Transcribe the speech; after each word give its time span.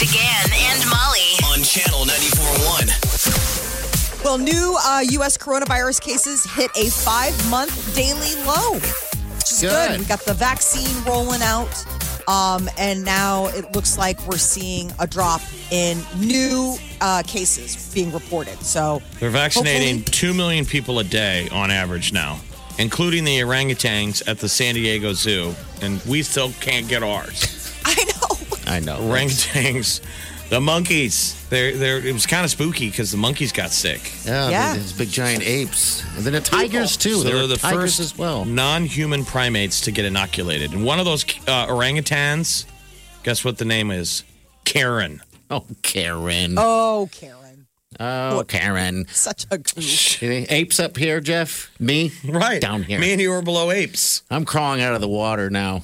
Big 0.00 0.08
Party 0.08 0.10
began 0.16 0.52
and 0.52 0.80
Molly. 0.88 1.36
on 1.52 1.62
channel 1.62 2.04
94.1. 2.04 4.24
Well, 4.24 4.38
new 4.38 4.76
uh, 4.84 5.00
U.S. 5.10 5.36
coronavirus 5.36 6.00
cases 6.00 6.44
hit 6.44 6.70
a 6.76 6.88
five 6.90 7.34
month 7.50 7.94
daily 7.94 8.34
low, 8.46 8.74
which 8.74 9.52
is 9.52 9.60
good. 9.60 9.90
Good. 9.90 9.98
We 10.00 10.04
got 10.06 10.20
the 10.20 10.34
vaccine 10.34 11.04
rolling 11.04 11.42
out. 11.42 11.84
Um, 12.28 12.68
and 12.78 13.04
now 13.04 13.46
it 13.48 13.72
looks 13.74 13.98
like 13.98 14.24
we're 14.28 14.38
seeing 14.38 14.92
a 15.00 15.06
drop 15.06 15.40
in 15.72 15.98
new 16.16 16.76
uh, 17.00 17.22
cases 17.26 17.92
being 17.92 18.12
reported. 18.12 18.62
So 18.62 19.02
They're 19.18 19.30
vaccinating 19.30 19.96
hopefully- 19.98 20.32
2 20.32 20.34
million 20.34 20.64
people 20.64 21.00
a 21.00 21.04
day 21.04 21.48
on 21.50 21.70
average 21.72 22.12
now, 22.12 22.38
including 22.78 23.24
the 23.24 23.40
orangutans 23.40 24.22
at 24.28 24.38
the 24.38 24.48
San 24.48 24.74
Diego 24.74 25.12
Zoo. 25.12 25.54
And 25.82 26.00
we 26.04 26.22
still 26.22 26.52
can't 26.60 26.86
get 26.88 27.02
ours. 27.02 27.56
I 28.70 28.80
know. 28.80 28.94
I 28.96 28.98
know. 29.00 29.12
Orangutans, 29.14 30.00
the 30.48 30.60
monkeys. 30.60 31.36
They're, 31.50 31.76
they're, 31.76 31.98
it 32.06 32.12
was 32.12 32.26
kind 32.26 32.44
of 32.44 32.50
spooky 32.50 32.88
because 32.90 33.10
the 33.10 33.16
monkeys 33.18 33.52
got 33.52 33.70
sick. 33.70 34.12
Yeah, 34.24 34.48
Yeah. 34.50 34.74
these 34.74 34.92
big 34.92 35.08
giant 35.10 35.42
apes. 35.42 36.02
And 36.16 36.24
then 36.24 36.32
the 36.32 36.40
tigers, 36.40 36.96
too. 36.96 37.14
So 37.16 37.22
there 37.24 37.32
they're 37.34 37.42
were 37.42 37.46
the 37.48 37.56
tigers 37.56 37.96
first 37.96 38.00
as 38.00 38.18
well. 38.18 38.44
non-human 38.44 39.24
primates 39.24 39.80
to 39.82 39.90
get 39.92 40.04
inoculated. 40.04 40.72
And 40.72 40.84
one 40.84 40.98
of 40.98 41.04
those 41.04 41.24
uh, 41.46 41.66
orangutans, 41.66 42.64
guess 43.22 43.44
what 43.44 43.58
the 43.58 43.64
name 43.64 43.90
is? 43.90 44.24
Karen. 44.64 45.20
Oh, 45.50 45.64
Karen. 45.82 46.54
Oh, 46.56 47.08
Karen. 47.10 47.66
Oh, 47.98 48.44
Karen. 48.46 49.06
Such 49.10 49.46
a 49.50 49.58
goof. 49.58 50.22
Any 50.22 50.44
apes 50.44 50.78
up 50.78 50.96
here, 50.96 51.20
Jeff? 51.20 51.70
Me? 51.80 52.12
Right. 52.24 52.60
Down 52.60 52.84
here. 52.84 53.00
Me 53.00 53.10
and 53.12 53.20
you 53.20 53.32
are 53.32 53.42
below 53.42 53.70
apes. 53.72 54.22
I'm 54.30 54.44
crawling 54.44 54.80
out 54.80 54.94
of 54.94 55.00
the 55.00 55.08
water 55.08 55.50
now. 55.50 55.82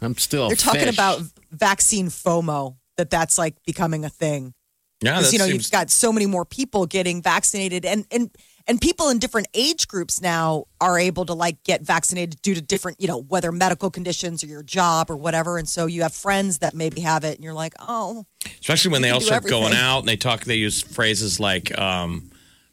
I'm 0.00 0.16
still. 0.16 0.46
a 0.46 0.48
They're 0.48 0.56
talking 0.56 0.80
fish. 0.82 0.94
about 0.94 1.20
vaccine 1.52 2.08
FOMO, 2.08 2.76
that 2.96 3.10
that's 3.10 3.38
like 3.38 3.56
becoming 3.64 4.04
a 4.04 4.10
thing. 4.10 4.54
Yeah, 5.02 5.18
because 5.18 5.32
you 5.32 5.38
know 5.38 5.46
seems 5.46 5.64
you've 5.64 5.72
got 5.72 5.90
so 5.90 6.12
many 6.12 6.26
more 6.26 6.44
people 6.44 6.86
getting 6.86 7.22
vaccinated 7.22 7.84
and 7.84 8.06
and 8.10 8.30
and 8.66 8.80
people 8.80 9.08
in 9.08 9.18
different 9.18 9.48
age 9.54 9.88
groups 9.88 10.20
now 10.20 10.66
are 10.80 10.98
able 10.98 11.26
to 11.26 11.34
like 11.34 11.62
get 11.64 11.82
vaccinated 11.82 12.40
due 12.42 12.54
to 12.54 12.62
different 12.62 13.00
you 13.00 13.08
know 13.08 13.20
whether 13.20 13.50
medical 13.50 13.90
conditions 13.90 14.44
or 14.44 14.46
your 14.46 14.62
job 14.62 15.10
or 15.10 15.16
whatever 15.16 15.58
and 15.58 15.68
so 15.68 15.86
you 15.86 16.02
have 16.02 16.14
friends 16.14 16.58
that 16.58 16.74
maybe 16.74 17.00
have 17.00 17.24
it 17.24 17.34
and 17.34 17.42
you're 17.44 17.52
like 17.52 17.74
oh 17.80 18.24
especially 18.60 18.92
when 18.92 19.02
they 19.02 19.10
all 19.10 19.20
start 19.20 19.44
going 19.44 19.72
out 19.72 20.00
and 20.00 20.08
they 20.08 20.16
talk 20.16 20.44
they 20.44 20.54
use 20.54 20.80
phrases 20.80 21.40
like 21.40 21.76
um, 21.78 22.30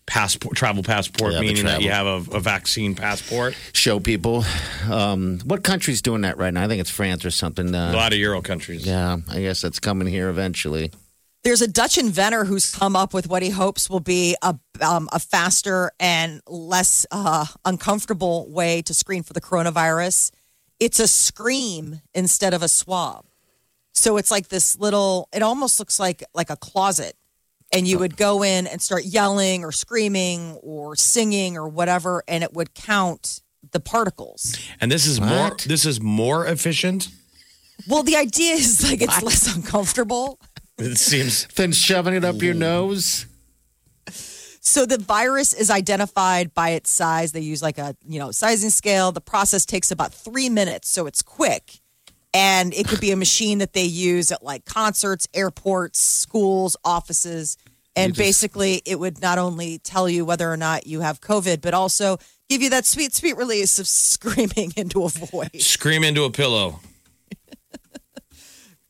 passport 0.10 0.58
travel 0.58 0.82
passport 0.84 1.34
Yeah, 1.34 1.42
meaning 1.42 1.66
that 1.66 1.82
you 1.82 1.92
have 1.92 2.08
a, 2.08 2.38
a 2.38 2.40
vaccine 2.40 2.96
passport 2.96 3.56
show 3.74 4.00
people. 4.00 4.44
Um, 4.90 5.40
what 5.46 5.64
country's 5.64 6.02
doing 6.02 6.22
that 6.22 6.38
right 6.38 6.54
now? 6.54 6.64
I 6.64 6.68
think 6.68 6.82
it's 6.82 6.90
France 6.90 7.24
or 7.24 7.32
something. 7.32 7.74
a 7.76 7.78
Uh, 7.78 7.94
lot 7.94 8.12
of 8.12 8.18
euro 8.20 8.42
countries 8.42 8.86
yeah, 8.86 9.18
I 9.30 9.40
guess 9.42 9.62
that's 9.62 9.80
coming 9.80 10.08
here 10.08 10.28
eventually. 10.30 10.92
there's 11.44 11.62
a 11.62 11.68
Dutch 11.68 11.98
inventor 11.98 12.44
who's 12.46 12.74
come 12.76 12.96
up 12.96 13.14
with 13.14 13.30
what 13.30 13.42
he 13.44 13.50
hopes 13.52 13.90
will 13.90 14.00
be 14.02 14.36
a 14.42 14.56
um, 14.82 15.08
a 15.14 15.20
faster 15.20 15.92
and 16.00 16.42
less 16.48 17.06
uh, 17.12 17.46
uncomfortable 17.64 18.50
way 18.50 18.82
to 18.82 18.94
screen 18.94 19.24
for 19.24 19.34
the 19.34 19.42
coronavirus. 19.42 20.32
It's 20.80 21.00
a 21.00 21.08
scream 21.08 22.02
instead 22.14 22.54
of 22.54 22.64
a 22.64 22.68
swab. 22.68 23.26
So 23.94 24.18
it's 24.18 24.32
like 24.32 24.48
this 24.48 24.78
little. 24.80 25.28
It 25.34 25.42
almost 25.42 25.78
looks 25.80 26.00
like 26.00 26.24
like 26.34 26.50
a 26.50 26.56
closet, 26.56 27.16
and 27.72 27.88
you 27.88 28.00
would 28.00 28.18
go 28.18 28.44
in 28.44 28.68
and 28.68 28.82
start 28.82 29.04
yelling 29.06 29.64
or 29.64 29.72
screaming 29.72 30.56
or 30.64 30.96
singing 30.96 31.58
or 31.58 31.68
whatever, 31.68 32.24
and 32.28 32.44
it 32.44 32.54
would 32.54 32.74
count 32.74 33.42
the 33.72 33.80
particles. 33.80 34.58
and 34.82 34.92
this 34.92 35.06
is 35.06 35.20
more 35.22 35.56
this 35.68 35.86
is 35.86 36.00
more 36.02 36.46
efficient 36.48 37.10
Well, 37.88 38.04
the 38.04 38.16
idea 38.16 38.54
is 38.54 38.84
like 38.84 39.02
it's 39.02 39.22
less 39.22 39.54
uncomfortable. 39.56 40.40
it 40.78 40.98
seems 40.98 41.46
than 41.56 41.72
shoving 41.74 42.14
it 42.16 42.24
up 42.26 42.42
your 42.42 42.54
nose. 42.54 43.26
So 44.62 44.86
the 44.86 44.98
virus 44.98 45.54
is 45.54 45.70
identified 45.70 46.54
by 46.54 46.72
its 46.72 46.90
size. 46.90 47.32
They 47.32 47.40
use 47.42 47.62
like 47.62 47.78
a 47.78 47.96
you 48.08 48.20
know 48.20 48.32
sizing 48.32 48.70
scale. 48.70 49.12
The 49.12 49.22
process 49.22 49.66
takes 49.66 49.92
about 49.92 50.14
three 50.14 50.50
minutes, 50.50 50.90
so 50.90 51.06
it's 51.08 51.22
quick. 51.22 51.79
And 52.34 52.74
it 52.74 52.88
could 52.88 53.02
be 53.02 53.12
a 53.12 53.16
machine 53.16 53.58
that 53.58 53.74
they 53.74 53.84
use 53.86 54.32
at 54.32 54.44
like 54.44 54.66
concerts, 54.66 55.28
airports, 55.34 56.00
schools, 56.00 56.78
offices. 56.86 57.58
And 57.96 58.14
just- 58.14 58.20
basically, 58.20 58.82
it 58.86 59.00
would 59.00 59.20
not 59.22 59.40
only 59.40 59.80
tell 59.80 60.08
you 60.08 60.24
whether 60.26 60.50
or 60.52 60.58
not 60.58 60.86
you 60.88 61.02
have 61.02 61.20
COVID, 61.22 61.60
but 61.62 61.74
also 61.74 62.18
give 62.48 62.62
you 62.62 62.70
that 62.70 62.86
sweet, 62.86 63.14
sweet 63.16 63.36
release 63.36 63.80
of 63.80 63.88
screaming 63.88 64.72
into 64.78 65.04
a 65.04 65.10
void. 65.10 65.60
scream 65.60 66.04
into 66.04 66.24
a 66.24 66.32
pillow 66.32 66.80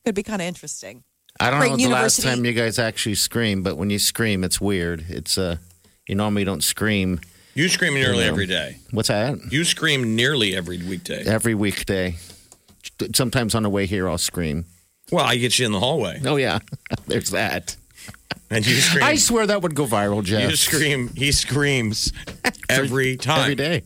Could 0.06 0.16
be 0.16 0.24
kind 0.24 0.42
of 0.42 0.48
interesting. 0.48 1.04
I 1.40 1.52
don't 1.52 1.60
Creighton 1.60 1.78
know 1.80 1.84
the 1.88 1.94
last 1.94 2.22
time 2.22 2.44
you 2.44 2.54
guys 2.54 2.80
actually 2.80 3.16
scream, 3.16 3.64
but 3.64 3.78
when 3.78 3.90
you 3.90 4.00
scream, 4.00 4.44
it's 4.44 4.60
weird. 4.60 5.06
It's 5.08 5.38
uh, 5.38 5.58
you 6.08 6.16
normally 6.16 6.44
don't 6.44 6.64
scream. 6.64 7.20
you 7.54 7.70
scream 7.70 7.94
nearly 7.94 8.20
Yeah. 8.24 8.30
every 8.32 8.46
day 8.46 8.78
What's 8.92 9.08
that? 9.10 9.38
you 9.52 9.64
scream 9.64 10.16
nearly 10.16 10.56
every 10.56 10.78
weekday 10.78 11.24
Every 11.26 11.54
weekday. 11.56 12.16
Sometimes 13.16 13.56
on 13.56 13.64
the 13.64 13.70
way 13.70 13.86
here, 13.86 14.10
I'll 14.10 14.18
scream. 14.18 14.66
well 15.12 15.26
i 15.26 15.36
get 15.38 15.58
you 15.60 15.66
in 15.66 15.72
the 15.72 15.80
hallway 15.80 16.20
Oh 16.26 16.36
yeah, 16.38 16.60
there's 17.08 17.32
that. 17.32 17.76
and 18.50 18.66
you 18.66 18.76
scream 18.76 19.04
I 19.04 19.16
swear 19.16 19.48
that 19.48 19.62
would 19.62 19.76
go 19.76 19.86
viral, 19.86 20.24
Jeff. 20.24 20.50
you 20.50 20.56
scream 20.56 21.10
he 21.16 21.32
screams 21.32 22.12
every 22.70 23.18
time 23.18 23.42
every 23.42 23.56
day. 23.56 23.84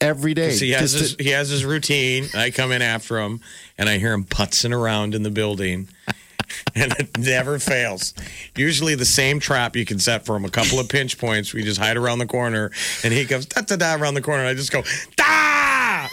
Every 0.00 0.34
day. 0.34 0.54
he 0.54 0.70
has 0.72 0.92
his, 0.92 1.16
to- 1.16 1.24
he 1.24 1.30
has 1.30 1.48
his 1.48 1.64
routine. 1.64 2.26
I 2.34 2.50
come 2.50 2.70
in 2.70 2.82
after 2.82 3.18
him, 3.18 3.40
and 3.78 3.88
I 3.88 3.96
hear 3.96 4.12
him 4.12 4.24
putzing 4.26 4.76
around 4.78 5.14
in 5.14 5.22
the 5.22 5.30
building, 5.30 5.88
and 6.74 6.92
it 6.98 7.16
never 7.18 7.58
fails. 7.58 8.12
Usually, 8.56 8.94
the 8.94 9.06
same 9.06 9.40
trap 9.40 9.74
you 9.74 9.86
can 9.86 9.98
set 9.98 10.26
for 10.26 10.36
him. 10.36 10.44
A 10.44 10.50
couple 10.50 10.78
of 10.78 10.90
pinch 10.90 11.16
points. 11.16 11.54
We 11.54 11.62
just 11.62 11.80
hide 11.80 11.96
around 11.96 12.18
the 12.18 12.26
corner, 12.26 12.70
and 13.04 13.12
he 13.14 13.24
goes 13.24 13.46
da 13.46 13.62
da 13.62 13.76
da 13.76 13.94
around 13.94 14.14
the 14.14 14.20
corner. 14.22 14.40
And 14.42 14.50
I 14.50 14.54
just 14.54 14.70
go 14.70 14.82
da, 15.16 15.24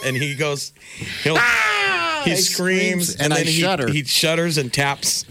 and 0.04 0.16
he 0.16 0.34
goes, 0.34 0.72
he'll. 1.22 1.36
He 2.24 2.30
He 2.30 2.36
screams, 2.36 3.08
screams, 3.10 3.16
and 3.16 3.32
I 3.32 3.36
then 3.38 3.46
he, 3.46 3.52
shudder. 3.60 3.90
he 3.90 4.02
shudders 4.04 4.56
and 4.56 4.72
taps. 4.72 5.26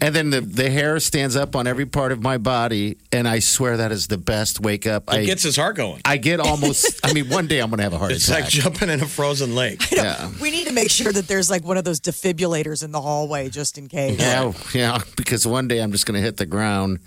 and 0.00 0.12
then 0.12 0.30
the, 0.30 0.40
the 0.40 0.70
hair 0.70 0.98
stands 0.98 1.36
up 1.36 1.54
on 1.54 1.68
every 1.68 1.86
part 1.86 2.10
of 2.10 2.20
my 2.20 2.36
body, 2.38 2.96
and 3.12 3.28
I 3.28 3.38
swear 3.38 3.76
that 3.76 3.92
is 3.92 4.08
the 4.08 4.18
best 4.18 4.58
wake 4.58 4.84
up. 4.86 5.04
It 5.08 5.14
I 5.14 5.24
gets 5.24 5.44
his 5.44 5.54
heart 5.54 5.76
going. 5.76 6.00
I 6.04 6.16
get 6.16 6.40
almost. 6.40 6.98
I 7.06 7.12
mean, 7.12 7.28
one 7.28 7.46
day 7.46 7.60
I'm 7.60 7.70
gonna 7.70 7.84
have 7.84 7.92
a 7.92 7.98
heart 7.98 8.10
It's 8.10 8.26
attack. 8.28 8.46
It's 8.46 8.56
like 8.56 8.64
jumping 8.64 8.88
in 8.90 9.00
a 9.02 9.06
frozen 9.06 9.54
lake. 9.54 9.88
yeah. 9.92 10.30
We 10.40 10.50
need 10.50 10.66
to 10.66 10.72
make 10.72 10.90
sure 10.90 11.12
that 11.12 11.28
there's 11.28 11.48
like 11.48 11.62
one 11.64 11.76
of 11.76 11.84
those 11.84 12.00
defibrillators 12.00 12.82
in 12.82 12.90
the 12.90 13.00
hallway 13.00 13.48
just 13.48 13.78
in 13.78 13.86
case. 13.88 14.18
Yeah, 14.18 14.52
yeah, 14.74 14.98
because 15.16 15.46
one 15.46 15.68
day 15.68 15.80
I'm 15.80 15.92
just 15.92 16.06
going 16.06 16.18
to 16.18 16.24
hit 16.24 16.38
the 16.38 16.46
ground, 16.46 16.98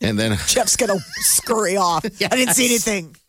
and 0.00 0.18
then 0.18 0.36
Jeff's 0.46 0.76
gonna 0.76 0.98
scurry 1.16 1.76
off. 1.76 2.04
I 2.04 2.08
didn't 2.36 2.54
see 2.54 2.66
anything. 2.66 3.16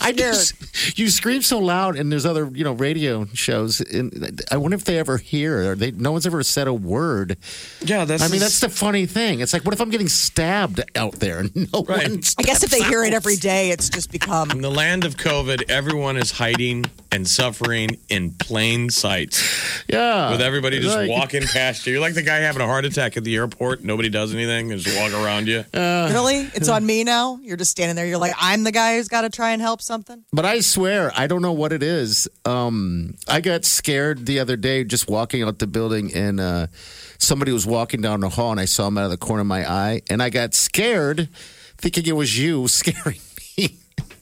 I 0.00 0.12
scared. 0.12 0.16
just 0.16 0.98
you 0.98 1.08
scream 1.08 1.40
so 1.42 1.58
loud, 1.58 1.96
and 1.96 2.12
there's 2.12 2.26
other 2.26 2.50
you 2.52 2.64
know 2.64 2.72
radio 2.72 3.24
shows, 3.32 3.80
and 3.80 4.42
I 4.50 4.56
wonder 4.58 4.74
if 4.76 4.84
they 4.84 4.98
ever 4.98 5.16
hear. 5.16 5.70
Or 5.72 5.74
they 5.74 5.90
no 5.90 6.12
one's 6.12 6.26
ever 6.26 6.42
said 6.42 6.68
a 6.68 6.74
word. 6.74 7.38
Yeah, 7.80 8.04
that's. 8.04 8.22
I 8.22 8.28
mean, 8.28 8.40
that's 8.40 8.60
the 8.60 8.68
funny 8.68 9.06
thing. 9.06 9.40
It's 9.40 9.52
like, 9.52 9.64
what 9.64 9.72
if 9.72 9.80
I'm 9.80 9.90
getting 9.90 10.08
stabbed 10.08 10.82
out 10.96 11.14
there? 11.14 11.44
No 11.54 11.82
Right. 11.82 12.08
one. 12.08 12.20
I 12.38 12.42
guess 12.42 12.62
if 12.62 12.70
they 12.70 12.78
steps 12.78 12.88
hear 12.90 13.04
it 13.04 13.12
every 13.14 13.36
day, 13.36 13.70
it's 13.70 13.88
just 13.88 14.10
become. 14.12 14.50
In 14.50 14.60
the 14.62 14.70
land 14.70 15.04
of 15.04 15.16
COVID, 15.16 15.70
everyone 15.70 16.16
is 16.16 16.30
hiding 16.30 16.84
and 17.10 17.26
suffering 17.26 17.98
in 18.08 18.32
plain 18.32 18.90
sight. 18.90 19.42
yeah, 19.88 20.30
With 20.30 20.42
everybody 20.42 20.78
just 20.80 20.94
Like, 20.94 21.08
walking 21.08 21.42
past 21.42 21.86
you. 21.86 21.92
You're 21.94 22.02
like 22.02 22.14
the 22.14 22.22
guy 22.22 22.36
having 22.36 22.60
a 22.60 22.66
heart 22.66 22.84
attack 22.84 23.16
at 23.16 23.24
the 23.24 23.34
airport. 23.36 23.82
Nobody 23.82 24.08
does 24.10 24.34
anything. 24.34 24.68
They 24.68 24.76
just 24.76 24.96
walk 24.98 25.12
around 25.12 25.48
you. 25.48 25.64
really? 25.72 26.50
It's 26.54 26.68
on 26.68 26.84
me 26.84 27.04
now? 27.04 27.38
You're 27.42 27.56
just 27.56 27.70
standing 27.70 27.96
there. 27.96 28.06
You're 28.06 28.18
like, 28.18 28.34
I'm 28.38 28.62
the 28.64 28.72
guy 28.72 28.96
who's 28.96 29.08
got 29.08 29.22
to 29.22 29.30
try 29.30 29.50
and 29.52 29.62
help 29.62 29.80
something? 29.80 30.22
But 30.32 30.44
I 30.44 30.60
swear, 30.60 31.10
I 31.16 31.26
don't 31.26 31.40
know 31.42 31.52
what 31.52 31.72
it 31.72 31.82
is. 31.82 32.28
Um, 32.44 33.14
I 33.26 33.40
got 33.40 33.64
scared 33.64 34.26
the 34.26 34.40
other 34.40 34.56
day 34.56 34.84
just 34.84 35.08
walking 35.08 35.42
out 35.42 35.58
the 35.58 35.66
building, 35.66 36.12
and 36.14 36.38
uh, 36.40 36.66
somebody 37.18 37.52
was 37.52 37.66
walking 37.66 38.00
down 38.02 38.20
the 38.20 38.28
hall, 38.28 38.50
and 38.50 38.60
I 38.60 38.66
saw 38.66 38.86
him 38.88 38.98
out 38.98 39.04
of 39.04 39.10
the 39.10 39.16
corner 39.16 39.40
of 39.40 39.46
my 39.46 39.68
eye, 39.70 40.02
and 40.10 40.22
I 40.22 40.28
got 40.30 40.52
scared, 40.54 41.28
thinking 41.78 42.04
it 42.06 42.12
was 42.12 42.38
you 42.38 42.68
scaring 42.68 43.18
me. 43.56 43.78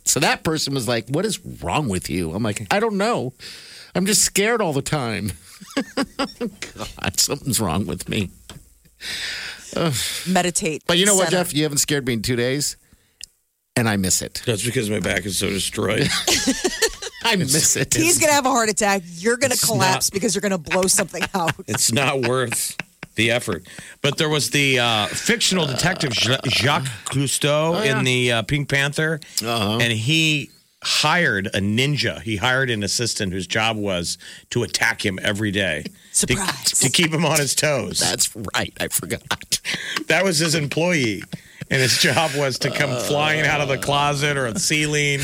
So 0.06 0.20
that 0.20 0.42
person 0.42 0.72
was 0.74 0.88
like, 0.88 1.08
"What 1.08 1.24
is 1.26 1.38
wrong 1.62 1.88
with 1.88 2.08
you?" 2.08 2.32
I'm 2.32 2.42
like, 2.42 2.66
"I 2.72 2.80
don't 2.80 2.96
know. 2.96 3.34
I'm 3.94 4.06
just 4.06 4.22
scared 4.22 4.62
all 4.62 4.72
the 4.72 4.82
time." 4.82 5.32
God. 6.16 7.18
Something's 7.20 7.60
wrong 7.60 7.86
with 7.86 8.08
me. 8.08 8.30
Meditate. 10.26 10.82
But 10.86 10.98
you 10.98 11.06
know 11.06 11.14
what, 11.14 11.28
center. 11.28 11.44
Jeff? 11.44 11.54
You 11.54 11.64
haven't 11.64 11.78
scared 11.78 12.06
me 12.06 12.14
in 12.14 12.22
two 12.22 12.36
days, 12.36 12.76
and 13.74 13.88
I 13.88 13.96
miss 13.96 14.22
it. 14.22 14.42
That's 14.46 14.64
because 14.64 14.88
my 14.88 15.00
back 15.00 15.26
is 15.26 15.38
so 15.38 15.48
destroyed. 15.48 16.08
I 17.24 17.36
miss 17.36 17.76
it. 17.76 17.92
He's 17.94 18.18
going 18.18 18.28
to 18.30 18.34
have 18.34 18.46
a 18.46 18.50
heart 18.50 18.68
attack. 18.68 19.02
You're 19.04 19.36
going 19.36 19.50
to 19.50 19.58
collapse 19.66 20.10
not- 20.10 20.14
because 20.14 20.34
you're 20.34 20.40
going 20.42 20.52
to 20.52 20.58
blow 20.58 20.82
something 20.82 21.22
out. 21.34 21.52
it's 21.66 21.92
not 21.92 22.22
worth 22.22 22.76
the 23.16 23.30
effort. 23.30 23.66
But 24.02 24.16
there 24.18 24.28
was 24.28 24.50
the 24.50 24.78
uh, 24.78 25.06
fictional 25.08 25.66
detective 25.66 26.12
Jacques 26.14 26.86
Clouseau 27.06 27.84
in 27.84 28.04
the 28.04 28.32
uh, 28.32 28.42
Pink 28.42 28.68
Panther, 28.68 29.20
and 29.80 29.92
he 29.92 30.50
hired 30.84 31.48
a 31.48 31.58
ninja. 31.60 32.20
He 32.22 32.36
hired 32.36 32.70
an 32.70 32.82
assistant 32.84 33.32
whose 33.32 33.46
job 33.46 33.76
was 33.76 34.18
to 34.50 34.62
attack 34.62 35.04
him 35.04 35.18
every 35.22 35.50
day. 35.50 35.82
to- 35.84 35.90
Surprise. 36.12 36.70
To, 36.80 36.90
keep 36.90 37.12
him 37.12 37.24
on 37.24 37.38
his 37.38 37.54
toes. 37.54 37.98
That's 37.98 38.34
right. 38.54 38.72
I 38.80 38.88
forgot. 38.88 39.60
that 40.06 40.22
was 40.24 40.38
his 40.38 40.54
employee. 40.54 41.22
And 41.68 41.82
his 41.82 41.98
job 41.98 42.30
was 42.36 42.60
to 42.60 42.70
come 42.70 42.96
flying 43.00 43.44
out 43.44 43.60
of 43.60 43.68
the 43.68 43.78
closet 43.78 44.36
or 44.36 44.52
the 44.52 44.60
ceiling. 44.60 45.20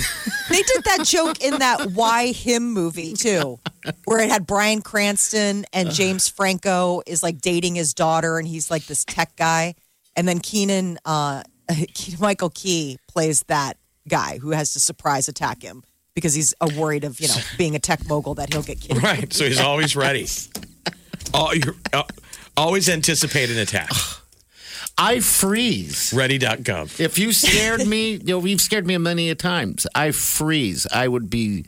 They 0.49 0.63
did 0.63 0.85
that 0.85 1.05
joke 1.05 1.41
in 1.41 1.61
that 1.61 1.93
Why 1.93 2.33
Him 2.33 2.73
movie 2.73 3.13
too, 3.13 3.61
where 4.07 4.21
it 4.21 4.29
had 4.29 4.47
Bryan 4.47 4.83
Cranston 4.83 5.65
and 5.73 5.91
James 5.91 6.29
Franco 6.29 7.03
is 7.07 7.23
like 7.23 7.41
dating 7.41 7.77
his 7.77 7.95
daughter, 7.95 8.39
and 8.39 8.49
he's 8.49 8.71
like 8.71 8.87
this 8.87 9.05
tech 9.05 9.37
guy, 9.37 9.75
and 10.17 10.27
then 10.27 10.41
Keenan, 10.41 10.99
uh, 11.05 11.43
Keenan 11.95 12.21
Michael 12.21 12.51
Key 12.51 12.99
plays 13.09 13.45
that 13.45 13.77
guy 14.09 14.39
who 14.39 14.51
has 14.51 14.73
to 14.73 14.81
surprise 14.81 15.29
attack 15.29 15.63
him 15.63 15.85
because 16.15 16.35
he's 16.35 16.55
uh, 16.61 16.69
worried 16.77 17.05
of 17.05 17.21
you 17.21 17.29
know 17.29 17.37
being 17.59 17.77
a 17.77 17.79
tech 17.79 18.07
mogul 18.09 18.35
that 18.35 18.53
he'll 18.53 18.63
get 18.63 18.81
killed. 18.81 19.03
Right. 19.03 19.33
So 19.33 19.45
he's 19.45 19.61
always 19.61 19.97
ready. 19.97 20.27
Oh, 21.35 21.51
you're, 21.53 21.75
uh, 21.95 22.03
always 22.59 22.91
anticipate 22.91 23.49
an 23.49 23.57
attack. 23.57 23.89
I 24.99 25.21
freeze. 25.21 26.13
Ready.gov. 26.15 27.01
If 27.01 27.19
you 27.19 27.33
scared 27.33 27.87
me, 27.87 28.13
you 28.25 28.25
know, 28.25 28.45
you've 28.45 28.61
scared 28.61 28.87
me 28.87 28.97
many 28.99 29.31
a 29.31 29.35
times. 29.35 29.87
I 29.95 30.11
freeze. 30.11 30.87
I 30.93 31.09
would 31.09 31.31
be 31.31 31.67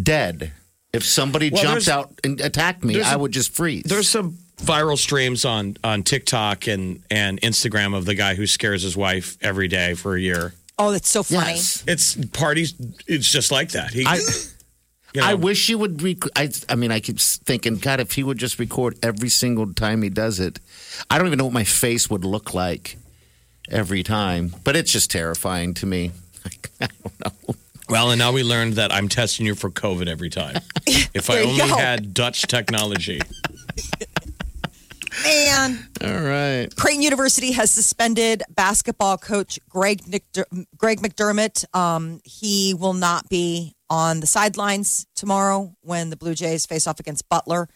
dead. 0.00 0.52
If 0.92 1.04
somebody 1.04 1.50
Well, 1.50 1.62
jumped 1.62 1.88
out 1.88 2.12
and 2.24 2.40
attacked 2.40 2.84
me, 2.84 3.00
I 3.00 3.14
would 3.16 3.32
just 3.32 3.54
freeze. 3.54 3.84
There's 3.84 4.08
some 4.08 4.38
viral 4.56 4.98
streams 4.98 5.44
on 5.44 5.76
on 5.84 6.02
TikTok 6.02 6.66
and 6.66 7.02
and 7.10 7.40
Instagram 7.42 7.96
of 7.96 8.06
the 8.06 8.14
guy 8.14 8.34
who 8.34 8.46
scares 8.46 8.82
his 8.82 8.96
wife 8.96 9.38
every 9.40 9.68
day 9.68 9.94
for 9.94 10.16
a 10.16 10.20
year. 10.20 10.52
Oh, 10.78 10.90
that's 10.92 11.08
so 11.10 11.22
funny. 11.22 11.52
yes. 11.52 11.84
It's 11.86 12.16
parties. 12.32 12.74
It's 13.06 13.30
just 13.30 13.52
like 13.52 13.70
that. 13.72 13.90
He, 13.92 14.04
I, 14.06 14.18
you 15.14 15.20
know, 15.20 15.26
I 15.26 15.34
wish 15.34 15.66
he 15.66 15.74
would. 15.74 16.02
Rec- 16.02 16.36
I, 16.36 16.50
I 16.68 16.74
mean, 16.76 16.92
I 16.92 17.00
keep 17.00 17.18
thinking, 17.18 17.76
God, 17.76 18.00
if 18.00 18.12
he 18.12 18.22
would 18.22 18.38
just 18.38 18.58
record 18.58 18.96
every 19.02 19.28
single 19.28 19.72
time 19.72 20.02
he 20.02 20.08
does 20.08 20.38
it, 20.40 20.60
I 21.10 21.18
don't 21.18 21.26
even 21.26 21.38
know 21.38 21.44
what 21.46 21.54
my 21.54 21.64
face 21.64 22.08
would 22.10 22.24
look 22.24 22.54
like 22.54 22.96
every 23.68 24.02
time. 24.02 24.54
But 24.64 24.76
it's 24.76 24.92
just 24.92 25.10
terrifying 25.10 25.74
to 25.74 25.86
me. 25.86 26.12
I 26.80 26.88
don't 27.02 27.20
know. 27.48 27.54
Well, 27.88 28.10
and 28.12 28.20
now 28.20 28.30
we 28.30 28.44
learned 28.44 28.74
that 28.74 28.92
I'm 28.92 29.08
testing 29.08 29.46
you 29.46 29.56
for 29.56 29.68
COVID 29.68 30.06
every 30.08 30.30
time. 30.30 30.56
If 31.12 31.28
I 31.28 31.40
only 31.40 31.58
go. 31.58 31.66
had 31.76 32.14
Dutch 32.14 32.42
technology. 32.42 33.20
Man. 35.24 35.88
All 36.02 36.20
right. 36.20 36.68
Creighton 36.76 37.02
University 37.02 37.52
has 37.52 37.70
suspended 37.70 38.42
basketball 38.48 39.18
coach 39.18 39.58
Greg 39.68 40.06
Nick- 40.06 40.24
Greg 40.76 41.00
McDermott. 41.00 41.64
Um, 41.76 42.20
he 42.24 42.74
will 42.74 42.92
not 42.94 43.28
be 43.28 43.74
on 43.90 44.20
the 44.20 44.26
sidelines 44.26 45.06
tomorrow 45.14 45.74
when 45.82 46.08
the 46.08 46.16
Blue 46.16 46.34
Jays 46.34 46.64
face 46.64 46.86
off 46.86 46.98
against 47.00 47.28
Butler. 47.28 47.68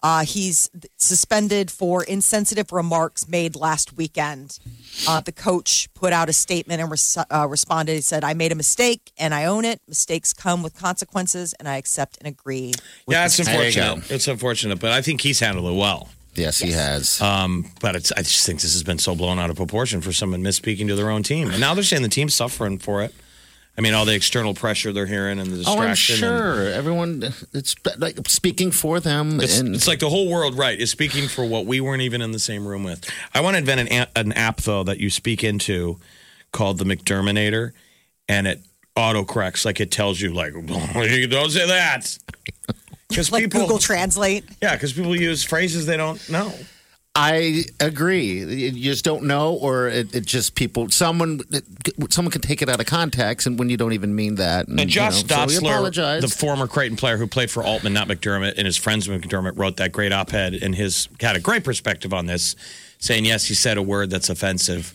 Uh, 0.00 0.24
he's 0.24 0.70
suspended 0.96 1.72
for 1.72 2.04
insensitive 2.04 2.70
remarks 2.70 3.26
made 3.26 3.56
last 3.56 3.96
weekend. 3.96 4.56
Uh, 5.08 5.20
the 5.20 5.32
coach 5.32 5.88
put 5.92 6.12
out 6.12 6.28
a 6.28 6.32
statement 6.32 6.80
and 6.80 6.88
res- 6.88 7.18
uh, 7.18 7.46
responded. 7.50 7.94
He 7.94 8.00
said, 8.00 8.22
"I 8.22 8.32
made 8.32 8.52
a 8.52 8.54
mistake 8.54 9.10
and 9.18 9.34
I 9.34 9.46
own 9.46 9.64
it. 9.64 9.80
Mistakes 9.88 10.32
come 10.32 10.62
with 10.62 10.76
consequences, 10.78 11.52
and 11.58 11.68
I 11.68 11.78
accept 11.78 12.16
and 12.18 12.28
agree." 12.28 12.68
With 13.06 13.16
Yeah, 13.16 13.26
it's 13.26 13.38
There 13.38 13.68
you 13.68 13.74
go. 13.74 13.80
unfortunate. 13.94 14.10
It's 14.14 14.28
unfortunate, 14.28 14.78
but 14.78 14.92
I 14.92 15.02
think 15.02 15.20
he's 15.20 15.40
handled 15.40 15.66
it 15.66 15.76
well. 15.76 16.08
Yes, 16.36 16.58
he 16.60 16.70
has. 16.70 17.20
Um, 17.20 17.68
but 17.80 17.96
it's, 17.96 18.12
I 18.12 18.22
just 18.22 18.46
think 18.46 18.60
this 18.60 18.74
has 18.74 18.84
been 18.84 18.98
so 19.00 19.16
blown 19.16 19.40
out 19.40 19.50
of 19.50 19.56
proportion 19.56 20.00
for 20.00 20.12
someone 20.12 20.40
misspeaking 20.44 20.86
to 20.86 20.94
their 20.94 21.10
own 21.10 21.24
team, 21.24 21.50
and 21.50 21.58
now 21.58 21.74
they're 21.74 21.82
saying 21.82 22.02
the 22.04 22.08
team's 22.08 22.34
suffering 22.36 22.78
for 22.78 23.02
it. 23.02 23.12
I 23.78 23.80
mean, 23.80 23.94
all 23.94 24.04
the 24.04 24.14
external 24.14 24.54
pressure 24.54 24.92
they're 24.92 25.06
hearing 25.06 25.38
and 25.38 25.52
the 25.52 25.58
distraction. 25.58 25.78
oh, 25.78 25.84
I'm 25.86 25.90
distraction. 25.94 26.24
and- 26.28 26.54
sure. 26.56 26.68
Everyone, 26.72 27.22
it's 27.54 27.76
like 27.96 28.28
speaking 28.28 28.72
for 28.72 28.98
them. 28.98 29.40
It's, 29.40 29.60
and 29.60 29.72
it's 29.72 29.86
like 29.86 30.00
the 30.00 30.08
whole 30.10 30.28
world, 30.28 30.58
right, 30.58 30.78
is 30.78 30.90
speaking 30.90 31.28
for 31.28 31.44
what 31.44 31.64
we 31.64 31.80
weren't 31.80 32.02
even 32.02 32.20
in 32.20 32.32
the 32.32 32.40
same 32.40 32.66
room 32.66 32.82
with. 32.82 33.08
I 33.34 33.40
want 33.40 33.54
to 33.54 33.58
invent 33.58 33.88
an, 33.88 34.06
an 34.16 34.32
app, 34.32 34.62
though, 34.62 34.82
that 34.82 34.98
you 34.98 35.10
speak 35.10 35.44
into 35.44 36.00
called 36.50 36.78
the 36.78 36.84
McDerminator, 36.84 37.70
and 38.28 38.48
it 38.48 38.62
autocorrects, 38.96 39.64
like 39.64 39.80
it 39.80 39.92
tells 39.92 40.20
you, 40.20 40.32
like, 40.32 40.52
don't 40.66 41.50
say 41.50 41.66
that. 41.68 42.18
Because 43.08 43.32
like 43.32 43.44
people, 43.44 43.62
Google 43.62 43.78
Translate. 43.78 44.44
yeah, 44.60 44.74
because 44.74 44.92
people 44.92 45.16
use 45.16 45.42
phrases 45.42 45.86
they 45.86 45.96
don't 45.96 46.28
know. 46.28 46.52
I 47.20 47.64
agree. 47.80 48.44
You 48.44 48.70
just 48.70 49.04
don't 49.04 49.24
know, 49.24 49.54
or 49.54 49.88
it, 49.88 50.14
it 50.14 50.24
just 50.24 50.54
people. 50.54 50.88
Someone, 50.90 51.40
someone 52.10 52.30
can 52.30 52.42
take 52.42 52.62
it 52.62 52.68
out 52.68 52.78
of 52.78 52.86
context, 52.86 53.44
and 53.48 53.58
when 53.58 53.68
you 53.70 53.76
don't 53.76 53.92
even 53.92 54.14
mean 54.14 54.36
that. 54.36 54.68
And, 54.68 54.78
And 54.78 54.88
Josh 54.88 55.22
you 55.22 55.28
know, 55.28 55.46
so 55.48 55.90
Dotzler, 55.90 56.20
the 56.20 56.28
former 56.28 56.68
Creighton 56.68 56.96
player 56.96 57.16
who 57.16 57.26
played 57.26 57.50
for 57.50 57.64
Altman, 57.64 57.92
not 57.92 58.06
McDermott, 58.06 58.54
and 58.56 58.66
his 58.66 58.76
friends 58.76 59.08
with 59.08 59.20
McDermott, 59.20 59.58
wrote 59.58 59.78
that 59.78 59.90
great 59.90 60.12
op-ed, 60.12 60.54
and 60.54 60.76
his 60.76 61.08
had 61.20 61.34
a 61.34 61.40
great 61.40 61.64
perspective 61.64 62.14
on 62.14 62.26
this, 62.26 62.54
saying 63.00 63.24
yes, 63.24 63.46
he 63.46 63.54
said 63.54 63.78
a 63.78 63.82
word 63.82 64.10
that's 64.10 64.28
offensive, 64.28 64.94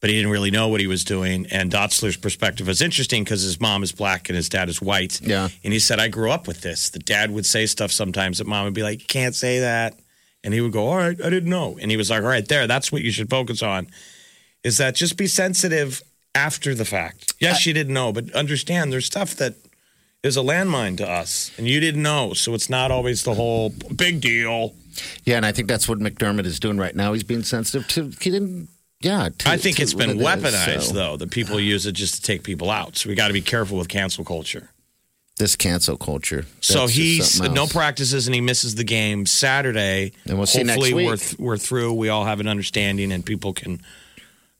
but 0.00 0.10
he 0.10 0.16
didn't 0.16 0.30
really 0.30 0.50
know 0.50 0.68
what 0.68 0.80
he 0.80 0.86
was 0.86 1.04
doing. 1.04 1.46
And 1.50 1.72
Dotzler's 1.72 2.18
perspective 2.18 2.68
is 2.68 2.82
interesting 2.82 3.24
because 3.24 3.40
his 3.40 3.58
mom 3.62 3.82
is 3.82 3.92
black 3.92 4.28
and 4.28 4.36
his 4.36 4.50
dad 4.50 4.68
is 4.68 4.82
white. 4.82 5.22
Yeah. 5.22 5.48
and 5.64 5.72
he 5.72 5.78
said 5.78 5.98
I 6.00 6.08
grew 6.08 6.30
up 6.30 6.46
with 6.46 6.60
this. 6.60 6.90
The 6.90 6.98
dad 6.98 7.30
would 7.30 7.46
say 7.46 7.64
stuff 7.64 7.92
sometimes 7.92 8.38
that 8.38 8.46
mom 8.46 8.64
would 8.66 8.74
be 8.74 8.82
like, 8.82 9.00
"You 9.00 9.06
can't 9.06 9.34
say 9.34 9.60
that," 9.60 9.94
and 10.44 10.52
he 10.54 10.60
would 10.60 10.72
go, 10.72 10.88
"All 10.88 10.96
right, 10.96 11.20
I 11.22 11.30
didn't 11.30 11.50
know," 11.50 11.78
and 11.80 11.90
he 11.90 11.96
was 11.96 12.10
like, 12.10 12.22
"All 12.22 12.28
right, 12.28 12.46
there, 12.46 12.66
that's 12.66 12.90
what 12.92 13.02
you 13.02 13.10
should 13.10 13.30
focus 13.30 13.62
on." 13.62 13.88
Is 14.64 14.78
that 14.78 14.94
just 14.94 15.16
be 15.16 15.26
sensitive 15.26 16.02
after 16.34 16.74
the 16.74 16.84
fact? 16.84 17.34
Yes, 17.40 17.58
uh, 17.58 17.68
you 17.68 17.74
didn't 17.74 17.94
know, 17.94 18.12
but 18.12 18.30
understand 18.32 18.92
there's 18.92 19.06
stuff 19.06 19.34
that 19.36 19.54
is 20.22 20.36
a 20.36 20.40
landmine 20.40 20.96
to 20.98 21.08
us, 21.08 21.50
and 21.58 21.66
you 21.66 21.80
didn't 21.80 22.02
know, 22.02 22.32
so 22.32 22.54
it's 22.54 22.70
not 22.70 22.90
always 22.90 23.24
the 23.24 23.34
whole 23.34 23.70
big 23.96 24.20
deal. 24.20 24.74
yeah, 25.24 25.36
and 25.36 25.44
I 25.46 25.52
think 25.52 25.68
that's 25.68 25.88
what 25.88 25.98
McDermott 25.98 26.44
is 26.46 26.60
doing 26.60 26.78
right 26.78 26.94
now. 26.94 27.12
He's 27.12 27.24
being 27.24 27.42
sensitive 27.42 27.88
to. 27.88 28.12
He 28.20 28.30
didn't. 28.30 28.68
Yeah, 29.00 29.30
to- 29.38 29.48
I 29.50 29.56
think 29.56 29.80
it's 29.80 29.94
been 29.94 30.10
it 30.10 30.16
is, 30.18 30.22
weaponized 30.22 30.82
so. 30.82 30.94
though 30.94 31.16
that 31.16 31.32
people 31.32 31.58
use 31.58 31.86
it 31.86 31.92
just 31.92 32.14
to 32.16 32.22
take 32.22 32.44
people 32.44 32.70
out. 32.70 32.96
So 32.96 33.08
we 33.08 33.16
got 33.16 33.26
to 33.28 33.32
be 33.34 33.40
careful 33.40 33.76
with 33.78 33.88
cancel 33.88 34.24
culture. 34.24 34.70
This 35.38 35.56
cancel 35.56 35.96
culture. 35.96 36.44
So 36.60 36.86
he's 36.86 37.40
no 37.40 37.66
practices 37.66 38.26
and 38.26 38.34
he 38.34 38.40
misses 38.40 38.74
the 38.74 38.84
game 38.84 39.24
Saturday. 39.26 40.12
And 40.26 40.36
we'll 40.36 40.46
see 40.46 40.62
next 40.62 40.80
Hopefully 40.82 41.06
we're 41.06 41.16
th- 41.16 41.38
we're 41.38 41.56
through. 41.56 41.94
We 41.94 42.10
all 42.10 42.24
have 42.26 42.38
an 42.40 42.46
understanding 42.48 43.10
and 43.10 43.24
people 43.24 43.52
can 43.54 43.80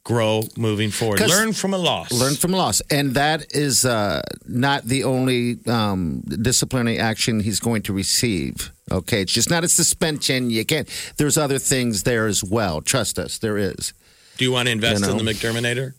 grow 0.03 0.43
moving 0.57 0.91
forward. 0.91 1.19
'Cause- 1.19 1.29
Learn 1.31 1.53
from 1.53 1.75
a 1.75 1.79
loss. 1.79 2.11
Learn 2.11 2.35
from 2.35 2.55
a 2.55 2.57
loss, 2.57 2.81
and 2.91 3.15
that 3.15 3.47
is 3.55 3.85
uh, 3.85 4.23
not 4.49 4.85
the 4.87 5.05
only 5.05 5.59
um, 5.67 6.23
disciplinary 6.27 6.99
action 6.99 7.41
he's 7.41 7.61
going 7.61 7.83
to 7.83 7.93
receive. 7.93 8.73
Okay, 8.91 9.23
it's 9.23 9.33
just 9.33 9.51
not 9.51 9.63
a 9.65 9.69
suspension. 9.69 10.51
You 10.51 10.65
can't. 10.65 10.89
There's 11.19 11.37
other 11.39 11.59
things 11.59 12.03
there 12.03 12.27
as 12.27 12.43
well. 12.43 12.81
Trust 12.81 13.19
us, 13.19 13.39
there 13.39 13.59
is. 13.59 13.93
Do 14.39 14.45
you 14.45 14.51
want 14.53 14.67
to 14.67 14.73
invest 14.73 15.03
You 15.03 15.07
know. 15.07 15.19
in 15.19 15.25
the 15.25 15.31
McDerminator? 15.33 15.93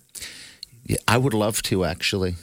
Yeah, 0.86 0.98
I 1.08 1.18
would 1.18 1.34
love 1.34 1.62
to 1.63 1.86
actually. 1.86 2.36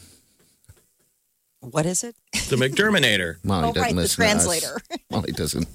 What 1.60 1.86
is 1.86 2.02
it? 2.04 2.14
The 2.48 2.56
McDerminator. 2.56 3.36
Molly 3.44 3.68
Oh, 3.68 3.72
doesn't 3.72 3.82
right, 3.82 3.94
the 3.94 4.00
listen 4.00 4.24
to 4.24 4.30
us. 4.30 4.44
translator. 4.46 4.80
Molly 5.10 5.32
doesn't 5.32 5.68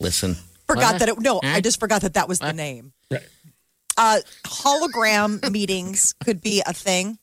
listen. 0.00 0.36
Forgot 0.66 0.92
What? 0.94 0.98
that 1.00 1.08
it. 1.08 1.20
No, 1.20 1.40
I 1.42 1.60
just 1.60 1.80
forgot 1.80 2.02
that 2.02 2.14
that 2.14 2.28
was 2.28 2.38
the 2.40 2.52
name. 2.52 2.92
Right. 3.10 3.22
Uh, 3.96 4.18
hologram 4.44 5.50
meetings 5.50 6.14
could 6.24 6.40
be 6.40 6.62
a 6.66 6.72
thing. 6.72 7.18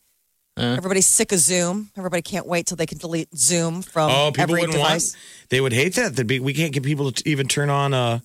Everybody's 0.57 1.05
sick 1.05 1.33
of 1.33 1.39
Zoom. 1.39 1.91
Everybody 1.97 2.21
can't 2.21 2.47
wait 2.47 2.65
till 2.65 2.77
they 2.77 2.85
can 2.85 2.97
delete 2.97 3.27
Zoom 3.37 3.81
from 3.81 4.09
Oh, 4.09 4.31
people 4.31 4.43
every 4.43 4.53
wouldn't 4.61 4.71
device. 4.71 5.13
want. 5.13 5.49
They 5.49 5.59
would 5.59 5.73
hate 5.73 5.95
that. 5.95 6.15
They'd 6.15 6.25
be, 6.25 6.39
we 6.39 6.53
can't 6.53 6.71
get 6.71 6.81
people 6.81 7.11
to 7.11 7.29
even 7.29 7.47
turn 7.49 7.69
on 7.69 7.93
uh, 7.93 8.19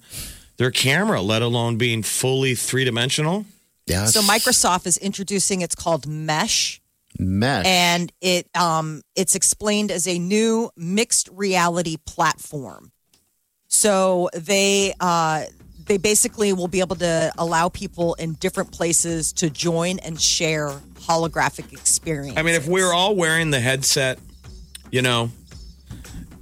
their 0.56 0.70
camera, 0.70 1.20
let 1.20 1.42
alone 1.42 1.76
being 1.76 2.04
fully 2.04 2.54
three 2.54 2.84
dimensional. 2.84 3.46
Yeah. 3.86 4.04
So 4.06 4.20
Microsoft 4.20 4.86
is 4.86 4.96
introducing 4.96 5.60
it's 5.60 5.74
called 5.74 6.06
Mesh, 6.06 6.79
mesh. 7.18 7.66
and 7.66 8.12
it 8.20 8.48
um, 8.54 9.02
it's 9.16 9.34
explained 9.34 9.90
as 9.90 10.06
a 10.06 10.18
new 10.18 10.70
mixed 10.76 11.28
reality 11.32 11.96
platform. 12.06 12.92
So 13.68 14.28
they 14.34 14.94
uh, 15.00 15.44
they 15.86 15.96
basically 15.96 16.52
will 16.52 16.68
be 16.68 16.80
able 16.80 16.96
to 16.96 17.32
allow 17.38 17.68
people 17.68 18.14
in 18.14 18.34
different 18.34 18.72
places 18.72 19.32
to 19.34 19.50
join 19.50 19.98
and 20.00 20.20
share 20.20 20.68
holographic 21.00 21.72
experience. 21.72 22.38
I 22.38 22.42
mean, 22.42 22.54
if 22.54 22.66
we're 22.68 22.92
all 22.92 23.16
wearing 23.16 23.50
the 23.50 23.60
headset, 23.60 24.18
you 24.92 25.02
know, 25.02 25.30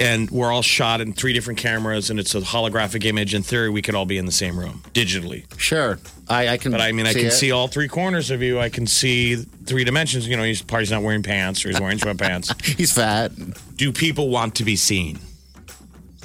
and 0.01 0.31
we're 0.31 0.53
all 0.53 0.63
shot 0.63 1.01
in 1.01 1.13
three 1.13 1.33
different 1.33 1.59
cameras, 1.59 2.11
and 2.11 2.21
it's 2.21 2.35
a 2.35 2.41
holographic 2.41 3.05
image. 3.05 3.35
In 3.35 3.43
theory, 3.43 3.71
we 3.71 3.83
could 3.83 3.95
all 3.95 4.07
be 4.07 4.19
in 4.19 4.27
the 4.27 4.33
same 4.33 4.59
room 4.59 4.83
digitally. 4.95 5.45
Sure. 5.59 5.99
I, 6.29 6.49
I 6.49 6.57
can. 6.59 6.73
But 6.73 6.81
I 6.81 6.93
mean, 6.93 7.07
I 7.07 7.13
can 7.13 7.27
it. 7.27 7.33
see 7.33 7.51
all 7.51 7.69
three 7.69 7.89
corners 7.89 8.31
of 8.31 8.43
you. 8.43 8.61
I 8.61 8.69
can 8.69 8.87
see 8.87 9.37
three 9.37 9.85
dimensions. 9.85 10.29
You 10.29 10.37
know, 10.37 10.43
he's 10.45 10.63
party's 10.63 10.91
not 10.91 11.03
wearing 11.03 11.23
pants 11.23 11.65
or 11.65 11.69
he's 11.71 11.81
wearing 11.81 11.99
sweatpants. 11.99 12.55
He's 12.79 12.93
fat. 12.93 13.33
Do 13.77 13.93
people 13.93 14.29
want 14.29 14.55
to 14.57 14.65
be 14.65 14.77
seen? 14.77 15.19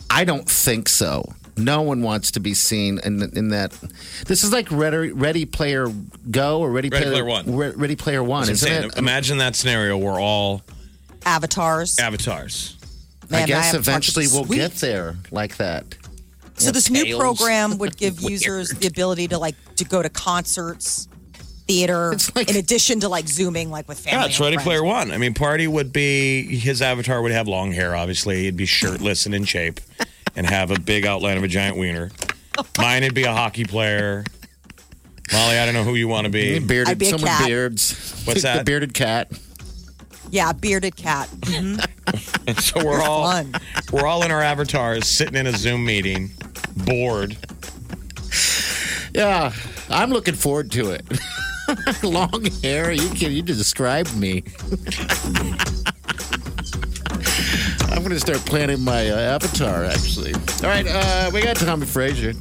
I 0.10 0.26
don't 0.26 0.48
think 0.48 0.90
so. 0.90 1.34
No 1.56 1.82
one 1.82 2.02
wants 2.02 2.32
to 2.32 2.40
be 2.40 2.54
seen 2.54 3.00
in 3.04 3.22
in 3.36 3.50
that. 3.50 3.72
This 4.26 4.44
is 4.44 4.52
like 4.52 4.72
Ready, 4.72 5.12
Ready 5.12 5.46
Player 5.46 5.88
Go 6.30 6.60
or 6.62 6.72
Ready, 6.72 6.90
Ready 6.90 7.06
Player 7.06 7.26
One. 7.26 7.56
Re- 7.56 7.74
Ready 7.76 7.96
Player 7.96 8.24
One, 8.24 8.50
isn't 8.50 8.72
it? 8.72 8.98
Imagine 8.98 9.38
that 9.38 9.56
scenario. 9.56 9.98
We're 9.98 10.20
all 10.20 10.64
Avatars. 11.26 12.00
avatars. 12.00 12.73
I 13.36 13.46
guess 13.46 13.74
my 13.74 13.80
avatar 13.80 13.80
eventually 13.80 14.26
we'll 14.32 14.46
sweet. 14.46 14.58
get 14.58 14.72
there 14.76 15.16
like 15.32 15.58
that. 15.58 15.96
So 16.56 16.72
this 16.72 16.90
new 16.90 17.18
program 17.18 17.78
would 17.80 17.98
give 18.04 18.22
users 18.22 18.70
the 18.70 18.88
ability 18.88 19.28
to 19.30 19.38
like 19.40 19.56
to 19.78 19.86
go 19.86 20.02
to 20.04 20.10
concerts, 20.10 21.08
theater, 21.68 22.16
like- 22.36 22.50
in 22.50 22.58
addition 22.58 23.00
to 23.02 23.10
like 23.10 23.28
zooming 23.28 23.72
like 23.72 23.88
with 23.88 24.00
family. 24.00 24.20
Yeah, 24.20 24.26
it's 24.28 24.36
and 24.38 24.44
Ready 24.46 24.56
friends. 24.58 24.66
Player 24.68 24.84
One. 24.84 25.12
I 25.12 25.18
mean, 25.18 25.34
Party 25.34 25.68
would 25.68 25.92
be 25.92 26.44
his 26.58 26.82
avatar 26.82 27.22
would 27.22 27.32
have 27.32 27.48
long 27.48 27.72
hair. 27.72 27.96
Obviously, 27.96 28.44
he'd 28.44 28.58
be 28.58 28.66
shirtless 28.68 29.26
and 29.26 29.34
in 29.34 29.46
shape, 29.46 29.82
and 30.36 30.48
have 30.48 30.70
a 30.72 30.80
big 30.80 31.06
outline 31.06 31.38
of 31.38 31.44
a 31.44 31.48
giant 31.48 31.78
wiener. 31.78 32.12
Oh 32.58 32.66
Mine 32.78 33.02
would 33.02 33.16
be 33.16 33.24
a 33.24 33.34
hockey 33.34 33.66
player. 33.66 34.24
Molly, 35.32 35.58
I 35.58 35.66
don't 35.66 35.74
know 35.74 35.84
who 35.84 35.96
you 35.96 36.08
want 36.08 36.26
to 36.26 36.32
be. 36.32 36.60
Bearded, 36.60 36.92
I'd 36.92 37.00
be 37.00 37.08
a 37.08 37.10
someone 37.10 37.30
cat. 37.30 37.48
beards. 37.48 38.22
What's 38.26 38.42
The 38.44 38.50
that? 38.50 38.66
bearded 38.66 38.94
cat. 38.94 39.32
Yeah, 40.34 40.52
bearded 40.52 40.96
cat. 40.96 41.30
And 41.54 41.80
so 42.60 42.84
we're 42.84 43.04
all 43.04 43.32
Fun. 43.32 43.54
we're 43.92 44.08
all 44.08 44.24
in 44.24 44.32
our 44.32 44.42
avatars, 44.42 45.08
sitting 45.08 45.36
in 45.36 45.46
a 45.46 45.52
Zoom 45.52 45.86
meeting, 45.86 46.32
bored. 46.76 47.38
Yeah, 49.14 49.54
I'm 49.92 50.10
looking 50.10 50.34
forward 50.34 50.72
to 50.72 50.90
it. 50.90 51.06
Long 52.04 52.46
hair. 52.64 52.92
You 52.92 53.10
can 53.10 53.32
you 53.32 53.44
just 53.44 53.60
described 53.60 54.18
me. 54.18 54.44
I'm 57.92 58.00
going 58.00 58.10
to 58.10 58.20
start 58.20 58.40
planning 58.40 58.82
my 58.82 59.12
uh, 59.12 59.16
avatar. 59.16 59.84
Actually. 59.86 60.34
All 60.34 60.70
right, 60.70 60.88
uh, 60.90 61.30
we 61.32 61.44
got 61.44 61.58
Tommie 61.58 61.86
Frazier. 61.86 62.34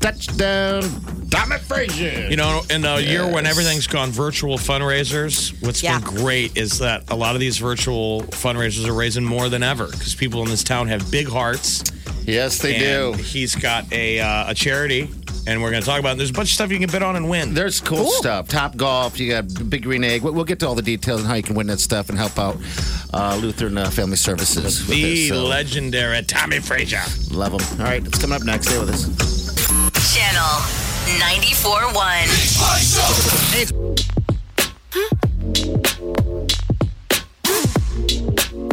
Touchdown, 0.00 0.82
Tommie 1.30 1.58
Frazier. 1.58 2.28
You 2.30 2.36
know, 2.36 2.62
in 2.70 2.84
a 2.84 3.00
year 3.00 3.26
when 3.30 3.46
everything's 3.46 3.86
gone 3.86 4.10
virtual 4.10 4.58
fundraisers, 4.58 5.52
what's 5.62 5.82
Yeah. 5.82 5.98
been 5.98 6.14
great 6.16 6.56
is 6.56 6.78
that 6.78 7.04
a 7.10 7.16
lot 7.16 7.34
of 7.34 7.40
these 7.40 7.58
virtual 7.58 8.22
fundraisers 8.30 8.86
are 8.86 8.92
raising 8.94 9.24
more 9.24 9.48
than 9.48 9.62
ever 9.62 9.86
because 9.86 10.14
people 10.14 10.42
in 10.42 10.48
this 10.48 10.62
town 10.64 10.88
have 10.88 11.10
big 11.10 11.28
hearts. 11.28 11.82
yes, 12.24 12.58
they 12.58 12.74
and 12.76 13.16
do. 13.18 13.22
He's 13.22 13.54
got 13.54 13.90
a 13.92 14.20
uh, 14.20 14.50
a 14.50 14.54
charity, 14.54 15.10
and 15.46 15.62
we're 15.62 15.70
going 15.70 15.82
to 15.82 15.86
talk 15.88 16.00
about. 16.00 16.14
It. 16.14 16.18
There's 16.18 16.30
a 16.30 16.32
bunch 16.32 16.48
of 16.50 16.54
stuff 16.54 16.70
you 16.70 16.78
can 16.78 16.90
bid 16.90 17.02
on 17.02 17.16
and 17.16 17.28
win. 17.28 17.54
There's 17.54 17.80
cool, 17.80 18.06
stuff. 18.10 18.48
Top 18.48 18.76
golf. 18.76 19.18
You 19.20 19.30
got 19.30 19.68
Big 19.70 19.82
Green 19.82 20.04
Egg. 20.04 20.22
We'll 20.22 20.32
we'll 20.32 20.44
get 20.44 20.58
to 20.60 20.68
all 20.68 20.74
the 20.74 20.82
details 20.82 21.20
on 21.22 21.26
how 21.26 21.34
you 21.34 21.42
can 21.42 21.54
win 21.56 21.66
that 21.68 21.80
stuff 21.80 22.08
and 22.08 22.16
help 22.18 22.38
out 22.38 22.56
uh, 23.12 23.36
Lutheran 23.40 23.76
uh, 23.78 23.90
Family 23.90 24.16
Services. 24.16 24.80
with 24.80 24.88
the 24.96 25.02
this, 25.02 25.28
so 25.28 25.44
legendary 25.44 26.22
Tommie 26.22 26.60
Frazier. 26.60 27.02
love 27.30 27.52
him. 27.52 27.80
All 27.80 27.86
right, 27.86 28.04
it's 28.06 28.18
coming 28.18 28.36
up 28.36 28.42
next. 28.44 28.68
Stay 28.68 28.78
with 28.78 28.90
us. 28.90 30.14
Channel 30.14 30.85
94.1. 31.06 33.96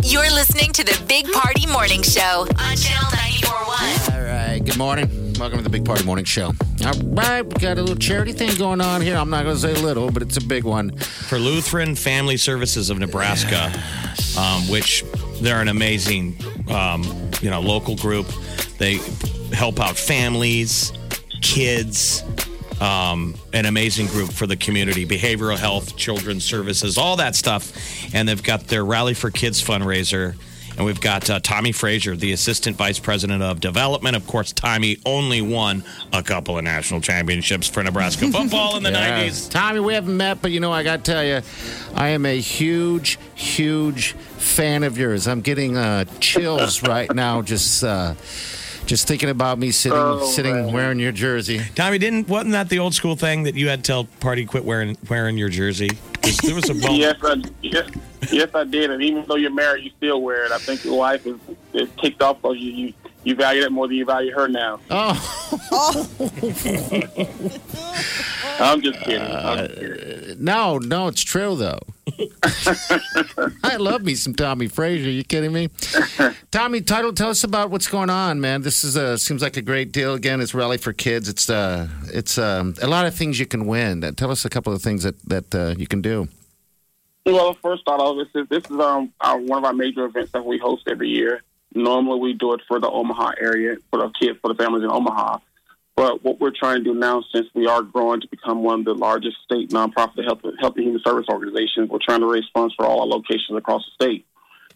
You're 0.03 0.31
listening 0.31 0.71
to 0.73 0.83
the 0.83 0.99
Big 1.07 1.31
Party 1.31 1.67
Morning 1.67 2.01
Show 2.01 2.47
on 2.49 2.75
Channel 2.75 3.09
94.1. 3.11 4.15
All 4.15 4.21
right. 4.23 4.59
Good 4.65 4.77
morning. 4.77 5.33
Welcome 5.39 5.59
to 5.59 5.63
the 5.63 5.69
Big 5.69 5.85
Party 5.85 6.03
Morning 6.03 6.25
Show. 6.25 6.47
All 6.85 6.93
right, 7.13 7.41
we 7.43 7.53
got 7.59 7.77
a 7.77 7.81
little 7.81 7.95
charity 7.95 8.33
thing 8.33 8.55
going 8.57 8.81
on 8.81 9.01
here. 9.01 9.15
I'm 9.15 9.29
not 9.29 9.43
going 9.43 9.55
to 9.55 9.61
say 9.61 9.73
little, 9.75 10.11
but 10.11 10.21
it's 10.23 10.37
a 10.37 10.41
big 10.41 10.63
one. 10.63 10.95
for 10.97 11.37
Lutheran 11.37 11.95
Family 11.95 12.37
Services 12.37 12.89
of 12.89 12.97
Nebraska, 12.97 13.71
um, 14.39 14.67
which 14.69 15.03
they're 15.41 15.61
an 15.61 15.67
amazing, 15.67 16.35
um, 16.69 17.03
you 17.41 17.49
know, 17.49 17.61
local 17.61 17.95
group. 17.95 18.27
They 18.77 18.95
help 19.53 19.79
out 19.79 19.95
families, 19.97 20.91
kids. 21.43 22.23
Um, 22.81 23.35
an 23.53 23.65
amazing 23.65 24.07
group 24.07 24.31
for 24.33 24.45
the 24.47 24.57
community, 24.57 25.05
behavioral 25.05 25.57
health, 25.57 25.95
children's 25.95 26.43
services, 26.43 26.97
all 26.97 27.15
that 27.17 27.35
stuff. 27.35 27.71
And 28.13 28.27
they've 28.27 28.41
got 28.43 28.67
their 28.67 28.83
Rally 28.83 29.13
for 29.13 29.29
Kids 29.29 29.63
fundraiser. 29.63 30.35
And 30.75 30.85
we've 30.85 30.99
got 30.99 31.29
uh, 31.29 31.39
Tommie 31.39 31.71
Frazier, 31.71 32.15
the 32.15 32.33
Assistant 32.33 32.75
Vice 32.75 32.97
President 32.99 33.41
of 33.43 33.61
Development. 33.61 34.15
Of 34.17 34.25
course, 34.27 34.51
Tommie 34.51 34.97
only 35.05 35.39
won 35.41 35.83
a 36.11 36.23
couple 36.23 36.57
of 36.57 36.63
national 36.63 36.99
championships 36.99 37.69
for 37.69 37.83
Nebraska 37.83 38.27
football 38.31 38.75
in 38.75 38.83
the 38.83 38.91
Yeah. 38.91 39.23
90s. 39.23 39.49
Tommie, 39.51 39.79
we 39.79 39.93
haven't 39.93 40.17
met, 40.17 40.41
but 40.41 40.51
you 40.51 40.59
know, 40.59 40.71
I 40.73 40.81
got 40.83 41.05
to 41.05 41.11
tell 41.11 41.23
you, 41.23 41.41
I 41.93 42.09
am 42.09 42.25
a 42.25 42.37
huge, 42.39 43.17
huge 43.35 44.13
fan 44.13 44.83
of 44.83 44.97
yours. 44.97 45.27
I'm 45.27 45.41
getting 45.41 45.77
uh, 45.77 46.03
chills 46.19 46.81
right 46.87 47.13
now 47.13 47.43
just 47.43 47.83
uh, 47.83 48.15
just 48.85 49.07
thinking 49.07 49.29
about 49.29 49.57
me 49.59 49.71
sitting 49.71 49.97
Oh, 49.97 50.25
sitting 50.25 50.55
man. 50.65 50.73
wearing 50.73 50.99
your 50.99 51.11
jersey. 51.11 51.61
Tommie, 51.75 51.99
didn't 51.99 52.27
wasn't 52.27 52.51
that 52.51 52.69
the 52.69 52.79
old 52.79 52.93
school 52.93 53.15
thing 53.15 53.43
that 53.43 53.55
you 53.55 53.69
had 53.69 53.83
to 53.83 53.87
tell 53.91 54.03
party 54.19 54.45
quit 54.45 54.65
wearing 54.65 54.97
wearing 55.09 55.37
your 55.37 55.49
jersey? 55.49 55.89
There 56.43 56.55
was 56.55 56.69
a 56.69 56.73
moment. 56.73 56.99
Yes, 56.99 57.15
I, 57.23 57.35
yes, 57.61 57.89
yes, 58.31 58.49
I 58.55 58.63
did. 58.65 58.91
And 58.91 59.01
even 59.03 59.25
though 59.27 59.35
you're 59.35 59.51
married, 59.51 59.83
you 59.85 59.91
still 59.97 60.21
wear 60.21 60.45
it. 60.45 60.51
I 60.51 60.57
think 60.57 60.83
your 60.85 60.97
wife 60.97 61.25
is, 61.25 61.35
is 61.73 61.89
kicked 61.97 62.21
off 62.21 62.41
because 62.41 62.57
you, 62.57 62.71
you 62.71 62.93
you 63.25 63.35
value 63.35 63.63
it 63.63 63.71
more 63.71 63.87
than 63.87 63.95
you 63.97 64.05
value 64.05 64.33
her 64.33 64.47
now. 64.49 64.79
Oh, 64.89 65.69
I'm 68.59 68.81
just 68.81 68.99
kidding. 69.01 69.21
I'm 69.21 69.67
just 69.67 69.79
kidding. 69.79 70.31
Uh, 70.31 70.35
no, 70.39 70.77
no, 70.77 71.07
it's 71.07 71.21
true 71.23 71.55
though. 71.55 71.79
I 73.63 73.77
love 73.77 74.03
me 74.03 74.15
some 74.15 74.33
Tommie 74.33 74.67
Frazier. 74.67 75.09
You 75.09 75.23
kidding 75.23 75.51
me? 75.51 75.69
Tommie, 76.51 76.81
title, 76.81 77.13
tell 77.13 77.29
us 77.29 77.43
about 77.43 77.69
what's 77.69 77.87
going 77.87 78.09
on, 78.09 78.41
man. 78.41 78.61
This 78.61 78.83
is 78.83 78.97
uh, 78.97 79.17
seems 79.17 79.41
like 79.41 79.57
a 79.57 79.61
great 79.61 79.91
deal. 79.91 80.13
Again, 80.13 80.41
it's 80.41 80.53
rally 80.53 80.77
for 80.77 80.93
kids. 80.93 81.27
It's 81.29 81.49
uh, 81.49 81.87
it's 82.07 82.37
um, 82.37 82.75
a 82.81 82.87
lot 82.87 83.05
of 83.05 83.15
things 83.15 83.39
you 83.39 83.45
can 83.45 83.65
win. 83.65 84.03
Uh, 84.03 84.11
Tell 84.11 84.31
us 84.31 84.45
a 84.45 84.49
couple 84.49 84.73
of 84.73 84.81
things 84.81 85.03
that 85.03 85.19
that 85.27 85.55
uh, 85.55 85.75
you 85.77 85.87
can 85.87 86.01
do. 86.01 86.27
Well, 87.25 87.57
first 87.61 87.85
thought 87.85 87.99
of 87.99 88.17
this 88.17 88.27
is 88.35 88.49
this 88.49 88.63
is 88.65 88.79
um 88.79 89.13
our, 89.21 89.37
one 89.37 89.59
of 89.59 89.65
our 89.65 89.73
major 89.73 90.05
events 90.05 90.31
that 90.33 90.45
we 90.45 90.57
host 90.57 90.83
every 90.87 91.09
year. 91.09 91.41
Normally, 91.73 92.19
we 92.19 92.33
do 92.33 92.53
it 92.53 92.61
for 92.67 92.79
the 92.79 92.89
Omaha 92.89 93.31
area 93.39 93.77
for 93.89 93.99
the 93.99 94.09
kids 94.09 94.39
for 94.41 94.49
the 94.49 94.55
families 94.55 94.83
in 94.83 94.91
Omaha. 94.91 95.39
But 95.95 96.23
what 96.23 96.39
we're 96.39 96.51
trying 96.51 96.79
to 96.79 96.83
do 96.83 96.93
now, 96.95 97.23
since 97.33 97.47
we 97.53 97.67
are 97.67 97.83
growing 97.83 98.21
to 98.21 98.27
become 98.27 98.63
one 98.63 98.79
of 98.79 98.85
the 98.85 98.95
largest 98.95 99.37
state 99.43 99.69
nonprofit 99.69 100.23
health, 100.25 100.41
health 100.59 100.75
and 100.75 100.85
human 100.85 101.01
service 101.03 101.27
organizations, 101.29 101.89
we're 101.89 101.99
trying 102.03 102.21
to 102.21 102.31
raise 102.31 102.45
funds 102.53 102.73
for 102.75 102.85
all 102.85 103.01
our 103.01 103.07
locations 103.07 103.57
across 103.57 103.85
the 103.85 104.03
state. 104.03 104.25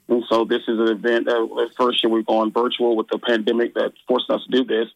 And 0.10 0.24
so 0.30 0.46
this 0.46 0.62
is 0.68 0.80
an 0.80 0.90
event 0.90 1.26
that 1.26 1.70
first 1.76 2.04
year 2.04 2.12
we're 2.12 2.22
going 2.22 2.52
virtual 2.52 2.96
with 2.96 3.08
the 3.10 3.18
pandemic 3.18 3.74
that 3.74 3.94
forced 4.08 4.30
us 4.30 4.42
to 4.46 4.52
do 4.52 4.64
this. 4.64 4.88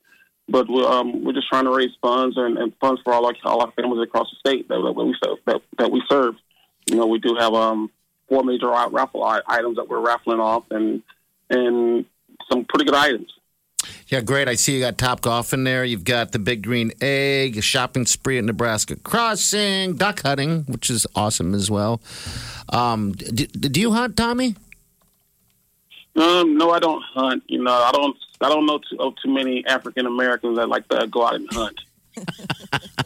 But 0.48 0.70
we're, 0.70 0.88
um, 0.88 1.24
we're 1.24 1.34
just 1.34 1.50
trying 1.50 1.66
to 1.66 1.76
raise 1.76 1.92
funds 2.02 2.38
and, 2.38 2.58
and 2.58 2.74
funds 2.80 3.02
for 3.04 3.14
all 3.14 3.26
our, 3.26 3.34
all 3.44 3.62
our 3.62 3.72
families 3.72 4.04
across 4.04 4.30
the 4.30 4.38
state 4.50 4.68
that, 4.68 4.76
that, 4.76 4.94
we, 4.94 5.16
serve- 5.24 5.40
that, 5.46 5.62
that 5.78 5.92
we 5.92 6.04
serve. 6.10 6.36
You 6.86 6.98
know, 6.98 7.08
we 7.08 7.20
do 7.20 7.36
have 7.40 7.54
um, 7.54 7.90
four 8.28 8.44
major 8.44 8.70
raffle 8.70 9.24
items 9.24 9.76
that 9.78 9.90
we're 9.90 10.00
raffling 10.00 10.40
off 10.40 10.64
and 10.72 11.04
and 11.50 12.06
some 12.50 12.66
pretty 12.66 12.86
good 12.86 12.96
items. 12.96 13.32
Yeah, 14.08 14.22
great. 14.22 14.48
I 14.48 14.56
see 14.56 14.76
you 14.76 14.82
got 14.82 14.98
Top 14.98 15.22
Golf 15.22 15.54
in 15.54 15.64
there. 15.64 15.84
You've 15.84 16.04
got 16.04 16.32
the 16.32 16.40
Big 16.40 16.64
Green 16.64 16.92
Egg, 17.02 17.58
a 17.58 17.62
shopping 17.62 18.06
spree 18.06 18.38
at 18.38 18.44
Nebraska 18.44 18.96
Crossing, 18.98 19.96
duck 19.96 20.22
hunting, 20.22 20.64
which 20.64 20.90
is 20.90 21.08
awesome 21.16 21.54
as 21.54 21.72
well. 21.72 22.02
Um, 22.70 23.14
do, 23.14 23.48
do 23.48 23.80
you 23.80 23.92
hunt, 23.92 24.16
Tommie? 24.18 24.56
Um, 26.16 26.58
no, 26.58 26.72
I 26.72 26.80
don't 26.80 27.04
hunt. 27.04 27.44
You 27.48 27.64
know, 27.64 27.74
I 27.74 27.92
don't. 27.92 28.18
I 28.42 28.50
don't 28.50 28.66
know 28.66 28.80
too, 28.80 28.98
of 29.00 29.14
too 29.24 29.30
many 29.32 29.64
African 29.68 30.08
Americans 30.08 30.58
that 30.58 30.68
like 30.68 30.88
to 30.90 31.08
go 31.08 31.26
out 31.26 31.36
and 31.36 31.48
hunt. 31.52 31.80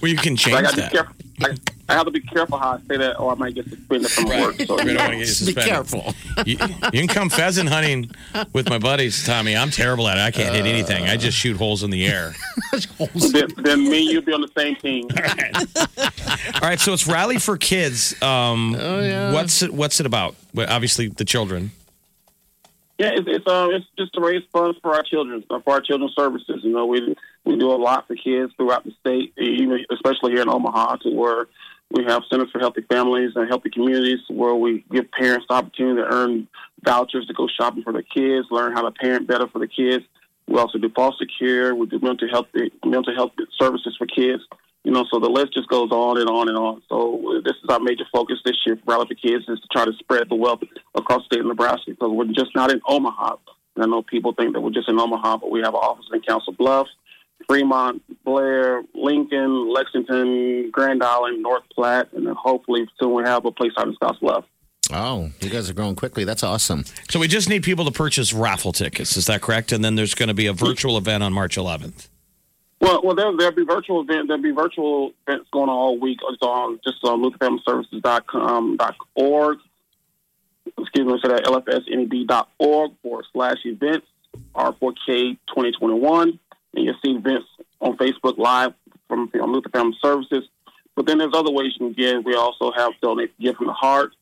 Well, 0.00 0.10
you 0.10 0.16
can 0.16 0.34
change 0.36 0.56
I 0.56 0.62
got 0.62 0.70
to 0.70 0.76
be 0.76 1.42
that. 1.42 1.58
I, 1.68 1.69
I 1.90 1.94
have 1.94 2.04
to 2.06 2.10
be 2.12 2.20
careful 2.20 2.56
how 2.58 2.72
I 2.72 2.78
say 2.88 2.96
that, 2.98 3.18
or 3.18 3.32
I 3.32 3.34
might 3.34 3.54
get 3.54 3.68
suspended 3.68 4.10
from 4.10 4.24
work. 4.26 4.54
So, 4.60 4.76
We 4.76 4.82
you 4.82 4.86
don't 4.86 4.86
know. 4.94 4.94
want 5.00 5.12
to 5.12 5.18
get 5.18 5.40
you 5.40 5.46
Be 5.46 5.54
careful. 5.60 6.14
You, 6.46 6.56
you 6.92 7.00
can 7.00 7.08
come 7.08 7.28
pheasant 7.30 7.68
hunting 7.68 8.10
with 8.52 8.68
my 8.68 8.78
buddies, 8.78 9.24
Tommie. 9.26 9.56
I'm 9.56 9.70
terrible 9.70 10.06
at 10.08 10.16
it. 10.16 10.20
I 10.20 10.30
can't 10.30 10.54
hit 10.54 10.66
anything. 10.66 11.04
I 11.04 11.16
just 11.16 11.36
shoot 11.36 11.56
holes 11.56 11.82
in 11.82 11.90
the 11.90 12.06
air. 12.06 12.32
then, 13.32 13.48
then 13.58 13.88
me 13.90 14.02
and 14.02 14.10
you'll 14.12 14.22
be 14.22 14.32
on 14.32 14.40
the 14.40 14.50
same 14.56 14.76
team. 14.76 15.08
All 16.62 16.68
right, 16.68 16.78
so 16.80 16.92
it's 16.92 17.06
Rally 17.06 17.38
for 17.38 17.56
Kids. 17.56 18.20
Um, 18.22 18.76
Oh, 18.78 19.00
yeah. 19.00 19.32
What's 19.32 19.62
it? 19.62 19.72
What's 19.74 20.00
it 20.00 20.06
about? 20.06 20.36
Well, 20.54 20.66
obviously, 20.70 21.08
the 21.08 21.24
children. 21.24 21.72
Yeah, 22.98 23.12
it's 23.14 23.26
it's, 23.26 23.46
um, 23.46 23.70
it's 23.72 23.86
just 23.98 24.12
to 24.14 24.20
raise 24.20 24.42
funds 24.52 24.78
for 24.82 24.94
our 24.94 25.02
children, 25.02 25.42
uh, 25.50 25.60
for 25.60 25.72
our 25.74 25.80
children's 25.80 26.14
services. 26.14 26.60
You 26.62 26.70
know, 26.72 26.84
we 26.86 27.14
we 27.44 27.56
do 27.56 27.70
a 27.70 27.76
lot 27.76 28.06
for 28.06 28.14
kids 28.14 28.52
throughout 28.56 28.84
the 28.84 28.92
state, 29.00 29.32
even 29.38 29.84
especially 29.90 30.32
here 30.32 30.42
in 30.42 30.48
Omaha, 30.50 30.96
to 30.96 31.10
where 31.10 31.46
we 31.90 32.04
have 32.04 32.22
centers 32.30 32.50
for 32.50 32.60
healthy 32.60 32.82
families 32.82 33.32
and 33.34 33.48
healthy 33.48 33.70
communities, 33.70 34.20
where 34.28 34.54
we 34.54 34.84
give 34.92 35.10
parents 35.10 35.46
the 35.48 35.54
opportunity 35.54 36.00
to 36.00 36.06
earn 36.06 36.48
vouchers 36.84 37.26
to 37.26 37.34
go 37.34 37.48
shopping 37.48 37.82
for 37.82 37.92
their 37.92 38.02
kids, 38.02 38.46
learn 38.50 38.72
how 38.72 38.82
to 38.82 38.90
parent 38.92 39.26
better 39.26 39.48
for 39.48 39.58
the 39.58 39.66
kids. 39.66 40.04
We 40.46 40.58
also 40.58 40.78
do 40.78 40.90
foster 40.90 41.26
care. 41.38 41.74
We 41.74 41.86
do 41.86 41.98
mental 42.00 42.28
health 42.28 42.46
mental 42.84 43.14
health 43.14 43.32
services 43.58 43.96
for 43.98 44.06
kids. 44.06 44.42
You 44.84 44.92
know, 44.92 45.04
so 45.12 45.20
the 45.20 45.28
list 45.28 45.52
just 45.52 45.68
goes 45.68 45.90
on 45.90 46.18
and 46.18 46.28
on 46.28 46.48
and 46.48 46.56
on. 46.56 46.82
So 46.88 47.36
uh, 47.36 47.40
this 47.44 47.54
is 47.62 47.68
our 47.68 47.80
major 47.80 48.04
focus 48.10 48.38
this 48.44 48.56
year 48.64 48.76
for 48.76 48.92
Rally 48.92 49.06
for 49.08 49.14
Kids 49.14 49.44
is 49.46 49.60
to 49.60 49.68
try 49.70 49.84
to 49.84 49.92
spread 49.98 50.28
the 50.30 50.36
wealth 50.36 50.60
across 50.94 51.24
state 51.26 51.40
of 51.40 51.46
Nebraska 51.46 51.90
because 51.90 52.10
we're 52.10 52.24
just 52.32 52.54
not 52.54 52.72
in 52.72 52.80
Omaha. 52.88 53.36
And 53.76 53.84
I 53.84 53.86
know 53.86 54.02
people 54.02 54.32
think 54.32 54.54
that 54.54 54.60
we're 54.60 54.70
just 54.70 54.88
in 54.88 54.98
Omaha, 54.98 55.36
but 55.36 55.50
we 55.50 55.60
have 55.60 55.74
an 55.74 55.80
office 55.80 56.06
in 56.12 56.22
Council 56.22 56.54
Bluffs, 56.54 56.90
Fremont, 57.48 58.02
Blair, 58.24 58.82
Lincoln, 58.94 59.72
Lexington, 59.72 60.70
Grand 60.70 61.02
Island, 61.02 61.42
North 61.42 61.64
Platte, 61.74 62.12
and 62.12 62.26
then 62.26 62.34
hopefully 62.34 62.88
soon 62.98 63.14
we 63.14 63.22
have 63.24 63.44
a 63.44 63.50
place 63.50 63.72
out 63.78 63.88
in 63.88 63.94
Scottsbluff. 63.96 64.44
Oh, 64.92 65.30
you 65.40 65.50
guys 65.50 65.70
are 65.70 65.74
growing 65.74 65.94
quickly. 65.94 66.24
That's 66.24 66.42
awesome. 66.42 66.84
So 67.08 67.20
we 67.20 67.28
just 67.28 67.48
need 67.48 67.62
people 67.62 67.84
to 67.84 67.92
purchase 67.92 68.32
raffle 68.32 68.72
tickets. 68.72 69.16
Is 69.16 69.26
that 69.26 69.40
correct? 69.40 69.72
And 69.72 69.84
then 69.84 69.94
there's 69.94 70.14
going 70.14 70.28
to 70.28 70.34
be 70.34 70.46
a 70.46 70.52
virtual 70.52 70.98
event 70.98 71.22
on 71.22 71.32
March 71.32 71.56
11th. 71.56 72.08
Well, 72.80 73.02
well, 73.04 73.14
there, 73.14 73.30
there'll 73.36 73.54
be 73.54 73.64
virtual 73.64 74.00
event. 74.00 74.28
There'll 74.28 74.42
be 74.42 74.52
virtual 74.52 75.12
events 75.26 75.48
going 75.52 75.68
on 75.68 75.76
all 75.76 75.98
week. 75.98 76.18
It's 76.28 76.42
on 76.42 76.80
just 76.82 77.04
on 77.04 77.22
LutherFamilyServices.com 77.22 78.78
dot 78.78 78.96
org. 79.14 79.58
Excuse 80.78 81.06
me, 81.06 81.18
so 81.22 81.28
that 81.28 81.44
lfsneb.org 81.44 82.92
forward 83.02 83.24
slash 83.32 83.58
events 83.64 84.06
R4K 84.54 85.36
2021, 85.48 86.38
and 86.74 86.84
you'll 86.84 86.94
see 87.04 87.12
events 87.12 87.46
on 87.80 87.96
Facebook 87.96 88.38
Live 88.38 88.74
from 89.08 89.28
from 89.28 89.52
Luther 89.52 89.70
Family 89.70 89.96
Services. 90.02 90.44
But 90.96 91.06
then 91.06 91.18
there's 91.18 91.34
other 91.34 91.50
ways 91.50 91.72
you 91.78 91.86
can 91.86 91.92
give. 91.92 92.24
We 92.24 92.34
also 92.34 92.72
have 92.72 92.92
donate 93.00 93.38
gift 93.38 93.58
from 93.58 93.68
the 93.68 93.72
heart, 93.72 94.12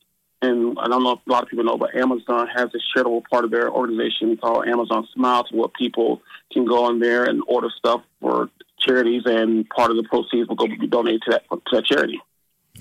and 0.41 0.77
I 0.79 0.87
don't 0.87 1.03
know 1.03 1.13
if 1.13 1.19
a 1.27 1.31
lot 1.31 1.43
of 1.43 1.49
people 1.49 1.65
know, 1.65 1.77
but 1.77 1.95
Amazon 1.95 2.47
has 2.47 2.69
a 2.73 2.79
charitable 2.93 3.23
part 3.29 3.43
of 3.43 3.51
their 3.51 3.69
organization 3.69 4.37
called 4.37 4.67
Amazon 4.67 5.07
Smile, 5.13 5.43
to 5.45 5.55
where 5.55 5.67
people 5.67 6.21
can 6.53 6.65
go 6.65 6.85
on 6.85 6.99
there 6.99 7.25
and 7.25 7.43
order 7.47 7.69
stuff 7.77 8.01
for 8.21 8.49
charities, 8.79 9.23
and 9.25 9.67
part 9.69 9.91
of 9.91 9.97
the 9.97 10.03
proceeds 10.03 10.47
will 10.47 10.55
go 10.55 10.67
be 10.67 10.87
donated 10.87 11.21
to 11.23 11.31
that 11.31 11.43
to 11.49 11.75
that 11.75 11.85
charity. 11.85 12.21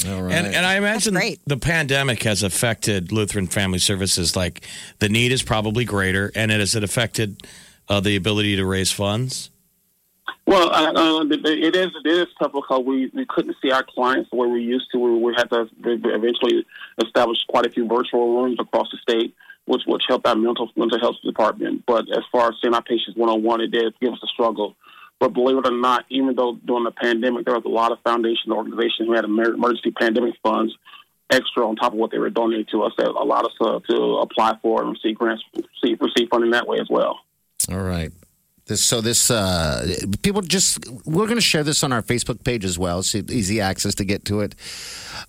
All 0.06 0.22
right. 0.22 0.32
And, 0.32 0.54
and 0.54 0.64
I 0.64 0.76
imagine 0.76 1.14
great. 1.14 1.40
the 1.44 1.56
pandemic 1.56 2.22
has 2.22 2.44
affected 2.44 3.10
Lutheran 3.10 3.48
Family 3.48 3.80
Services. 3.80 4.36
Like 4.36 4.64
the 5.00 5.08
need 5.08 5.32
is 5.32 5.42
probably 5.42 5.84
greater, 5.84 6.30
and 6.34 6.52
it 6.52 6.60
has 6.60 6.76
it 6.76 6.84
affected 6.84 7.42
uh, 7.88 8.00
the 8.00 8.14
ability 8.14 8.56
to 8.56 8.64
raise 8.64 8.92
funds. 8.92 9.50
Well, 10.48 10.72
uh, 10.72 11.24
it 11.28 11.76
is 11.76 11.90
it 12.02 12.08
is 12.08 12.26
tough 12.40 12.52
because 12.54 12.82
we, 12.82 13.10
we 13.12 13.26
couldn't 13.26 13.54
see 13.60 13.70
our 13.70 13.82
clients 13.82 14.30
where 14.32 14.48
we 14.48 14.62
used 14.62 14.86
to. 14.92 14.98
We, 14.98 15.18
we 15.18 15.34
had 15.36 15.50
to 15.50 15.68
eventually 15.84 16.64
establish 17.04 17.36
quite 17.50 17.66
a 17.66 17.70
few 17.70 17.86
virtual 17.86 18.42
rooms 18.42 18.56
across 18.58 18.90
the 18.90 18.96
state, 18.96 19.34
which 19.66 19.82
which 19.86 20.04
helped 20.08 20.26
our 20.26 20.34
mental 20.34 20.70
mental 20.74 20.98
health 20.98 21.16
department. 21.22 21.84
But 21.86 22.06
as 22.16 22.24
far 22.32 22.48
as 22.48 22.54
seeing 22.62 22.72
our 22.72 22.80
patients 22.80 23.14
one 23.14 23.28
on 23.28 23.42
one, 23.42 23.60
it 23.60 23.72
did 23.72 23.92
give 24.00 24.14
us 24.14 24.20
a 24.22 24.26
struggle. 24.28 24.74
But 25.20 25.34
believe 25.34 25.58
it 25.58 25.68
or 25.68 25.70
not, 25.70 26.06
even 26.08 26.34
though 26.34 26.54
during 26.64 26.84
the 26.84 26.92
pandemic 26.92 27.44
there 27.44 27.54
was 27.54 27.66
a 27.66 27.68
lot 27.68 27.92
of 27.92 27.98
foundation 28.00 28.50
organizations 28.50 29.06
who 29.06 29.12
had 29.12 29.26
emergency 29.26 29.90
pandemic 29.90 30.36
funds 30.42 30.74
extra 31.30 31.68
on 31.68 31.76
top 31.76 31.92
of 31.92 31.98
what 31.98 32.10
they 32.10 32.18
were 32.18 32.30
donating 32.30 32.64
to 32.70 32.84
us 32.84 32.94
that 32.96 33.08
allowed 33.08 33.44
us 33.44 33.52
to, 33.60 33.82
to 33.90 34.02
apply 34.22 34.56
for 34.62 34.82
and 34.82 34.92
receive 34.92 35.18
grants, 35.18 35.44
receive, 35.54 36.00
receive 36.00 36.28
funding 36.30 36.52
that 36.52 36.66
way 36.66 36.78
as 36.80 36.88
well. 36.88 37.18
All 37.70 37.82
right. 37.82 38.10
This, 38.68 38.84
so 38.84 39.00
this 39.00 39.30
uh, 39.30 39.96
people 40.22 40.42
just 40.42 40.86
we're 41.06 41.24
going 41.26 41.36
to 41.38 41.40
share 41.40 41.64
this 41.64 41.82
on 41.82 41.90
our 41.92 42.02
Facebook 42.02 42.44
page 42.44 42.64
as 42.66 42.78
well. 42.78 43.02
So 43.02 43.18
easy 43.30 43.60
access 43.60 43.94
to 43.96 44.04
get 44.04 44.24
to 44.26 44.40
it. 44.42 44.54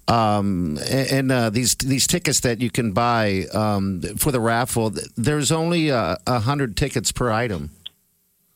Um, 0.07 0.77
and 0.89 1.11
and 1.11 1.31
uh, 1.31 1.49
these 1.49 1.75
these 1.75 2.05
tickets 2.05 2.41
that 2.41 2.59
you 2.61 2.69
can 2.69 2.91
buy 2.91 3.45
um, 3.53 4.01
for 4.17 4.31
the 4.31 4.39
raffle, 4.41 4.91
there's 5.15 5.51
only 5.51 5.89
a 5.89 6.17
uh, 6.27 6.39
hundred 6.41 6.75
tickets 6.75 7.11
per 7.11 7.31
item. 7.31 7.71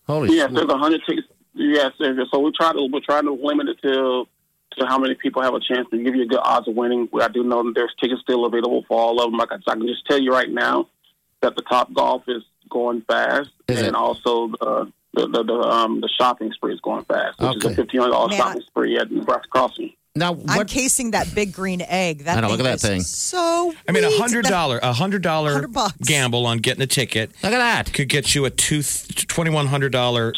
Holy 0.05 0.35
Yes, 0.35 0.47
shit. 0.47 0.55
there's 0.55 0.69
a 0.69 0.77
hundred 0.77 1.01
tickets. 1.07 1.27
Yes, 1.53 1.91
there's- 1.99 2.27
so 2.31 2.39
we 2.39 2.51
try 2.51 2.73
to 2.73 2.89
we're 2.91 2.99
trying 2.99 3.23
to 3.25 3.33
limit 3.33 3.69
it 3.69 3.77
to 3.83 4.25
to 4.79 4.85
how 4.87 4.97
many 4.97 5.13
people 5.15 5.41
have 5.43 5.53
a 5.53 5.59
chance 5.61 5.87
to 5.91 6.03
give 6.03 6.15
you 6.15 6.23
a 6.23 6.25
good 6.25 6.41
odds 6.43 6.67
of 6.67 6.75
winning. 6.75 7.07
I 7.21 7.27
do 7.29 7.43
know 7.43 7.63
that 7.63 7.73
there's 7.75 7.93
tickets 8.01 8.21
still 8.21 8.43
available 8.45 8.83
for 8.87 8.99
all 8.99 9.21
of 9.21 9.31
them. 9.31 9.37
Like 9.37 9.51
I, 9.51 9.57
I 9.71 9.75
can 9.75 9.87
just 9.87 10.05
tell 10.07 10.19
you 10.19 10.31
right 10.31 10.49
now 10.49 10.89
that 11.41 11.55
the 11.55 11.61
Top 11.61 11.93
Golf 11.93 12.23
is 12.27 12.41
going 12.69 13.01
fast, 13.01 13.49
Is 13.67 13.79
and 13.79 13.87
it? 13.89 13.95
also 13.95 14.47
the 14.47 14.91
the 15.13 15.27
the, 15.27 15.43
the, 15.43 15.53
um, 15.53 16.01
the 16.01 16.09
shopping 16.09 16.51
spree 16.53 16.73
is 16.73 16.81
going 16.81 17.05
fast, 17.05 17.39
which 17.39 17.57
is 17.57 17.65
a 17.65 17.75
fifteen 17.75 18.01
hundred 18.01 18.13
dollars 18.13 18.31
Man, 18.31 18.37
shopping 18.39 18.61
spree 18.61 18.97
at 18.97 19.11
Nebraska 19.11 19.47
Crossing. 19.49 19.93
Now 20.15 20.37
I'm 20.47 20.67
casing 20.67 21.11
that 21.11 21.33
big 21.33 21.53
green 21.53 21.81
egg. 21.81 22.25
That 22.25 22.37
I 22.37 22.41
know, 22.41 22.49
look 22.49 22.59
at 22.59 22.63
that 22.63 22.79
thing. 22.79 23.01
So 23.01 23.73
I 23.87 23.91
mean, 23.91 24.03
a 24.03 24.11
hundred 24.17 24.45
dollar, 24.45 24.79
a 24.83 24.93
hundred 24.93 25.23
dollar 25.23 25.67
gamble 26.01 26.45
on 26.45 26.59
getting 26.59 26.83
a 26.83 26.87
ticket 26.87 27.31
Look 27.41 27.51
at 27.51 27.57
that. 27.57 27.93
could 27.93 28.09
get 28.09 28.35
you 28.35 28.45
a 28.45 28.49
two 28.49 28.83
twenty 28.83 29.49
one 29.49 29.67
hundred 29.67 29.91
dollar. 29.91 30.33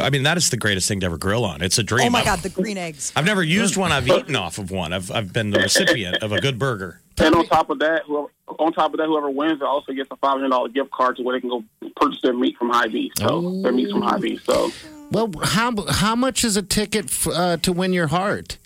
I 0.00 0.10
mean, 0.10 0.22
that 0.22 0.36
is 0.36 0.50
the 0.50 0.56
greatest 0.56 0.86
thing 0.88 1.00
to 1.00 1.06
ever 1.06 1.18
grill 1.18 1.44
on. 1.44 1.60
It's 1.62 1.78
a 1.78 1.82
dream. 1.82 2.06
Oh 2.06 2.10
my 2.10 2.20
I've- 2.20 2.26
God, 2.26 2.38
the 2.40 2.48
green 2.50 2.78
eggs. 2.78 3.12
I've 3.16 3.24
never 3.24 3.42
used 3.42 3.76
one. 3.76 3.90
I've 3.92 4.08
eaten 4.08 4.36
off 4.36 4.58
of 4.58 4.70
one. 4.70 4.92
I've 4.92 5.10
I've 5.10 5.32
been 5.32 5.50
the 5.50 5.58
recipient 5.60 6.22
of 6.22 6.32
a 6.32 6.40
good 6.40 6.58
burger. 6.58 7.00
And 7.18 7.34
on 7.34 7.46
top 7.46 7.68
of 7.68 7.80
that, 7.80 8.02
whoever, 8.06 8.28
on 8.60 8.72
top 8.72 8.92
of 8.94 8.98
that, 8.98 9.06
whoever 9.06 9.28
wins 9.28 9.60
also 9.60 9.92
gets 9.92 10.08
a 10.12 10.16
five 10.16 10.32
hundred 10.34 10.50
dollar 10.50 10.68
gift 10.68 10.90
card 10.92 11.16
to 11.16 11.22
where 11.22 11.36
they 11.36 11.40
can 11.40 11.50
go 11.50 11.64
purchase 11.96 12.20
their 12.22 12.32
meat 12.32 12.56
from 12.56 12.70
Hy-Vee. 12.70 13.10
So 13.18 13.60
their 13.62 13.72
meat 13.72 13.90
from 13.90 14.02
Hy-Vee. 14.02 14.38
So 14.44 14.70
Well, 15.10 15.32
how 15.42 15.74
how 15.90 16.14
much 16.14 16.44
is 16.44 16.56
a 16.56 16.62
ticket 16.62 17.06
f- 17.06 17.26
uh, 17.26 17.56
to 17.58 17.72
win 17.72 17.92
your 17.92 18.06
heart? 18.08 18.58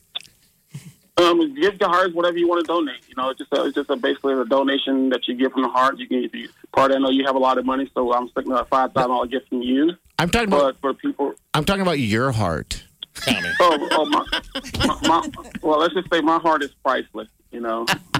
Um, 1.18 1.54
give 1.54 1.78
your 1.78 1.90
heart 1.90 2.14
whatever 2.14 2.38
you 2.38 2.48
want 2.48 2.64
to 2.64 2.66
donate. 2.66 3.06
You 3.06 3.14
know, 3.16 3.30
it's 3.30 3.38
just 3.38 3.52
a, 3.52 3.64
it's 3.66 3.74
just 3.74 3.90
a 3.90 3.96
basically 3.96 4.32
a 4.34 4.44
donation 4.44 5.10
that 5.10 5.28
you 5.28 5.34
give 5.34 5.52
from 5.52 5.62
the 5.62 5.68
heart. 5.68 5.98
You 5.98 6.08
can, 6.08 6.24
if 6.24 6.34
you, 6.34 6.48
part 6.74 6.90
I 6.90 6.98
know 6.98 7.10
you 7.10 7.26
have 7.26 7.34
a 7.34 7.38
lot 7.38 7.58
of 7.58 7.66
money, 7.66 7.90
so 7.92 8.14
I'm 8.14 8.28
sticking 8.28 8.52
a 8.52 8.64
five 8.64 8.92
thousand 8.92 9.10
dollar 9.10 9.26
gift 9.26 9.48
from 9.50 9.60
you. 9.60 9.92
I'm 10.18 10.30
talking 10.30 10.48
about 10.48 10.76
for 10.80 10.94
people, 10.94 11.34
I'm 11.52 11.64
talking 11.64 11.82
about 11.82 11.98
your 11.98 12.32
heart. 12.32 12.84
Tommie. 13.14 13.50
oh, 13.60 13.88
oh 13.90 14.06
my, 14.06 14.26
my, 14.86 14.98
my, 15.02 15.50
well, 15.60 15.80
let's 15.80 15.92
just 15.92 16.10
say 16.10 16.22
my 16.22 16.38
heart 16.38 16.62
is 16.62 16.70
priceless. 16.82 17.28
You 17.50 17.60
know, 17.60 17.84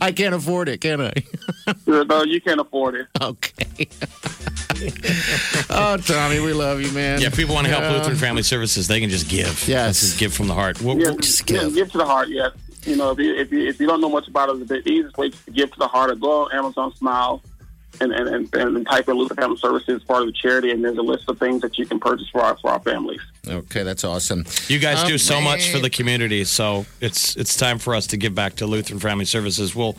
I 0.00 0.12
can't 0.12 0.34
afford 0.34 0.68
it, 0.68 0.80
can 0.80 1.00
I? 1.00 1.12
no, 1.86 2.22
you 2.24 2.40
can't 2.40 2.60
afford 2.60 2.94
it. 2.94 3.06
okay. 3.20 3.88
oh, 5.70 5.96
Tommie, 5.98 6.40
we 6.40 6.52
love 6.52 6.80
you, 6.80 6.90
man. 6.92 7.20
Yeah, 7.20 7.28
if 7.28 7.36
people 7.36 7.54
want 7.54 7.66
to 7.66 7.72
help 7.72 7.82
Yeah. 7.82 7.92
Lutheran 7.98 8.16
Family 8.16 8.42
Services, 8.42 8.88
they 8.88 9.00
can 9.00 9.10
just 9.10 9.28
give. 9.28 9.66
Yes. 9.68 10.00
This 10.00 10.12
is 10.12 10.16
give 10.18 10.32
from 10.34 10.48
the 10.48 10.54
heart. 10.54 10.80
We'll- 10.80 10.98
Yeah, 10.98 11.10
we'll- 11.10 11.18
just 11.18 11.46
give. 11.46 11.74
give 11.74 11.90
to 11.92 11.98
the 11.98 12.06
heart. 12.06 12.28
Yes, 12.28 12.52
you 12.84 12.96
know, 12.96 13.10
if 13.10 13.18
you, 13.18 13.34
if 13.34 13.50
you 13.52 13.66
if 13.68 13.80
you 13.80 13.86
don't 13.86 14.00
know 14.00 14.08
much 14.10 14.28
about 14.28 14.48
it, 14.50 14.68
the 14.68 14.76
easiest 14.88 15.16
way 15.18 15.30
to 15.30 15.50
give 15.52 15.70
to 15.72 15.78
the 15.78 15.88
heart 15.88 16.10
is 16.12 16.18
go 16.18 16.44
on 16.44 16.52
Amazon 16.52 16.94
Smile. 16.96 17.42
And, 18.00 18.12
and, 18.12 18.28
and, 18.54 18.76
and 18.76 18.86
type 18.86 19.08
in 19.08 19.16
Luther 19.16 19.34
Family 19.34 19.56
Services 19.58 20.02
part 20.04 20.22
of 20.22 20.26
the 20.26 20.32
charity, 20.32 20.70
and 20.70 20.84
there's 20.84 20.98
a 20.98 21.02
list 21.02 21.28
of 21.28 21.38
things 21.38 21.62
that 21.62 21.78
you 21.78 21.86
can 21.86 21.98
purchase 21.98 22.28
for 22.30 22.42
our, 22.42 22.56
for 22.58 22.70
our 22.70 22.80
families. 22.80 23.20
Okay, 23.48 23.82
that's 23.82 24.04
awesome. 24.04 24.44
You 24.68 24.78
guys 24.78 25.02
Oh, 25.04 25.06
do 25.08 25.18
so 25.18 25.40
much 25.40 25.70
for 25.70 25.78
the 25.78 25.88
community, 25.90 26.44
so 26.44 26.84
it's 27.00 27.36
it's 27.36 27.56
time 27.56 27.78
for 27.78 27.94
us 27.94 28.06
to 28.08 28.16
give 28.16 28.34
back 28.34 28.56
to 28.56 28.66
Lutheran 28.66 28.98
Family 29.00 29.24
Services. 29.24 29.74
We'll 29.74 29.96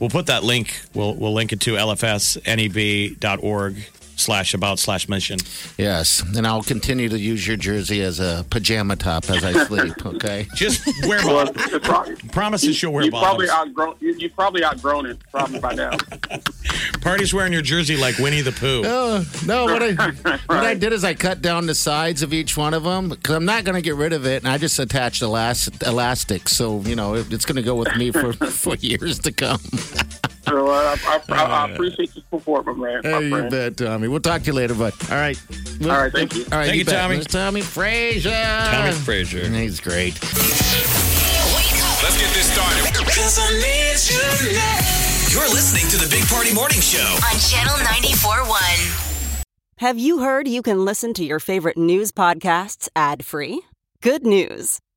we'll 0.00 0.10
put 0.10 0.26
that 0.26 0.42
link. 0.44 0.80
We'll 0.94 1.14
we'll 1.14 1.32
link 1.32 1.52
it 1.52 1.60
to 1.60 1.72
lfsneb.org 1.76 3.74
slash 4.20 4.54
about 4.54 4.78
slash 4.78 5.08
mission. 5.08 5.38
Yes, 5.78 6.22
and 6.36 6.46
I'll 6.46 6.62
continue 6.62 7.08
to 7.08 7.18
use 7.18 7.46
your 7.46 7.56
jersey 7.56 8.02
as 8.02 8.20
a 8.20 8.44
pajama 8.50 8.96
top 8.96 9.28
as 9.30 9.44
I 9.44 9.52
sleep. 9.64 9.94
Okay. 10.10 10.46
Just 10.54 10.86
wear 11.06 11.24
Well, 11.24 11.46
bottoms. 11.46 11.72
it's 11.72 11.86
probably, 11.86 12.16
Promises 12.30 12.82
you'll 12.82 12.92
wear 12.92 13.04
you 13.04 13.10
probably 13.10 13.48
outgrown 13.48 13.94
you, 14.00 14.14
you 14.18 14.28
probably 14.30 14.64
outgrown 14.64 15.06
it 15.06 15.18
probably 15.30 15.60
by 15.60 15.74
now. 15.74 15.96
Party's 17.00 17.32
wearing 17.32 17.52
your 17.52 17.62
jersey 17.62 17.96
like 17.96 18.18
Winnie 18.18 18.42
the 18.42 18.52
Pooh. 18.52 18.82
Oh, 18.84 19.24
no, 19.46 19.64
what 19.64 19.82
I 19.82 19.92
what 20.46 20.58
I 20.64 20.74
did 20.74 20.92
is 20.92 21.04
I 21.04 21.14
cut 21.14 21.40
down 21.42 21.66
the 21.66 21.74
sides 21.74 22.22
of 22.22 22.32
each 22.32 22.56
one 22.56 22.74
of 22.74 22.82
them 22.84 23.08
because 23.08 23.34
I'm 23.34 23.44
not 23.46 23.64
going 23.64 23.76
to 23.76 23.82
get 23.82 23.94
rid 23.94 24.12
of 24.12 24.26
it, 24.26 24.42
and 24.42 24.48
I 24.52 24.58
just 24.58 24.78
attached 24.78 25.22
elast- 25.22 25.86
elastic, 25.86 26.48
so 26.48 26.80
you 26.80 26.96
know 26.96 27.14
it, 27.14 27.32
it's 27.32 27.44
going 27.46 27.56
to 27.56 27.62
go 27.62 27.74
with 27.76 27.94
me 27.96 28.10
for 28.10 28.32
for 28.32 28.74
years 28.76 29.18
to 29.20 29.32
come. 29.32 29.60
So 30.50 30.66
uh, 30.68 30.96
I, 31.06 31.20
I, 31.28 31.34
I, 31.36 31.44
I 31.44 31.70
appreciate 31.70 32.10
your 32.16 32.24
support, 32.30 32.66
my 32.66 32.72
man. 32.72 33.00
My 33.04 33.08
Hey, 33.10 33.24
you 33.28 33.30
friend. 33.30 33.50
bet, 33.50 33.76
Tommie. 33.76 34.08
We'll 34.08 34.18
talk 34.20 34.42
to 34.42 34.46
you 34.48 34.52
later, 34.52 34.74
bud. 34.74 34.92
All 35.10 35.16
right. 35.16 35.40
All 35.82 35.88
right, 35.88 36.12
thank 36.12 36.34
you. 36.34 36.42
All 36.50 36.58
right, 36.58 36.66
Thank 36.66 36.78
you, 36.78 36.84
bet. 36.84 36.94
Tommie. 36.94 37.14
There's 37.16 37.26
Tommie 37.28 37.60
Frazier. 37.62 38.30
Tommie 38.30 38.92
Frazier. 38.92 39.48
He's 39.48 39.78
great. 39.80 40.20
Let's 42.02 42.18
get 42.18 42.32
this 42.34 42.52
started. 42.52 42.82
Cause 43.06 43.38
I 43.40 43.52
need 43.52 43.98
you 44.10 44.56
now. 44.56 44.78
You're 45.30 45.48
listening 45.54 45.88
to 45.90 45.96
the 46.04 46.08
Big 46.10 46.26
Party 46.28 46.52
Morning 46.52 46.80
Show. 46.80 46.98
On 46.98 47.38
Channel 47.38 47.76
94.1. 47.86 49.44
Have 49.78 49.98
you 49.98 50.18
heard 50.20 50.48
you 50.48 50.62
can 50.62 50.84
listen 50.84 51.14
to 51.14 51.24
your 51.24 51.38
favorite 51.38 51.76
news 51.78 52.10
podcasts 52.10 52.88
ad 52.96 53.24
free? 53.24 53.62
Good 54.02 54.24
news! 54.26 54.80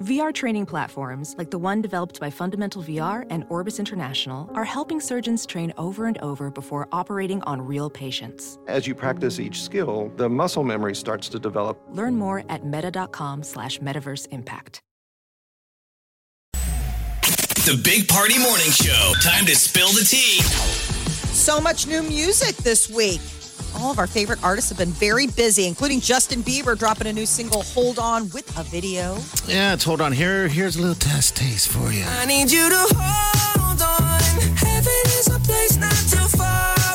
VR 0.00 0.32
training 0.32 0.66
platforms, 0.66 1.34
like 1.38 1.50
the 1.50 1.58
one 1.58 1.80
developed 1.80 2.20
by 2.20 2.28
Fundamental 2.28 2.82
VR 2.82 3.26
and 3.30 3.46
Orbis 3.48 3.78
International, 3.78 4.50
are 4.54 4.64
helping 4.64 5.00
surgeons 5.00 5.46
train 5.46 5.72
over 5.78 6.04
and 6.04 6.18
over 6.18 6.50
before 6.50 6.86
operating 6.92 7.40
on 7.42 7.62
real 7.62 7.88
patients. 7.88 8.58
As 8.66 8.86
you 8.86 8.94
practice 8.94 9.40
each 9.40 9.62
skill, 9.62 10.12
the 10.16 10.28
muscle 10.28 10.64
memory 10.64 10.94
starts 10.94 11.30
to 11.30 11.38
develop. 11.38 11.80
Learn 11.92 12.16
more 12.16 12.44
at 12.50 12.66
meta.com 12.66 13.42
slash 13.42 13.78
metaverse 13.78 14.28
impact. 14.32 14.80
The 16.52 17.80
Big 17.82 18.06
Party 18.06 18.38
Morning 18.38 18.70
Show. 18.70 19.12
Time 19.22 19.46
to 19.46 19.56
spill 19.56 19.88
the 19.88 20.04
tea. 20.04 20.40
So 21.32 21.60
much 21.60 21.86
new 21.86 22.02
music 22.02 22.54
this 22.56 22.88
week. 22.90 23.20
All 23.78 23.90
of 23.90 23.98
our 23.98 24.06
favorite 24.06 24.42
artists 24.42 24.70
have 24.70 24.78
been 24.78 24.92
very 24.92 25.26
busy, 25.26 25.66
including 25.66 26.00
Justin 26.00 26.42
Bieber 26.42 26.78
dropping 26.78 27.06
a 27.08 27.12
new 27.12 27.26
single, 27.26 27.62
Hold 27.62 27.98
On, 27.98 28.30
with 28.30 28.56
a 28.58 28.62
video. 28.62 29.18
Yeah, 29.46 29.74
it's 29.74 29.84
hold 29.84 30.00
on. 30.00 30.12
Here, 30.12 30.48
here's 30.48 30.76
a 30.76 30.80
little 30.80 30.94
test 30.94 31.36
taste 31.36 31.68
for 31.68 31.92
you. 31.92 32.04
I 32.04 32.24
need 32.24 32.50
you 32.50 32.68
to 32.68 32.86
hold 32.96 33.82
on. 33.82 34.20
Heaven 34.56 34.92
is 35.18 35.28
a 35.28 35.38
place 35.40 35.76
not 35.76 35.92
too 35.92 36.36
far 36.36 36.85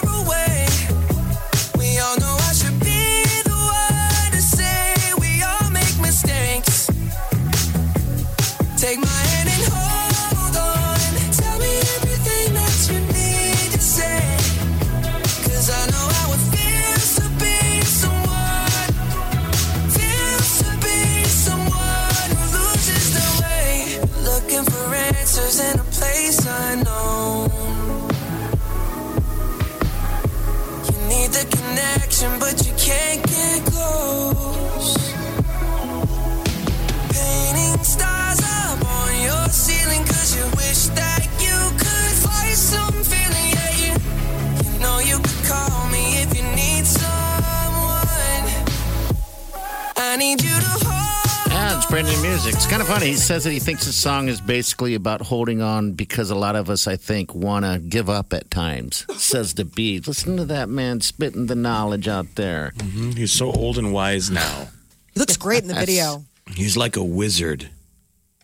Yeah, 50.21 51.77
it's 51.77 51.87
brand 51.87 52.05
new 52.07 52.21
music. 52.21 52.53
It's 52.53 52.67
kind 52.67 52.79
of 52.79 52.87
funny. 52.87 53.07
He 53.07 53.15
says 53.15 53.43
that 53.43 53.49
he 53.51 53.57
thinks 53.57 53.85
the 53.87 53.91
song 53.91 54.27
is 54.27 54.39
basically 54.39 54.93
about 54.93 55.19
holding 55.21 55.63
on 55.63 55.93
because 55.93 56.29
a 56.29 56.35
lot 56.35 56.55
of 56.55 56.69
us, 56.69 56.85
I 56.87 56.95
think, 56.95 57.33
want 57.33 57.65
to 57.65 57.79
give 57.79 58.07
up 58.07 58.31
at 58.31 58.51
times. 58.51 59.07
Says 59.19 59.55
the 59.55 59.65
beat. 59.65 60.07
Listen 60.07 60.37
to 60.37 60.45
that 60.45 60.69
man 60.69 61.01
spitting 61.01 61.47
the 61.47 61.55
knowledge 61.55 62.07
out 62.07 62.35
there. 62.35 62.71
Mhm. 62.77 63.17
He's 63.17 63.31
so 63.31 63.51
old 63.51 63.79
and 63.79 63.93
wise 63.93 64.29
now. 64.29 64.67
He 65.11 65.19
looks 65.19 65.37
great 65.37 65.63
in 65.63 65.67
the 65.69 65.73
video. 65.85 66.23
He's 66.53 66.77
like 66.77 66.95
a 66.97 67.03
wizard. 67.03 67.71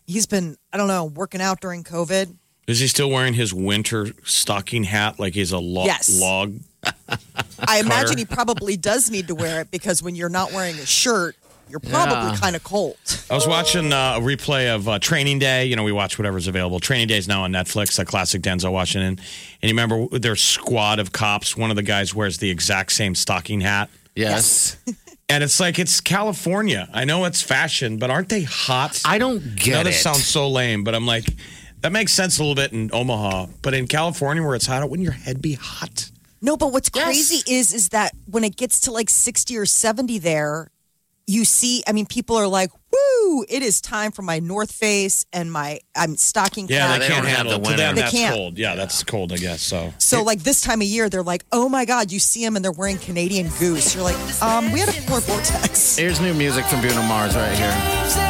He's 0.07 0.25
been, 0.25 0.57
I 0.73 0.77
don't 0.77 0.87
know, 0.87 1.05
working 1.05 1.41
out 1.41 1.61
during 1.61 1.83
COVID. 1.83 2.33
Is 2.65 2.79
he 2.79 2.87
still 2.87 3.11
wearing 3.11 3.35
his 3.35 3.53
winter 3.53 4.07
stocking 4.25 4.83
hat 4.85 5.19
like 5.19 5.35
he's 5.35 5.51
a 5.51 5.59
lo- 5.59 5.85
Yes. 5.85 6.19
log? 6.19 6.55
I 7.67 7.79
imagine 7.81 8.17
he 8.17 8.25
probably 8.25 8.77
does 8.77 9.11
need 9.11 9.27
to 9.27 9.35
wear 9.35 9.61
it 9.61 9.69
because 9.69 10.01
when 10.01 10.15
you're 10.15 10.27
not 10.29 10.51
wearing 10.53 10.75
a 10.79 10.85
shirt, 10.87 11.35
you're 11.69 11.79
probably 11.79 12.31
Yeah. 12.31 12.37
kind 12.37 12.55
of 12.55 12.63
cold. 12.63 12.97
I 13.29 13.33
was 13.35 13.47
watching 13.47 13.91
uh, 13.93 14.15
a 14.17 14.19
replay 14.21 14.73
of 14.73 14.87
uh, 14.87 14.99
Training 14.99 15.39
Day. 15.39 15.65
You 15.65 15.75
know, 15.75 15.83
we 15.83 15.91
watch 15.91 16.17
whatever's 16.17 16.47
available. 16.47 16.79
Training 16.79 17.07
Day 17.07 17.17
is 17.17 17.27
now 17.27 17.43
on 17.43 17.51
Netflix, 17.51 17.97
a 17.99 18.05
classic 18.05 18.41
Denzel 18.41 18.71
Washington. 18.71 19.19
And 19.61 19.69
you 19.69 19.69
remember 19.69 20.07
their 20.19 20.35
squad 20.35 20.99
of 20.99 21.11
cops, 21.11 21.55
one 21.57 21.69
of 21.69 21.75
the 21.75 21.83
guys 21.83 22.13
wears 22.15 22.37
the 22.37 22.49
exact 22.49 22.91
same 22.93 23.15
stocking 23.15 23.61
hat. 23.61 23.89
Yes. 24.15 24.77
And 25.29 25.43
it's 25.43 25.59
like, 25.59 25.77
it's 25.77 25.99
California. 25.99 26.87
I 26.93 27.03
know 27.03 27.25
it's 27.25 27.41
fashion, 27.41 27.97
but 27.97 28.09
aren't 28.09 28.29
they 28.29 28.43
hot? 28.43 29.01
I 29.03 29.17
don't 29.17 29.41
I 29.41 29.45
know 29.45 29.55
get 29.57 29.83
this 29.83 29.97
it. 29.97 30.01
sounds 30.01 30.25
so 30.25 30.47
lame, 30.49 30.85
but 30.85 30.95
I'm 30.95 31.05
like, 31.05 31.25
that 31.81 31.91
makes 31.91 32.13
sense 32.13 32.37
a 32.39 32.43
little 32.43 32.55
bit 32.55 32.71
in 32.71 32.89
Omaha. 32.93 33.47
But 33.61 33.73
in 33.73 33.87
California 33.87 34.41
where 34.41 34.55
it's 34.55 34.67
hot, 34.67 34.89
wouldn't 34.89 35.03
your 35.03 35.11
head 35.11 35.41
be 35.41 35.55
hot? 35.55 36.11
No, 36.41 36.55
but 36.55 36.71
what's 36.71 36.87
crazy 36.87 37.41
is 37.51 37.73
is 37.73 37.89
that 37.89 38.13
when 38.27 38.45
it 38.45 38.55
gets 38.55 38.79
to 38.81 38.91
like 38.93 39.09
60 39.09 39.57
or 39.57 39.65
70 39.65 40.17
there, 40.19 40.71
you 41.27 41.43
see, 41.45 41.83
I 41.85 41.91
mean, 41.91 42.05
people 42.05 42.37
are 42.37 42.47
like, 42.47 42.71
woo, 42.91 43.45
it 43.49 43.61
is 43.61 43.81
time 43.81 44.11
for 44.13 44.21
my 44.21 44.39
North 44.39 44.71
Face 44.71 45.25
and 45.33 45.51
my 45.51 45.79
I'm 45.95 46.15
stocking 46.15 46.67
Yeah, 46.69 46.87
cap. 46.87 46.99
they, 47.01 47.07
can't 47.07 47.25
handle 47.27 47.53
it. 47.55 47.63
To 47.65 47.75
them, 47.75 47.95
They 47.95 48.01
that's 48.01 48.11
can't. 48.13 48.33
cold. 48.33 48.57
Yeah, 48.57 48.75
that's 48.75 49.03
cold, 49.03 49.33
I 49.33 49.37
guess. 49.37 49.61
So 49.61 49.93
So 49.97 50.23
like 50.23 50.39
this 50.43 50.61
time 50.61 50.81
of 50.81 50.87
year, 50.87 51.09
they're 51.09 51.23
like, 51.23 51.43
oh 51.51 51.67
my 51.67 51.83
God, 51.85 52.11
you 52.11 52.19
see 52.19 52.43
them 52.45 52.55
and 52.55 52.63
they're 52.63 52.71
wearing 52.71 52.97
Canadian 52.97 53.49
Goose. 53.59 53.93
You're 53.93 54.03
like, 54.05 54.41
um, 54.41 54.71
we 54.71 54.79
had 54.79 54.89
a 54.89 54.93
polar 55.01 55.19
vortex. 55.21 55.97
Here's 55.97 56.21
new 56.21 56.33
music 56.33 56.63
from 56.65 56.79
Bruno 56.81 57.01
Mars 57.03 57.35
right 57.35 57.53
here. 57.55 58.26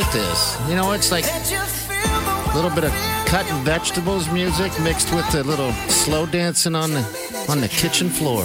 Like 0.00 0.12
this. 0.12 0.58
You 0.68 0.76
know, 0.76 0.92
it's 0.92 1.10
like 1.10 1.24
Let 1.24 1.50
you 1.50 1.58
feel 1.58 2.20
the 2.20 2.52
a 2.52 2.54
little 2.54 2.70
bit 2.70 2.84
of 2.84 2.92
cutting 3.26 3.64
vegetables 3.64 4.28
music 4.30 4.72
mixed 4.80 5.12
with 5.12 5.34
a 5.34 5.42
little 5.42 5.72
slow 5.88 6.24
dancing 6.26 6.74
on 6.74 6.90
the 6.92 7.46
on 7.48 7.60
the 7.60 7.68
kitchen 7.68 8.08
floor. 8.08 8.44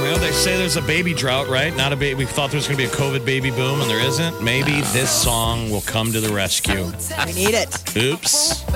Well, 0.00 0.18
they 0.18 0.32
say 0.32 0.56
there's 0.56 0.76
a 0.76 0.82
baby 0.82 1.14
drought, 1.14 1.48
right? 1.48 1.76
Not 1.76 1.92
a 1.92 1.96
baby. 1.96 2.20
We 2.20 2.24
thought 2.24 2.50
there 2.50 2.58
was 2.58 2.66
going 2.66 2.78
to 2.78 2.84
be 2.84 2.90
a 2.90 2.96
COVID 2.96 3.24
baby 3.24 3.50
boom, 3.50 3.80
and 3.80 3.90
there 3.90 4.00
isn't. 4.00 4.42
Maybe 4.42 4.80
this 4.92 5.10
song 5.10 5.70
will 5.70 5.82
come 5.82 6.10
to 6.12 6.20
the 6.20 6.32
rescue. 6.32 6.84
We 7.26 7.32
need 7.32 7.54
it. 7.54 7.96
Oops. 7.96 8.66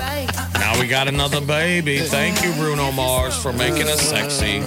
Now 0.53 0.79
we 0.79 0.87
got 0.87 1.07
another 1.07 1.41
baby. 1.41 1.99
Thank 1.99 2.43
you, 2.43 2.53
Bruno 2.53 2.91
Mars, 2.91 3.35
for 3.35 3.51
making 3.51 3.87
us 3.87 4.01
sexy. 4.01 4.63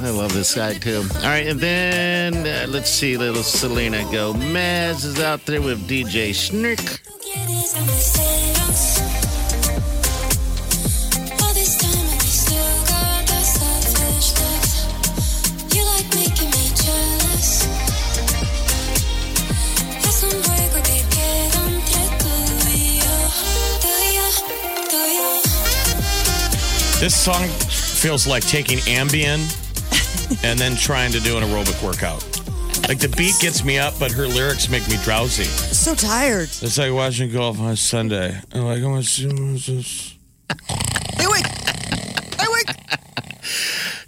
I 0.00 0.10
love 0.10 0.32
this 0.32 0.54
guy 0.54 0.74
too. 0.74 1.02
All 1.16 1.22
right, 1.22 1.46
and 1.46 1.58
then 1.60 2.34
uh, 2.46 2.66
let's 2.70 2.90
see, 2.90 3.16
little 3.16 3.42
Selena 3.42 4.02
Gomez 4.10 5.04
is 5.04 5.20
out 5.20 5.44
there 5.46 5.62
with 5.62 5.88
DJ 5.88 6.34
yo. 25.14 25.40
This 27.00 27.14
song 27.14 27.48
feels 27.48 28.26
like 28.26 28.46
taking 28.46 28.78
Ambien 28.78 29.63
and 30.42 30.58
then 30.58 30.76
trying 30.76 31.12
to 31.12 31.20
do 31.20 31.36
an 31.36 31.42
aerobic 31.44 31.82
workout. 31.82 32.22
Like 32.88 32.98
the 32.98 33.08
beat 33.16 33.34
gets 33.40 33.64
me 33.64 33.78
up, 33.78 33.94
but 33.98 34.10
her 34.12 34.26
lyrics 34.26 34.68
make 34.68 34.86
me 34.88 34.96
drowsy. 35.04 35.44
So 35.44 35.94
tired. 35.94 36.48
It's 36.60 36.76
like 36.76 36.92
watching 36.92 37.30
golf 37.32 37.58
on 37.60 37.76
Sunday. 37.76 38.38
I'm 38.52 38.64
like, 38.64 38.78
I'm 38.78 38.82
gonna 38.84 39.02
see 39.02 39.26
this. 39.26 40.18
Hey, 41.18 41.26
wait. 41.26 41.46
Hey, 41.46 42.46
wait. 42.50 42.66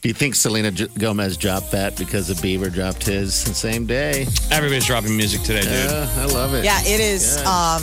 Do 0.02 0.08
you 0.08 0.14
think 0.14 0.34
Selena 0.34 0.70
J- 0.70 0.88
Gomez 0.98 1.36
dropped 1.36 1.72
that 1.72 1.96
because 1.96 2.28
the 2.28 2.34
Bieber 2.34 2.72
dropped 2.72 3.04
his 3.06 3.44
the 3.44 3.54
same 3.54 3.86
day? 3.86 4.26
Everybody's 4.50 4.84
dropping 4.86 5.16
music 5.16 5.40
today, 5.42 5.62
dude. 5.62 5.70
Yeah, 5.72 6.08
I 6.18 6.24
love 6.26 6.54
it. 6.54 6.64
Yeah, 6.64 6.80
it 6.82 7.00
is 7.00 7.36
Yeah. 7.40 7.76
um, 7.76 7.82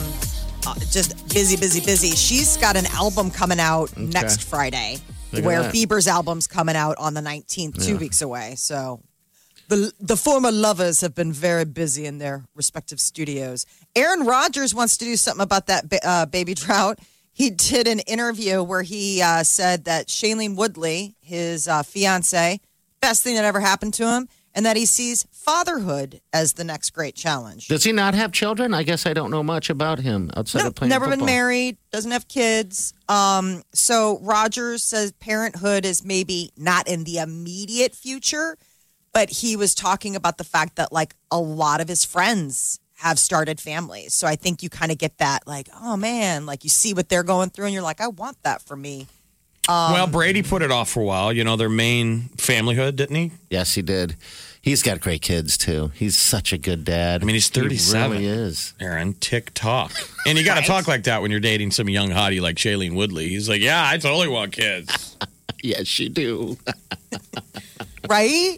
uh, 0.67 0.75
just 0.91 1.27
busy, 1.33 1.57
busy, 1.57 1.81
busy. 1.81 2.11
She's 2.15 2.55
got 2.57 2.75
an 2.77 2.85
album 2.93 3.31
coming 3.31 3.59
out 3.59 3.95
next 3.97 4.43
Friday, 4.43 4.99
Look 5.33 5.45
where. 5.45 5.63
Bieber's 5.71 6.07
album's 6.07 6.47
coming 6.47 6.75
out 6.75 6.97
on 6.97 7.13
the 7.13 7.21
19th, 7.21 7.85
two 7.85 7.97
weeks 7.97 8.21
away. 8.21 8.55
So 8.55 9.01
the 9.69 9.91
the 9.99 10.17
former 10.17 10.51
lovers 10.51 11.01
have 11.01 11.15
been 11.15 11.31
very 11.31 11.65
busy 11.65 12.05
in 12.05 12.17
their 12.17 12.45
respective 12.55 12.99
studios. 12.99 13.65
Aaron 13.95 14.25
Rodgers 14.25 14.73
wants 14.75 14.97
to 14.97 15.05
do 15.05 15.15
something 15.15 15.43
about 15.43 15.67
that 15.67 15.85
uh, 16.03 16.25
baby 16.25 16.53
drought. 16.53 16.99
He 17.31 17.49
did 17.49 17.87
an 17.87 17.99
interview 17.99 18.61
where 18.61 18.83
he 18.83 19.21
uh, 19.21 19.43
said 19.43 19.85
that 19.85 20.07
Shailene 20.07 20.55
Woodley, 20.55 21.15
his 21.19 21.67
uh, 21.67 21.81
fiance, 21.81 22.59
best 23.01 23.23
thing 23.23 23.35
that 23.35 23.45
ever 23.45 23.59
happened 23.59 23.95
to 23.95 24.07
him, 24.07 24.27
and 24.53 24.65
that 24.67 24.77
he 24.77 24.85
sees 24.85 25.25
fatherhood 25.43 26.21
as 26.31 26.53
the 26.53 26.63
next 26.63 26.91
great 26.91 27.15
challenge. 27.15 27.67
Does 27.67 27.83
he 27.83 27.91
not 27.91 28.13
have 28.13 28.31
children? 28.31 28.73
I 28.73 28.83
guess 28.83 29.05
I 29.05 29.13
don't 29.13 29.29
know 29.29 29.43
much 29.43 29.69
about 29.69 29.99
him 29.99 30.31
outside 30.37 30.61
No, 30.61 30.67
of 30.67 30.75
playing 30.75 30.89
never 30.89 31.09
been 31.09 31.25
married, 31.25 31.77
doesn't 31.91 32.11
have 32.11 32.27
kids. 32.27 32.93
Um, 33.09 33.63
so 33.73 34.19
Rodgers 34.21 34.83
says 34.83 35.11
parenthood 35.13 35.85
is 35.85 36.03
maybe 36.03 36.51
not 36.57 36.87
in 36.87 37.03
the 37.03 37.17
immediate 37.17 37.93
future, 37.93 38.57
but 39.13 39.29
he 39.29 39.55
was 39.55 39.75
talking 39.75 40.15
about 40.15 40.37
the 40.37 40.43
fact 40.43 40.77
that 40.77 40.93
like 40.93 41.15
a 41.29 41.39
lot 41.39 41.81
of 41.81 41.87
his 41.87 42.05
friends 42.05 42.79
have 42.95 43.19
started 43.19 43.59
families. 43.59 44.13
So 44.13 44.27
I 44.27 44.35
think 44.35 44.63
you 44.63 44.69
kind 44.69 44.91
of 44.91 44.97
get 44.97 45.17
that 45.17 45.45
like, 45.45 45.67
oh 45.81 45.97
man, 45.97 46.45
like 46.45 46.63
you 46.63 46.69
see 46.69 46.93
what 46.93 47.09
they're 47.09 47.23
going 47.23 47.49
through 47.49 47.65
and 47.65 47.73
you're 47.73 47.83
like, 47.83 47.99
I 47.99 48.07
want 48.07 48.41
that 48.43 48.61
for 48.61 48.77
me. 48.77 49.07
Um, 49.67 49.93
well, 49.93 50.07
Brady 50.07 50.43
put 50.43 50.61
it 50.61 50.71
off 50.71 50.89
for 50.89 51.01
a 51.01 51.05
while. 51.05 51.31
You 51.31 51.43
know, 51.43 51.55
their 51.55 51.69
main 51.69 52.29
familyhood, 52.37 52.95
didn't 52.95 53.15
he? 53.15 53.31
Yes, 53.49 53.73
he 53.73 53.81
did. 53.81 54.15
He's 54.63 54.81
got 54.81 55.01
great 55.01 55.21
kids 55.21 55.57
too. 55.57 55.91
He's 55.93 56.15
such 56.17 56.53
a 56.53 56.57
good 56.57 56.85
dad. 56.85 57.21
I 57.21 57.25
mean, 57.25 57.33
he's 57.35 57.49
37. 57.49 58.17
He 58.17 58.23
really 58.27 58.27
is. 58.33 58.73
Aaron, 58.79 59.13
TikTok. 59.15 59.91
And 60.25 60.37
you 60.37 60.45
got 60.45 60.55
to 60.61 60.65
talk 60.65 60.87
like 60.87 61.03
that 61.03 61.21
when 61.21 61.31
you're 61.31 61.41
dating 61.41 61.71
some 61.71 61.89
young 61.89 62.07
hottie 62.09 62.39
like 62.39 62.55
Shailene 62.55 62.95
Woodley. 62.95 63.27
He's 63.27 63.49
like, 63.49 63.59
yeah, 63.59 63.85
I 63.85 63.97
totally 63.97 64.29
want 64.29 64.53
kids. 64.53 65.17
yes, 65.61 65.99
you 65.99 66.07
do. 66.07 66.57
right? 68.09 68.57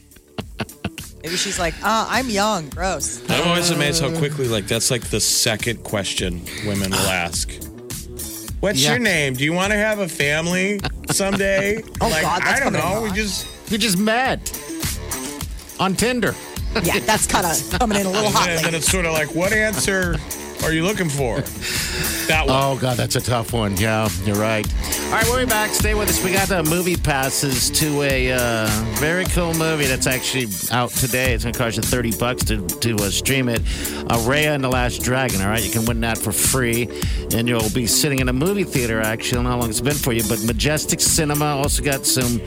Maybe 1.23 1.35
she's 1.37 1.57
like, 1.57 1.73
uh, 1.83 2.05
I'm 2.07 2.29
young, 2.29 2.69
gross. 2.69 3.27
I'm 3.31 3.47
always 3.47 3.71
amazed 3.71 3.99
how 4.03 4.15
quickly, 4.15 4.47
like, 4.47 4.67
that's 4.67 4.91
like 4.91 5.05
the 5.09 5.19
second 5.19 5.83
question 5.83 6.43
women 6.67 6.91
will 6.91 6.99
ask. 6.99 7.51
What's 8.59 8.83
Yeah. 8.83 8.91
your 8.91 8.99
name? 8.99 9.33
Do 9.33 9.43
you 9.43 9.53
want 9.53 9.71
to 9.71 9.77
have 9.77 9.97
a 9.97 10.07
family 10.07 10.79
someday? 11.09 11.81
Oh, 11.99 12.07
like, 12.09 12.21
God, 12.21 12.43
that's 12.43 12.61
I 12.61 12.63
don't 12.63 12.73
coming 12.79 12.95
know. 12.95 13.01
We 13.01 13.11
just 13.11 13.47
We 13.71 13.79
just 13.79 13.97
met 13.97 14.51
on 15.79 15.95
Tinder. 15.95 16.35
Yeah, 16.83 16.99
that's 16.99 17.27
kind 17.27 17.45
of 17.45 17.79
coming 17.79 17.99
in 17.99 18.05
a 18.05 18.09
little 18.09 18.27
and 18.27 18.35
hot. 18.35 18.45
then, 18.47 18.63
then 18.63 18.75
it's 18.75 18.91
sort 18.91 19.05
of 19.05 19.13
like, 19.13 19.33
what 19.33 19.53
answer 19.53 20.17
are 20.63 20.73
you 20.73 20.83
looking 20.83 21.09
for? 21.09 21.41
That 22.27 22.47
one. 22.47 22.55
Oh 22.59 22.77
God, 22.79 22.97
that's 22.97 23.15
a 23.15 23.21
tough 23.21 23.53
one. 23.53 23.77
Yeah, 23.77 24.09
you're 24.23 24.35
right. 24.35 24.65
All 25.05 25.11
right, 25.11 25.23
we'll 25.25 25.39
be 25.39 25.45
back. 25.45 25.69
Stay 25.71 25.93
with 25.93 26.09
us. 26.09 26.23
We 26.23 26.33
got 26.33 26.51
uh, 26.51 26.63
movie 26.63 26.95
passes 26.95 27.69
to 27.71 28.01
a 28.01 28.31
uh, 28.33 28.67
very 28.95 29.25
cool 29.25 29.53
movie 29.53 29.85
that's 29.85 30.07
actually 30.07 30.47
out 30.71 30.89
today. 30.89 31.33
It's 31.33 31.43
going 31.43 31.53
to 31.53 31.59
cost 31.59 31.77
you 31.77 31.83
thirty 31.83 32.11
bucks 32.17 32.43
to 32.45 32.65
to 32.65 32.95
uh, 32.95 33.09
stream 33.09 33.47
it. 33.47 33.59
Uh, 33.59 34.17
Raya 34.25 34.55
and 34.55 34.63
the 34.63 34.69
Last 34.69 35.03
Dragon. 35.03 35.39
All 35.41 35.47
right, 35.47 35.63
you 35.63 35.71
can 35.71 35.85
win 35.85 36.01
that 36.01 36.17
for 36.17 36.31
free, 36.31 36.89
and 37.33 37.47
you'll 37.47 37.69
be 37.69 37.85
sitting 37.85 38.19
in 38.19 38.27
a 38.29 38.33
movie 38.33 38.63
theater. 38.63 38.99
Actually, 39.01 39.31
I 39.31 39.35
don't 39.35 39.43
know 39.43 39.49
how 39.51 39.59
long 39.59 39.69
it's 39.69 39.81
been 39.81 39.93
for 39.93 40.13
you, 40.13 40.23
but 40.27 40.43
Majestic 40.43 40.99
Cinema 40.99 41.57
also 41.57 41.83
got 41.83 42.05
some 42.05 42.39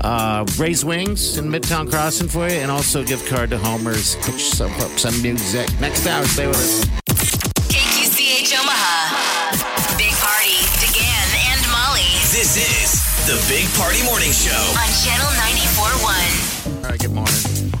uh, 0.00 0.44
raised 0.58 0.84
wings 0.84 1.38
in 1.38 1.46
Midtown 1.50 1.90
Crossing 1.90 2.28
for 2.28 2.48
you, 2.48 2.56
and 2.56 2.70
also 2.70 3.02
a 3.02 3.04
gift 3.04 3.28
card 3.28 3.50
to 3.50 3.58
Homer's. 3.58 4.14
Get 4.16 4.32
yourself 4.34 4.72
up 4.80 4.90
some 4.98 5.20
music. 5.22 5.68
Next 5.80 6.06
hour, 6.06 6.24
stay 6.24 6.46
with 6.46 6.56
us. 6.56 6.84
KQCH 7.68 8.52
Omaha. 8.60 9.96
Big 9.98 10.12
Party, 10.12 10.56
DeGan 10.84 11.28
and 11.52 11.60
Molly 11.72 12.06
This 12.32 12.56
is 12.56 13.02
the 13.26 13.36
Big 13.52 13.66
Party 13.74 14.02
Morning 14.04 14.30
Show. 14.32 14.52
on 14.52 14.90
Channel 15.02 15.30
94.1. 15.40 16.84
All 16.84 16.90
right, 16.90 17.00
good 17.00 17.12
morning. 17.12 17.72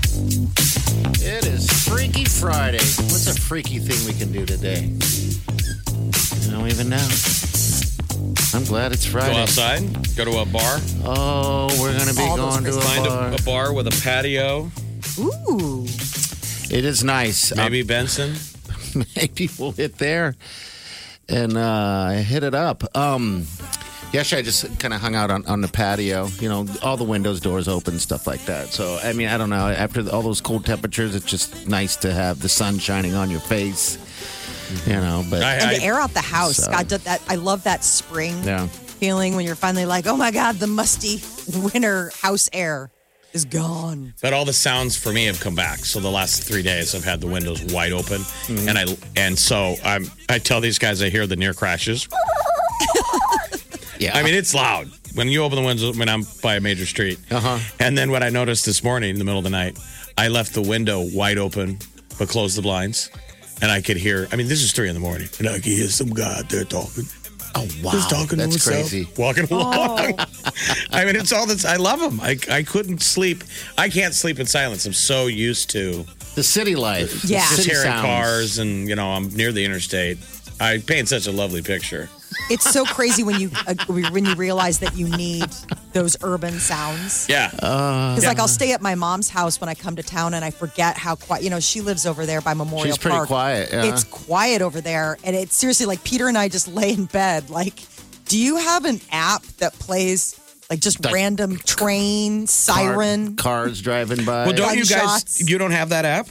It 1.20 1.46
is 1.46 1.68
Freaky 1.86 2.24
Friday. 2.24 2.78
What's 2.78 3.26
a 3.26 3.38
freaky 3.40 3.78
thing 3.78 4.04
we 4.06 4.18
can 4.18 4.32
do 4.32 4.44
today? 4.46 4.90
I 6.46 6.50
don't 6.50 6.68
even 6.68 6.88
know. 6.88 7.06
I'm 8.54 8.64
glad 8.64 8.92
it's 8.92 9.04
Friday. 9.06 9.32
Go 9.34 9.38
outside, 9.40 10.16
go 10.16 10.24
to 10.24 10.38
a 10.38 10.46
bar, 10.46 10.78
Oh, 11.04 11.68
we're 11.80 11.92
going 11.96 12.08
to 12.08 12.14
be 12.14 12.22
All 12.22 12.36
going 12.36 12.64
to 12.64 12.70
a 12.78 12.80
find 12.80 13.04
bar. 13.04 13.28
a, 13.30 13.34
a 13.34 13.42
bar 13.42 13.72
with 13.72 13.86
a 13.86 14.02
patio, 14.02 14.70
Ooh. 15.18 15.84
It 16.68 16.84
is 16.84 17.04
nice. 17.04 17.54
maybe 17.54 17.82
Benson. 17.82 18.34
Um, 18.94 19.04
maybe 19.16 19.48
we'll 19.58 19.72
hit 19.72 19.98
there 19.98 20.34
and 21.28 21.56
uh, 21.56 22.10
hit 22.10 22.42
it 22.42 22.54
up. 22.54 22.82
Um, 22.96 23.46
yesterday, 24.12 24.40
I 24.40 24.42
just 24.42 24.78
kind 24.80 24.92
of 24.94 25.00
hung 25.00 25.14
out 25.14 25.30
on, 25.30 25.46
on 25.46 25.60
the 25.60 25.68
patio. 25.68 26.26
You 26.40 26.48
know, 26.48 26.66
all 26.82 26.96
the 26.96 27.04
windows, 27.04 27.40
doors 27.40 27.68
open, 27.68 27.98
stuff 28.00 28.26
like 28.26 28.44
that. 28.46 28.68
So, 28.68 28.98
I 29.02 29.12
mean, 29.12 29.28
I 29.28 29.38
don't 29.38 29.50
know. 29.50 29.68
After 29.68 30.08
all 30.10 30.22
those 30.22 30.40
cold 30.40 30.66
temperatures, 30.66 31.14
it's 31.14 31.26
just 31.26 31.68
nice 31.68 31.94
to 31.96 32.12
have 32.12 32.40
the 32.40 32.48
sun 32.48 32.78
shining 32.78 33.14
on 33.14 33.30
your 33.30 33.40
face. 33.40 33.98
You 34.86 34.94
know, 34.94 35.24
but 35.30 35.42
I, 35.42 35.54
And 35.54 35.70
I, 35.70 35.74
to 35.78 35.82
air 35.82 36.00
out 36.00 36.12
the 36.14 36.20
house. 36.20 36.56
So- 36.56 36.70
God, 36.70 36.88
that 36.88 37.22
I 37.28 37.34
love 37.36 37.64
that 37.64 37.84
spring 37.84 38.42
yeah. 38.44 38.66
feeling 38.66 39.36
when 39.36 39.44
you're 39.46 39.54
finally 39.54 39.86
like, 39.86 40.06
oh 40.06 40.16
my 40.16 40.30
God, 40.30 40.56
the 40.56 40.66
musty 40.66 41.20
winter 41.72 42.10
house 42.22 42.48
air 42.52 42.90
is 43.32 43.44
gone. 43.44 44.14
but 44.22 44.32
all 44.32 44.44
the 44.46 44.52
sounds 44.52 44.96
for 44.96 45.12
me 45.12 45.26
have 45.26 45.38
come 45.40 45.54
back. 45.54 45.80
So 45.84 46.00
the 46.00 46.10
last 46.10 46.42
three 46.42 46.62
days, 46.62 46.94
I've 46.94 47.04
had 47.04 47.20
the 47.20 47.26
windows 47.26 47.62
wide 47.72 47.92
open, 47.92 48.22
Mm-hmm. 48.22 48.68
and 48.68 48.78
I 48.78 48.84
and 49.16 49.38
so 49.38 49.76
I'm 49.84 50.06
I 50.28 50.38
tell 50.38 50.60
these 50.60 50.78
guys 50.78 51.02
I 51.02 51.10
hear 51.10 51.26
the 51.26 51.36
near 51.36 51.52
crashes. 51.54 52.08
Yeah. 53.98 54.14
I 54.14 54.22
mean, 54.22 54.34
it's 54.34 54.52
loud 54.54 54.88
when 55.14 55.28
you 55.28 55.42
open 55.42 55.56
the 55.58 55.64
windows 55.64 55.96
when 55.96 56.10
I'm 56.10 56.22
by 56.42 56.56
a 56.56 56.60
major 56.60 56.84
street. 56.84 57.18
Uh-huh. 57.30 57.58
And 57.80 57.96
then 57.96 58.10
what 58.10 58.22
I 58.22 58.28
noticed 58.28 58.66
this 58.66 58.84
morning 58.84 59.08
in 59.08 59.18
the 59.18 59.24
middle 59.24 59.38
of 59.38 59.44
the 59.44 59.48
night, 59.50 59.78
I 60.18 60.28
left 60.28 60.52
the 60.52 60.60
window 60.60 61.00
wide 61.14 61.38
open 61.38 61.78
but 62.18 62.28
closed 62.28 62.58
the 62.58 62.62
blinds, 62.62 63.10
and 63.62 63.70
I 63.70 63.80
could 63.80 63.96
hear. 63.96 64.28
I 64.32 64.36
mean, 64.36 64.48
this 64.48 64.62
is 64.62 64.72
three 64.72 64.88
in 64.88 64.94
the 64.94 65.00
morning, 65.00 65.28
and 65.38 65.48
I 65.48 65.54
could 65.54 65.64
hear 65.64 65.88
some 65.88 66.10
guy 66.10 66.38
out 66.38 66.48
there 66.48 66.64
talking. 66.64 67.04
oh, 67.54 67.66
wow. 67.82 67.92
Just 67.92 68.10
talking 68.10 68.38
That's 68.38 68.62
to 68.64 68.70
himself, 68.70 68.90
crazy. 68.90 69.08
walking 69.16 69.46
oh. 69.50 69.56
along. 69.56 70.14
I 70.90 71.04
mean, 71.04 71.16
it's 71.16 71.32
all 71.32 71.46
this. 71.46 71.64
I 71.64 71.76
love 71.76 72.00
them. 72.00 72.20
I 72.20 72.38
I 72.50 72.62
couldn't 72.62 73.02
sleep. 73.02 73.44
I 73.78 73.88
can't 73.88 74.14
sleep 74.14 74.38
in 74.38 74.46
silence. 74.46 74.84
I'm 74.86 74.92
so 74.92 75.26
used 75.26 75.70
to 75.70 76.04
The 76.34 76.42
city 76.42 76.76
life. 76.76 77.24
Yeah. 77.24 77.40
just 77.40 77.56
city 77.56 77.70
hearing 77.70 77.84
sounds. 77.84 78.06
cars, 78.06 78.58
and 78.58 78.88
you 78.88 78.94
know, 78.94 79.08
I'm 79.12 79.28
near 79.34 79.52
the 79.52 79.64
interstate. 79.64 80.18
I 80.60 80.78
paint 80.78 81.08
such 81.08 81.26
a 81.26 81.32
lovely 81.32 81.62
picture. 81.62 82.08
It's 82.50 82.70
so 82.70 82.84
crazy 82.84 83.22
when 83.22 83.40
you 83.40 83.50
uh, 83.66 83.74
when 83.88 84.24
you 84.24 84.34
realize 84.34 84.78
that 84.80 84.96
you 84.96 85.08
need 85.16 85.48
those 85.92 86.16
urban 86.22 86.58
sounds. 86.58 87.26
Yeah. 87.28 87.50
Because 87.50 88.24
like 88.24 88.38
I'll 88.38 88.46
stay 88.48 88.72
at 88.72 88.80
my 88.82 88.94
mom's 88.94 89.28
house 89.30 89.60
when 89.60 89.68
I 89.68 89.74
come 89.74 89.96
to 89.96 90.02
town 90.02 90.34
and 90.34 90.44
I 90.44 90.50
forget 90.50 90.96
how 90.96 91.16
quiet. 91.16 91.42
You 91.42 91.50
know, 91.50 91.60
she 91.60 91.80
lives 91.80 92.06
over 92.06 92.26
there 92.26 92.40
by 92.40 92.54
Memorial 92.54 92.86
She's 92.86 92.98
pretty 92.98 93.16
Park. 93.16 93.28
quiet, 93.28 93.70
yeah. 93.72 93.84
It's 93.86 94.04
quiet 94.04 94.62
over 94.62 94.80
there, 94.80 95.18
and 95.24 95.34
it's 95.34 95.56
seriously 95.56 95.86
like 95.86 96.04
Peter 96.04 96.28
and 96.28 96.36
I 96.38 96.48
just 96.48 96.68
lay 96.68 96.92
in 96.92 97.06
bed. 97.06 97.50
Like, 97.50 97.80
do 98.26 98.38
you 98.38 98.56
have 98.56 98.84
an 98.84 99.00
app 99.10 99.42
that 99.58 99.72
plays 99.74 100.38
like 100.70 100.80
just 100.80 101.04
Like- 101.04 101.14
random 101.14 101.56
train 101.58 102.46
siren? 102.46 103.36
Car- 103.36 103.64
cars 103.64 103.80
driving 103.82 104.24
by. 104.24 104.46
well, 104.46 104.52
don't 104.54 104.76
you 104.76 104.84
guys? 104.84 104.90
gunshots. 104.90 105.48
You 105.48 105.58
don't 105.58 105.70
have 105.72 105.88
that 105.90 106.04
app? 106.04 106.28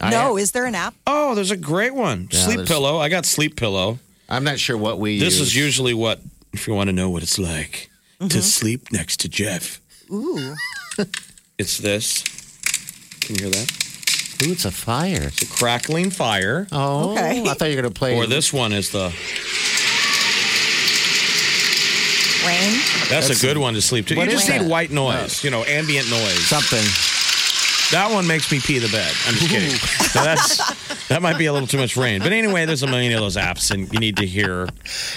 I- 0.00 0.10
no, 0.10 0.36
is 0.36 0.50
there 0.52 0.66
an 0.66 0.74
app? 0.74 0.94
Oh, 1.06 1.34
there's 1.34 1.50
a 1.52 1.56
great 1.56 1.94
one. 1.94 2.28
Yeah, 2.32 2.40
Sleep 2.40 2.56
there's- 2.56 2.68
Pillow. 2.68 2.98
I 2.98 3.08
got 3.08 3.26
Sleep 3.26 3.54
Pillow. 3.56 3.98
I'm 4.30 4.44
not 4.44 4.58
sure 4.58 4.76
what 4.76 4.98
we 4.98 5.18
This 5.18 5.38
use. 5.38 5.48
is 5.48 5.56
usually 5.56 5.94
what, 5.94 6.20
if 6.52 6.66
you 6.68 6.74
want 6.74 6.88
to 6.88 6.92
know 6.92 7.10
what 7.10 7.22
it's 7.22 7.38
like 7.38 7.90
to 8.20 8.26
mm-hmm. 8.26 8.40
sleep 8.40 8.92
next 8.92 9.18
to 9.20 9.28
Jeff. 9.28 9.80
Ooh, 10.10 10.54
It's 11.58 11.76
this. 11.76 12.22
Can 13.20 13.36
you 13.36 13.42
hear 13.42 13.50
that? 13.50 14.46
Ooh, 14.46 14.52
it's 14.52 14.64
a 14.64 14.70
fire. 14.70 15.24
It's 15.24 15.42
a 15.42 15.46
crackling 15.46 16.08
fire. 16.10 16.66
Oh, 16.72 17.12
Okay. 17.12 17.42
I 17.42 17.52
thought 17.52 17.68
you 17.68 17.76
were 17.76 17.82
going 17.82 17.92
to 17.92 17.98
play. 17.98 18.16
Or 18.16 18.26
this 18.26 18.50
one 18.50 18.72
is 18.72 18.90
the. 18.90 19.12
rain. 22.46 22.72
That's, 23.10 23.28
That's 23.28 23.42
a 23.42 23.46
good 23.46 23.58
one 23.58 23.74
to 23.74 23.82
sleep 23.82 24.06
to. 24.06 24.14
You 24.14 24.26
just 24.26 24.48
need 24.48 24.66
white 24.68 24.90
noise, 24.90 25.44
oh. 25.44 25.46
you 25.46 25.50
know, 25.50 25.64
ambient 25.64 26.08
noise. 26.10 26.46
something. 26.46 27.19
That 27.92 28.10
one 28.12 28.26
makes 28.26 28.50
me 28.52 28.60
pee 28.60 28.78
the 28.78 28.88
bed. 28.88 29.12
I'm 29.26 29.34
just 29.34 29.48
kidding. 29.50 29.70
Now 30.14 30.24
that's 30.24 31.08
that 31.08 31.22
might 31.22 31.38
be 31.38 31.46
a 31.46 31.52
little 31.52 31.66
too 31.66 31.78
much 31.78 31.96
rain. 31.96 32.20
But 32.20 32.32
anyway, 32.32 32.64
there's 32.64 32.82
a 32.84 32.86
million 32.86 33.12
of 33.14 33.20
those 33.20 33.36
apps, 33.36 33.70
and 33.72 33.92
you 33.92 33.98
need 33.98 34.16
to 34.18 34.26
hear. 34.26 34.68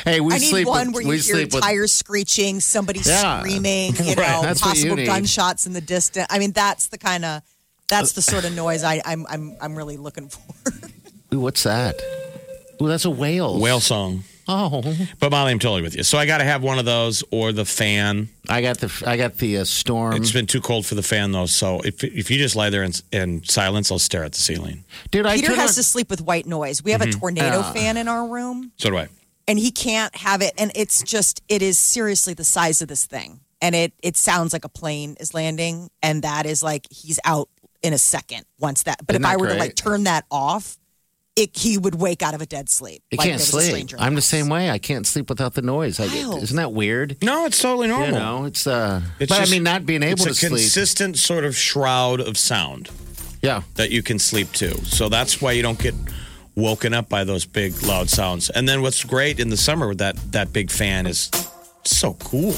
Hey, 0.06 0.20
we 0.22 0.34
I 0.34 0.38
need 0.40 0.48
sleep 0.50 0.68
one 0.68 0.88
with, 0.88 0.96
where 0.96 1.04
you 1.04 1.10
we 1.10 1.16
hear 1.18 1.22
sleep 1.36 1.54
with 1.54 1.62
tires 1.64 1.92
screeching, 1.92 2.60
somebody 2.60 3.02
Yeah. 3.06 3.40
screaming, 3.40 3.96
you 3.98 4.04
Right. 4.16 4.18
know, 4.18 4.42
That's 4.42 4.62
what 4.66 4.76
you 4.76 4.82
possible 4.86 4.96
need. 4.96 5.06
gunshots 5.06 5.68
in 5.68 5.74
the 5.74 5.82
distance. 5.82 6.28
I 6.32 6.40
mean, 6.40 6.52
that's 6.52 6.88
the 6.88 6.98
kind 6.98 7.24
of 7.26 7.42
that's 7.88 8.14
the 8.14 8.20
uh, 8.20 8.22
sort 8.24 8.46
of 8.46 8.54
noise 8.56 8.84
I, 8.84 9.02
I'm 9.06 9.26
I'm 9.30 9.56
I'm 9.62 9.76
really 9.76 9.98
looking 9.98 10.30
for. 10.30 10.42
Ooh, 11.36 11.40
what's 11.42 11.64
that? 11.64 12.02
Ooh, 12.82 12.88
that's 12.88 13.06
a 13.06 13.10
whale. 13.12 13.60
Whale 13.60 13.80
song. 13.82 14.24
Oh, 14.48 14.82
But 15.20 15.32
Molly, 15.32 15.52
I'm 15.52 15.60
totally 15.60 15.82
with 15.82 15.96
you. 15.96 16.04
So 16.04 16.18
I 16.18 16.26
got 16.26 16.40
to 16.40 16.44
have 16.44 16.62
one 16.64 16.78
of 16.80 16.86
those 16.86 17.24
or 17.32 17.52
the 17.54 17.66
fan. 17.66 18.30
I 18.50 18.62
got 18.62 18.78
the 18.80 19.04
I 19.08 19.16
got 19.18 19.38
the 19.38 19.60
uh, 19.60 19.64
storm. 19.64 20.14
It's 20.16 20.32
been 20.32 20.48
too 20.48 20.60
cold 20.62 20.86
for 20.86 20.96
the 20.96 21.04
fan 21.04 21.32
though. 21.32 21.46
So 21.46 21.80
if 21.82 22.04
if 22.04 22.30
you 22.30 22.38
just 22.38 22.56
lie 22.56 22.70
there 22.70 22.84
in, 22.84 22.92
in 23.12 23.44
silence, 23.46 23.92
I'll 23.92 24.00
stare 24.00 24.24
at 24.24 24.34
the 24.34 24.40
ceiling. 24.40 24.84
Dude, 25.12 25.26
I 25.26 25.36
Peter 25.36 25.48
turn 25.48 25.56
has 25.58 25.72
on- 25.72 25.76
to 25.76 25.84
sleep 25.84 26.10
with 26.10 26.22
white 26.22 26.46
noise. 26.46 26.84
We 26.84 26.92
have 26.92 27.02
a 27.02 27.12
tornado 27.12 27.62
fan 27.64 27.96
in 27.98 28.08
our 28.08 28.28
room, 28.28 28.72
So 28.78 28.90
do 28.90 28.98
I. 28.98 29.08
and 29.48 29.58
he 29.58 29.72
can't 29.72 30.14
have 30.18 30.42
it. 30.42 30.54
And 30.58 30.72
it's 30.76 31.04
just 31.04 31.42
it 31.48 31.62
is 31.62 31.78
seriously 31.78 32.34
the 32.34 32.44
size 32.44 32.82
of 32.82 32.88
this 32.90 33.06
thing, 33.06 33.40
and 33.62 33.74
it 33.76 33.94
it 34.04 34.18
sounds 34.18 34.52
like 34.52 34.66
a 34.66 34.70
plane 34.70 35.16
is 35.22 35.34
landing, 35.34 35.90
and 36.02 36.22
that 36.24 36.46
is 36.46 36.62
like 36.62 36.86
he's 36.92 37.20
out 37.24 37.48
in 37.82 37.94
a 37.94 37.98
second 37.98 38.46
once 38.60 38.84
that. 38.84 39.06
But 39.06 39.16
Isn't 39.16 39.24
if 39.24 39.28
I 39.30 39.34
that 39.36 39.40
were 39.40 39.48
to 39.48 39.54
great? 39.54 39.60
like 39.60 39.76
turn 39.76 40.04
that 40.04 40.26
off, 40.30 40.78
it 41.36 41.58
he 41.58 41.78
would 41.78 41.96
wake 41.96 42.22
out 42.22 42.34
of 42.34 42.42
a 42.42 42.46
dead 42.46 42.70
sleep. 42.70 43.02
I 43.12 43.16
like 43.16 43.28
can't 43.28 43.40
there 43.40 43.46
was 43.46 43.48
a 43.50 43.52
sleep. 43.52 43.66
stranger 43.66 43.96
in 43.96 44.00
the 44.02 44.06
I'm 44.06 44.16
the 44.16 44.22
same 44.22 44.50
way. 44.50 44.70
I 44.70 44.78
can't 44.78 45.08
sleep 45.08 45.30
without 45.30 45.54
the 45.56 45.62
noise. 45.62 46.00
I 46.00 46.06
isn't 46.06 46.56
that 46.58 46.74
weird? 46.74 47.18
No, 47.24 47.46
it's 47.46 47.60
totally 47.62 47.88
normal. 47.88 48.08
You 48.08 48.14
know, 48.14 48.46
it's 48.46 48.68
uh. 48.68 49.02
It's 49.20 49.30
but 49.30 49.40
just- 49.40 49.52
I 49.52 49.56
mean, 49.56 49.64
not 49.64 49.86
being 49.86 50.04
able 50.04 50.24
to 50.26 50.30
it's 50.30 50.38
a 50.44 50.48
sleep. 50.48 50.52
consistent 50.62 51.18
sort 51.18 51.44
of 51.46 51.56
shroud 51.56 52.20
of 52.20 52.38
sound 52.38 52.90
yeah, 53.42 53.64
that 53.76 53.92
you 53.92 54.02
can 54.04 54.20
sleep 54.20 54.52
to. 54.54 54.74
So 54.86 55.10
that's 55.10 55.42
why 55.42 55.52
you 55.52 55.62
don't 55.64 55.80
get 55.80 55.96
woken 56.56 56.94
up 56.94 57.10
by 57.10 57.24
those 57.24 57.46
big 57.46 57.82
loud 57.84 58.10
sounds. 58.10 58.50
And 58.52 58.70
then 58.70 58.82
what's 58.82 59.04
great 59.04 59.40
in 59.40 59.50
the 59.50 59.58
summer 59.58 59.88
with 59.88 59.98
that 59.98 60.16
that 60.32 60.54
big 60.54 60.70
fan 60.72 61.08
is 61.08 61.30
So 61.86 62.14
cool. 62.16 62.56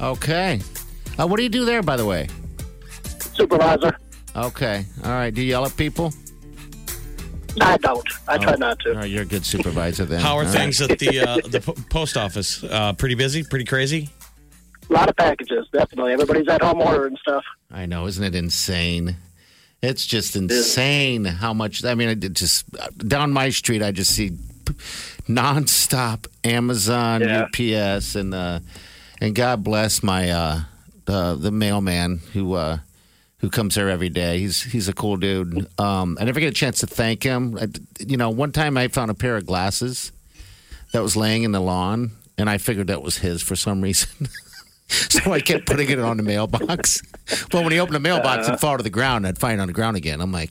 Okay. 0.00 0.60
Uh, 1.18 1.26
what 1.26 1.36
do 1.36 1.42
you 1.42 1.48
do 1.48 1.64
there, 1.64 1.82
by 1.82 1.96
the 1.96 2.04
way? 2.06 2.28
Supervisor. 3.34 3.96
Okay. 4.34 4.84
All 5.04 5.10
right. 5.10 5.32
Do 5.32 5.42
you 5.42 5.48
yell 5.48 5.64
at 5.66 5.76
people? 5.76 6.12
I 7.60 7.76
don't. 7.78 8.06
I 8.28 8.36
try 8.38 8.52
Oh, 8.52 8.56
not 8.56 8.78
to. 8.80 8.90
All 8.90 8.96
right, 8.96 9.10
you're 9.10 9.22
a 9.22 9.26
good 9.26 9.44
supervisor 9.46 10.04
then. 10.04 10.20
How 10.20 10.36
are 10.36 10.44
All 10.44 10.50
things 10.50 10.78
right. 10.80 10.90
at 10.90 10.98
the 10.98 11.20
uh, 11.20 11.36
the 11.48 11.60
po- 11.60 11.74
post 11.88 12.16
office? 12.18 12.62
Uh, 12.62 12.92
pretty 12.92 13.14
busy, 13.14 13.42
pretty 13.44 13.64
crazy. 13.64 14.10
A 14.90 14.92
lot 14.92 15.08
of 15.08 15.16
packages, 15.16 15.66
definitely. 15.72 16.12
Everybody's 16.12 16.46
at 16.48 16.62
home 16.62 16.80
ordering 16.82 17.16
stuff. 17.16 17.44
I 17.70 17.86
know, 17.86 18.06
isn't 18.06 18.22
it 18.22 18.34
insane? 18.34 19.16
It's 19.82 20.06
just 20.06 20.36
insane 20.36 21.24
how 21.24 21.54
much. 21.54 21.82
I 21.84 21.94
mean, 21.94 22.10
it 22.10 22.32
just 22.34 22.66
down 22.98 23.32
my 23.32 23.48
street, 23.48 23.82
I 23.82 23.90
just 23.90 24.14
see 24.14 24.32
nonstop 25.28 26.26
Amazon, 26.44 27.22
UPS, 27.22 28.14
and 28.14 28.34
uh, 28.34 28.60
and 29.20 29.34
God 29.34 29.64
bless 29.64 30.02
my 30.02 30.30
uh, 30.30 30.60
uh, 31.06 31.34
the 31.34 31.50
mailman 31.50 32.20
who 32.32 32.54
uh, 32.54 32.78
who 33.38 33.50
comes 33.50 33.74
here 33.74 33.88
every 33.88 34.08
day. 34.08 34.38
He's 34.38 34.62
he's 34.62 34.88
a 34.88 34.92
cool 34.92 35.16
dude. 35.16 35.66
Um, 35.78 36.16
I 36.20 36.24
never 36.24 36.40
get 36.40 36.48
a 36.48 36.54
chance 36.54 36.80
to 36.80 36.86
thank 36.86 37.22
him. 37.22 37.58
I, 37.60 37.68
you 38.00 38.16
know, 38.16 38.30
one 38.30 38.52
time 38.52 38.76
I 38.76 38.88
found 38.88 39.10
a 39.10 39.14
pair 39.14 39.36
of 39.36 39.46
glasses 39.46 40.12
that 40.92 41.02
was 41.02 41.16
laying 41.16 41.42
in 41.42 41.52
the 41.52 41.60
lawn, 41.60 42.12
and 42.38 42.48
I 42.48 42.58
figured 42.58 42.86
that 42.88 43.02
was 43.02 43.18
his 43.18 43.42
for 43.42 43.56
some 43.56 43.80
reason. 43.80 44.28
So 44.88 45.32
I 45.32 45.40
kept 45.40 45.66
putting 45.66 45.90
it 45.90 45.98
on 45.98 46.16
the 46.16 46.22
mailbox. 46.22 47.02
But 47.50 47.64
when 47.64 47.72
he 47.72 47.80
opened 47.80 47.96
the 47.96 48.00
mailbox 48.00 48.46
and 48.46 48.60
fall 48.60 48.76
to 48.76 48.84
the 48.84 48.88
ground, 48.88 49.26
I'd 49.26 49.36
find 49.36 49.58
it 49.58 49.60
on 49.60 49.66
the 49.66 49.72
ground 49.72 49.96
again. 49.96 50.20
I'm 50.20 50.30
like, 50.30 50.50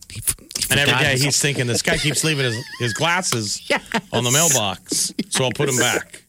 And 0.72 0.80
every 0.80 0.92
forgot 0.94 1.04
day 1.04 1.12
his- 1.12 1.24
he's 1.24 1.42
thinking, 1.42 1.68
this 1.68 1.82
guy 1.82 1.98
keeps 1.98 2.24
leaving 2.24 2.46
his, 2.46 2.64
his 2.80 2.94
glasses 2.94 3.62
on 4.14 4.24
the 4.24 4.32
mailbox, 4.32 5.14
so 5.30 5.46
I'll 5.46 5.52
put 5.52 5.68
them 5.68 5.78
back. 5.78 6.22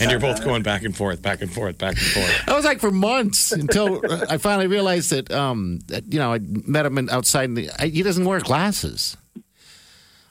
And 0.00 0.10
you're 0.10 0.20
both 0.20 0.42
going 0.44 0.62
back 0.62 0.82
and 0.82 0.96
forth, 0.96 1.22
back 1.22 1.42
and 1.42 1.52
forth, 1.52 1.78
back 1.78 1.92
and 1.96 2.00
forth. 2.06 2.48
I 2.48 2.54
was 2.54 2.64
like 2.64 2.80
for 2.80 2.90
months 2.90 3.52
until 3.52 4.00
I 4.28 4.36
finally 4.38 4.66
realized 4.66 5.10
that, 5.10 5.30
um, 5.30 5.80
that, 5.88 6.12
you 6.12 6.18
know, 6.18 6.32
I 6.32 6.38
met 6.40 6.86
him 6.86 7.08
outside. 7.08 7.44
In 7.44 7.54
the, 7.54 7.70
I, 7.78 7.86
he 7.88 8.02
doesn't 8.02 8.24
wear 8.24 8.40
glasses. 8.40 9.16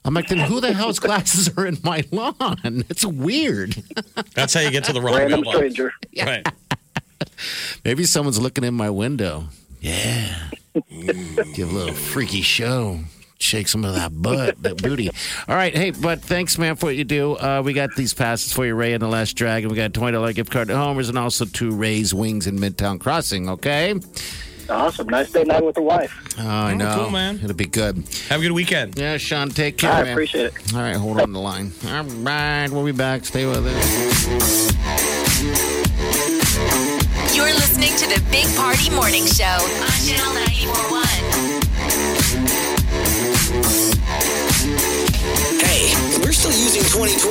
I'm 0.04 0.14
like, 0.14 0.28
then 0.28 0.38
who 0.40 0.60
the 0.62 0.74
hell's 0.74 1.00
glasses 1.00 1.50
are 1.58 1.66
in 1.66 1.78
my 1.84 2.04
lawn? 2.12 2.86
It's 2.90 3.06
weird. 3.06 3.76
That's 4.34 4.54
how 4.54 4.62
you 4.62 4.72
get 4.72 4.86
to 4.86 4.94
the 4.94 5.02
wrong 5.04 5.16
Random 5.18 5.42
mailbox. 5.42 5.58
stranger. 5.58 5.94
Right. 6.18 6.48
Maybe 7.86 8.04
someone's 8.06 8.40
looking 8.40 8.64
in 8.64 8.74
my 8.74 8.90
window. 8.90 9.46
Yeah. 9.82 10.50
Mm, 10.76 11.54
Give 11.56 11.72
a 11.72 11.76
little 11.76 11.94
freaky 11.94 12.42
show. 12.42 13.00
Shake 13.40 13.68
some 13.68 13.86
of 13.86 13.94
that 13.94 14.20
butt, 14.20 14.62
that 14.64 14.82
booty. 14.82 15.10
All 15.48 15.56
right, 15.56 15.76
hey, 15.76 15.92
but 15.92 16.22
thanks, 16.22 16.58
man, 16.58 16.76
for 16.76 16.88
what 16.88 16.96
you 16.96 17.04
do. 17.04 17.34
Uh, 17.36 17.62
we 17.64 17.72
got 17.74 17.96
these 17.96 18.14
passes 18.14 18.52
for 18.52 18.66
you, 18.66 18.74
Raya 18.76 18.96
and 18.96 19.02
the 19.04 19.08
Last 19.08 19.34
Dragon. 19.34 19.70
We 19.70 19.76
got 19.76 19.86
a 19.86 19.90
twenty 19.90 20.14
dollar 20.14 20.34
gift 20.34 20.50
card 20.52 20.70
to 20.70 20.76
Homer's, 20.76 21.08
and 21.10 21.20
also 21.20 21.46
two 21.46 21.72
Ray's 21.72 22.14
Wings 22.16 22.48
in 22.48 22.58
Midtown 22.58 23.00
Crossing. 23.00 23.48
Okay. 23.50 23.94
Awesome. 24.70 25.08
Nice 25.08 25.32
day 25.32 25.44
night 25.46 25.64
with 25.64 25.76
the 25.76 25.82
wife. 25.82 26.14
Oh, 26.40 26.46
I 26.46 26.74
know, 26.74 26.94
cool, 27.04 27.10
man. 27.12 27.40
It'll 27.42 27.54
be 27.56 27.68
good. 27.68 28.04
Have 28.30 28.40
a 28.40 28.44
good 28.44 28.52
weekend. 28.52 28.98
Yeah, 28.98 29.16
Sean, 29.18 29.50
take 29.50 29.78
care, 29.78 29.92
I 29.94 30.04
man. 30.04 30.12
appreciate 30.14 30.48
it. 30.48 30.74
All 30.74 30.82
right, 30.82 30.96
hold 30.98 31.22
on 31.22 31.32
the 31.32 31.40
line. 31.40 31.72
All 31.88 32.04
right, 32.04 32.68
we'll 32.70 32.84
be 32.86 32.92
back. 32.92 33.24
Stay 33.24 33.46
with 33.46 33.66
us. 33.66 34.74
You're 37.34 37.46
listening 37.54 37.96
to 37.98 38.08
the 38.10 38.22
Big 38.30 38.48
Party 38.58 38.90
Morning 38.90 39.26
Show 39.26 39.46
on 39.46 39.92
Channel 40.06 40.34
941. 40.34 41.07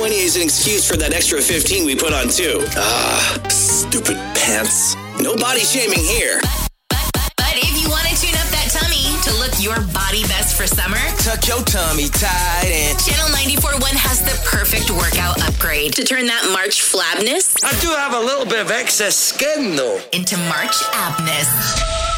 2020 0.07 0.25
as 0.25 0.35
an 0.37 0.41
excuse 0.43 0.87
for 0.87 0.95
that 0.95 1.11
extra 1.13 1.41
15 1.41 1.85
we 1.85 1.95
put 1.95 2.13
on 2.13 2.29
too. 2.29 2.63
Ah, 2.79 3.43
stupid 3.49 4.15
pants. 4.31 4.95
No 5.19 5.35
body 5.35 5.59
shaming 5.59 5.99
here. 5.99 6.39
But 6.87 7.55
if 7.59 7.75
you 7.75 7.89
want 7.91 8.07
to 8.07 8.15
tune 8.15 8.35
up 8.39 8.47
that 8.55 8.71
tummy 8.71 9.03
to 9.27 9.31
look 9.43 9.51
your 9.59 9.75
body 9.91 10.23
best 10.31 10.55
for 10.55 10.63
summer, 10.63 10.99
Tuck 11.27 11.43
your 11.47 11.59
tummy 11.67 12.07
tight 12.07 12.71
and 12.71 12.95
Channel 13.03 13.27
941 13.35 13.83
has 13.99 14.23
the 14.23 14.35
perfect 14.47 14.87
workout 14.91 15.43
upgrade 15.43 15.91
to 15.99 16.03
turn 16.07 16.25
that 16.27 16.47
March 16.55 16.79
flabness 16.79 17.59
I 17.67 17.75
do 17.83 17.91
have 17.91 18.15
a 18.15 18.19
little 18.23 18.45
bit 18.45 18.63
of 18.63 18.71
excess 18.71 19.15
skin 19.15 19.75
though. 19.75 19.99
into 20.13 20.37
March 20.47 20.75
abness. 20.95 21.51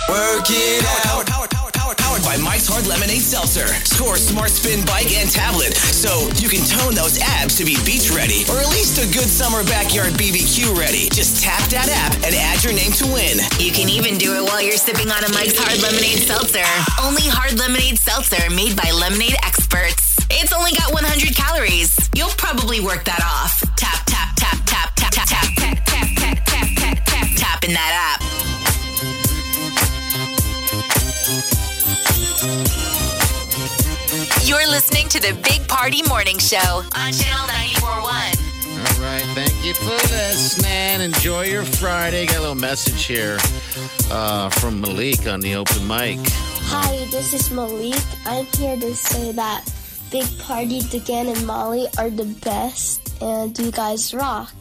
Work 0.06 0.46
it 0.50 0.86
out. 0.86 1.26
Powered, 1.26 1.28
powered, 1.28 1.50
powered, 1.50 1.59
powered 2.20 2.38
by 2.38 2.44
Mike's 2.44 2.68
Hard 2.68 2.88
Lemonade 2.88 3.22
Seltzer. 3.22 3.68
Score 3.86 4.18
smart 4.18 4.50
spin 4.50 4.86
bike 4.86 5.12
and 5.16 5.30
tablet 5.30 5.76
so 5.76 6.30
you 6.36 6.50
can 6.50 6.64
tone 6.66 6.96
those 6.96 7.20
abs 7.20 7.56
to 7.58 7.66
be 7.66 7.76
beach 7.86 8.12
ready 8.12 8.44
or 8.50 8.60
at 8.60 8.70
least 8.70 9.00
a 9.00 9.06
good 9.12 9.28
summer 9.28 9.64
backyard 9.66 10.14
BBQ 10.14 10.78
ready. 10.78 11.10
Just 11.10 11.44
tap 11.44 11.62
that 11.70 11.90
app 11.90 12.16
and 12.26 12.36
add 12.36 12.64
your 12.64 12.74
name 12.74 12.92
to 13.00 13.06
win. 13.12 13.40
You 13.60 13.72
can 13.72 13.90
even 13.90 14.18
do 14.18 14.36
it 14.36 14.44
while 14.44 14.62
you're 14.62 14.80
sipping 14.80 15.12
on 15.12 15.24
a 15.24 15.30
Mike's 15.34 15.58
Hard 15.58 15.80
Lemonade 15.82 16.24
Seltzer. 16.24 16.68
Only 17.02 17.28
hard 17.28 17.58
lemonade 17.60 17.98
seltzer 18.00 18.42
made 18.54 18.76
by 18.76 18.90
lemonade 18.92 19.36
experts. 19.44 20.18
It's 20.30 20.54
only 20.54 20.72
got 20.72 20.94
100 20.94 21.36
calories. 21.36 21.98
You'll 22.16 22.36
probably 22.38 22.80
work 22.80 23.06
that 23.06 23.22
off. 23.24 23.60
Tap, 23.76 24.06
tap, 24.06 24.36
tap, 24.36 24.58
tap, 24.66 24.96
tap, 24.96 25.12
tap, 25.12 25.28
tap, 25.28 25.50
tap, 25.56 25.78
tap, 25.86 26.08
tap, 26.16 26.38
tap, 26.46 26.68
tap, 26.76 26.98
tap, 27.06 27.28
tapping 27.38 27.74
that 27.74 28.18
app. 28.20 28.29
You're 34.50 34.68
listening 34.68 35.08
to 35.10 35.20
the 35.20 35.40
Big 35.44 35.68
Party 35.68 36.02
Morning 36.10 36.40
Show 36.40 36.58
on 36.58 37.14
Channel 37.14 37.46
941. 37.46 38.02
All 38.02 39.00
right, 39.00 39.22
thank 39.36 39.64
you 39.64 39.76
for 39.76 39.92
listening. 40.10 41.02
Enjoy 41.02 41.44
your 41.44 41.62
Friday. 41.62 42.26
Got 42.26 42.38
a 42.38 42.40
little 42.40 42.56
message 42.56 43.06
here 43.06 43.38
uh, 44.10 44.50
from 44.50 44.82
Malik 44.82 45.28
on 45.28 45.42
the 45.42 45.54
open 45.54 45.88
mic. 45.88 46.18
Hi, 46.66 47.06
this 47.12 47.32
is 47.32 47.52
Malik. 47.52 48.02
I'm 48.26 48.48
here 48.58 48.76
to 48.76 48.96
say 48.96 49.32
that 49.34 49.72
Big 50.10 50.26
Party, 50.40 50.80
Degan, 50.80 51.32
and 51.32 51.46
Molly 51.46 51.86
are 52.00 52.10
the 52.10 52.26
best, 52.44 53.22
and 53.22 53.56
you 53.60 53.70
guys 53.70 54.16
rock. 54.16 54.52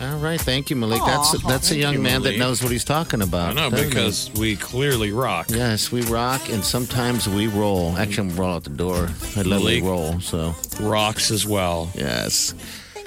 All 0.00 0.16
right, 0.18 0.40
thank 0.40 0.70
you, 0.70 0.76
Malik. 0.76 1.02
Aw, 1.02 1.06
that's 1.06 1.42
that's 1.44 1.70
a 1.72 1.76
young 1.76 1.94
you, 1.94 2.00
man 2.00 2.22
that 2.22 2.38
knows 2.38 2.62
what 2.62 2.70
he's 2.70 2.84
talking 2.84 3.20
about. 3.20 3.50
I 3.50 3.52
know, 3.54 3.70
doesn't 3.70 3.86
he? 3.86 3.90
because 3.90 4.30
we 4.38 4.54
clearly 4.54 5.10
rock. 5.12 5.46
yes, 5.50 5.90
we 5.90 6.02
rock, 6.02 6.48
and 6.50 6.64
sometimes 6.64 7.28
we 7.28 7.48
roll. 7.48 7.96
Actually, 7.96 8.30
I'm 8.30 8.36
roll 8.36 8.54
out 8.54 8.64
the 8.64 8.70
door. 8.70 9.08
I 9.36 9.42
literally 9.42 9.80
Malik. 9.80 9.84
roll. 9.84 10.20
So 10.20 10.54
Rocks 10.80 11.32
as 11.32 11.46
well. 11.46 11.90
yes. 11.94 12.54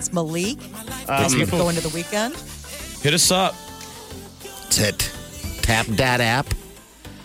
questions, 0.01 0.13
Malik, 0.13 0.57
um, 1.09 1.25
as 1.25 1.35
we 1.35 1.45
go 1.45 1.69
into 1.69 1.81
the 1.81 1.89
weekend. 1.89 2.35
Hit 3.01 3.13
us 3.13 3.31
up. 3.31 3.55
That's 4.43 4.79
it. 4.79 5.11
Tap 5.61 5.85
that 5.87 6.21
app. 6.21 6.47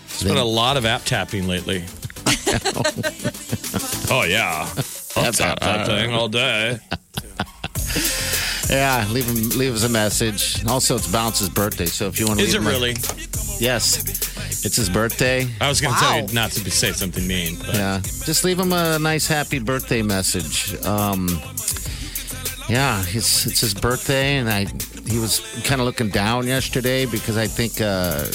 It's 0.05 0.23
been 0.23 0.37
a 0.37 0.43
lot 0.43 0.77
of 0.77 0.85
app 0.85 1.03
tapping 1.03 1.47
lately. 1.47 1.83
oh 4.09 4.23
yeah, 4.27 4.67
I'll 5.15 5.31
tap 5.31 5.59
that 5.59 5.85
thing 5.85 6.13
all 6.13 6.29
day. 6.29 6.79
Yeah, 8.69 9.07
leave 9.09 9.25
him 9.25 9.57
leave 9.57 9.73
us 9.73 9.83
a 9.83 9.89
message. 9.89 10.65
Also, 10.67 10.95
it's 10.95 11.07
Bounce's 11.07 11.49
birthday, 11.49 11.85
so 11.85 12.07
if 12.07 12.19
you 12.19 12.27
want 12.27 12.39
to, 12.39 12.45
Is 12.45 12.53
it 12.53 12.61
really? 12.61 12.91
Yes, 13.59 14.03
it's 14.65 14.75
his 14.75 14.89
birthday. 14.89 15.47
I 15.61 15.69
was 15.69 15.79
going 15.79 15.93
to 15.93 15.99
tell 15.99 16.21
you 16.21 16.33
not 16.33 16.51
to 16.51 16.63
be, 16.63 16.69
say 16.69 16.91
something 16.91 17.25
mean. 17.25 17.57
But. 17.57 17.75
Yeah, 17.75 18.01
just 18.01 18.43
leave 18.43 18.59
him 18.59 18.73
a 18.73 18.99
nice 18.99 19.25
happy 19.27 19.59
birthday 19.59 20.01
message. 20.01 20.75
Um, 20.85 21.27
yeah, 22.67 23.03
it's 23.07 23.45
it's 23.47 23.61
his 23.61 23.73
birthday, 23.73 24.37
and 24.37 24.49
I 24.49 24.65
he 25.09 25.17
was 25.17 25.39
kind 25.63 25.79
of 25.79 25.87
looking 25.87 26.09
down 26.09 26.45
yesterday 26.45 27.05
because 27.05 27.37
I 27.37 27.47
think 27.47 27.79
uh, 27.79 28.25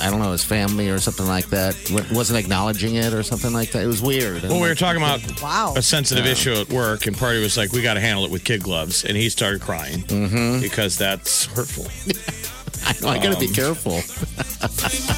I 0.00 0.10
don't 0.10 0.20
know 0.20 0.32
his 0.32 0.44
family 0.44 0.88
or 0.90 0.98
something 0.98 1.26
like 1.26 1.46
that 1.50 1.74
wasn't 2.12 2.38
acknowledging 2.38 2.94
it 2.96 3.12
or 3.14 3.22
something 3.22 3.52
like 3.52 3.70
that. 3.72 3.82
It 3.82 3.86
was 3.86 4.02
weird. 4.02 4.42
Well, 4.42 4.60
we 4.60 4.68
were 4.68 4.74
talking 4.74 5.02
about 5.02 5.20
Wow. 5.42 5.74
a 5.76 5.82
sensitive 5.82 6.26
issue 6.26 6.52
at 6.52 6.68
work, 6.70 7.06
and 7.06 7.16
Party 7.16 7.40
was 7.40 7.56
like, 7.56 7.72
"We 7.72 7.82
got 7.82 7.94
to 7.94 8.00
handle 8.00 8.24
it 8.24 8.30
with 8.30 8.44
kid 8.44 8.62
gloves," 8.62 9.04
and 9.04 9.16
he 9.16 9.28
started 9.28 9.60
crying 9.60 10.02
Mm-hmm. 10.04 10.60
because 10.60 10.96
that's 10.98 11.46
hurtful. 11.46 11.86
I 12.86 12.92
know 13.00 13.08
I 13.08 13.18
got 13.18 13.32
to 13.32 13.40
be 13.40 13.46
Um, 13.46 13.54
careful. 13.54 14.02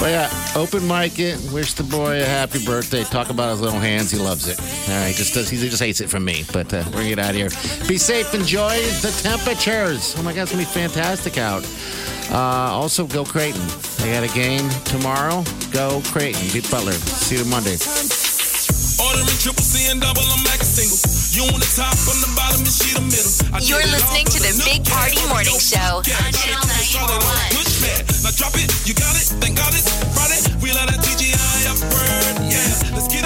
but 0.00 0.10
yeah, 0.10 0.30
open 0.54 0.86
mic 0.86 1.18
it. 1.18 1.38
Wish 1.52 1.74
the 1.74 1.82
boy 1.82 2.22
a 2.22 2.24
happy 2.24 2.64
birthday. 2.64 3.04
Talk 3.04 3.30
about 3.30 3.50
his 3.50 3.60
little 3.60 3.80
hands. 3.80 4.10
He 4.10 4.18
loves 4.18 4.48
it. 4.48 4.58
All 4.60 5.00
right, 5.00 5.14
just 5.14 5.34
does. 5.34 5.48
He 5.48 5.56
just 5.56 5.82
hates 5.82 6.00
it 6.00 6.08
from 6.08 6.24
me. 6.24 6.44
But 6.52 6.72
uh, 6.72 6.82
we're 6.86 7.02
gonna 7.02 7.08
get 7.08 7.18
out 7.18 7.30
of 7.30 7.36
here. 7.36 7.50
Be 7.88 7.98
safe. 7.98 8.34
Enjoy 8.34 8.76
the 9.02 9.16
temperatures. 9.22 10.14
Oh 10.18 10.22
my 10.22 10.32
God, 10.32 10.42
it's 10.42 10.52
gonna 10.52 10.64
be 10.64 10.70
fantastic 10.70 11.38
out. 11.38 11.64
Uh, 12.30 12.72
also, 12.72 13.06
go 13.06 13.24
Creighton. 13.24 13.66
They 13.98 14.12
got 14.12 14.24
a 14.24 14.34
game 14.34 14.68
tomorrow. 14.84 15.44
Go 15.72 16.02
Creighton. 16.06 16.42
Beat 16.52 16.70
Butler. 16.70 16.92
See 16.92 17.38
you 17.38 17.44
Monday. 17.44 17.78
Ordering 18.96 19.38
triple 19.38 19.62
C 19.62 19.90
and 19.92 20.00
double, 20.00 20.22
I'm 20.24 20.42
like 20.44 20.60
a 20.60 20.64
single. 20.64 20.96
You 21.36 21.52
on 21.52 21.60
the 21.60 21.68
top, 21.76 21.92
on 22.08 22.16
the 22.24 22.32
bottom, 22.32 22.64
and 22.64 22.72
she 22.72 22.96
the 22.96 23.04
middle. 23.04 23.32
I 23.52 23.60
You're 23.60 23.84
did 23.84 23.92
it 23.92 24.00
all 24.00 24.08
listening 24.08 24.26
to 24.32 24.38
the 24.40 24.52
Big 24.64 24.80
Party 24.88 25.20
Morning 25.28 25.60
Show 25.60 26.00
on 26.00 26.32
Channel 26.32 26.64
941. 26.64 27.65
Man, 27.82 28.00
now 28.24 28.32
drop 28.32 28.54
it, 28.56 28.72
you 28.88 28.94
got 28.94 29.12
it, 29.16 29.28
thank 29.42 29.56
God 29.58 29.74
it's 29.74 29.84
Friday. 30.16 30.40
We 30.62 30.72
let 30.72 30.88
a 30.88 30.96
TGI 30.96 31.68
up 31.68 31.78
burn, 31.92 32.48
yeah. 32.48 32.96
Let's 32.96 33.08
get 33.08 33.25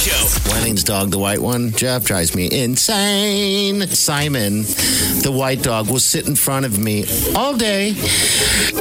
Show. 0.00 0.49
Welling's 0.70 0.84
dog, 0.84 1.10
the 1.10 1.18
white 1.18 1.40
one, 1.42 1.72
Jeff 1.72 2.04
drives 2.04 2.36
me 2.36 2.48
insane. 2.48 3.80
Simon, 3.88 4.62
the 5.22 5.32
white 5.34 5.62
dog, 5.64 5.90
will 5.90 5.98
sit 5.98 6.28
in 6.28 6.36
front 6.36 6.64
of 6.64 6.78
me 6.78 7.04
all 7.34 7.56
day 7.56 7.96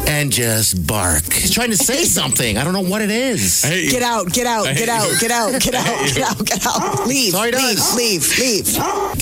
and 0.05 0.31
just 0.31 0.85
bark. 0.85 1.23
He's 1.33 1.49
trying 1.49 1.71
to 1.71 1.77
say 1.77 2.03
something. 2.03 2.59
I 2.59 2.63
don't 2.63 2.73
know 2.73 2.81
what 2.87 3.01
it 3.01 3.09
is. 3.09 3.65
Get 3.65 4.03
out, 4.03 4.31
get 4.31 4.45
out, 4.45 4.65
get 4.77 4.87
out, 4.87 5.09
get 5.19 5.31
out, 5.31 5.59
get 5.59 5.73
out, 5.73 6.13
get 6.13 6.23
out, 6.29 6.45
get 6.45 6.67
out. 6.67 7.07
Leave, 7.07 7.31
So 7.31 7.39
he 7.41 7.45
leave, 7.45 7.53
does. 7.53 7.95
leave, 7.97 8.37
leave. 8.37 8.67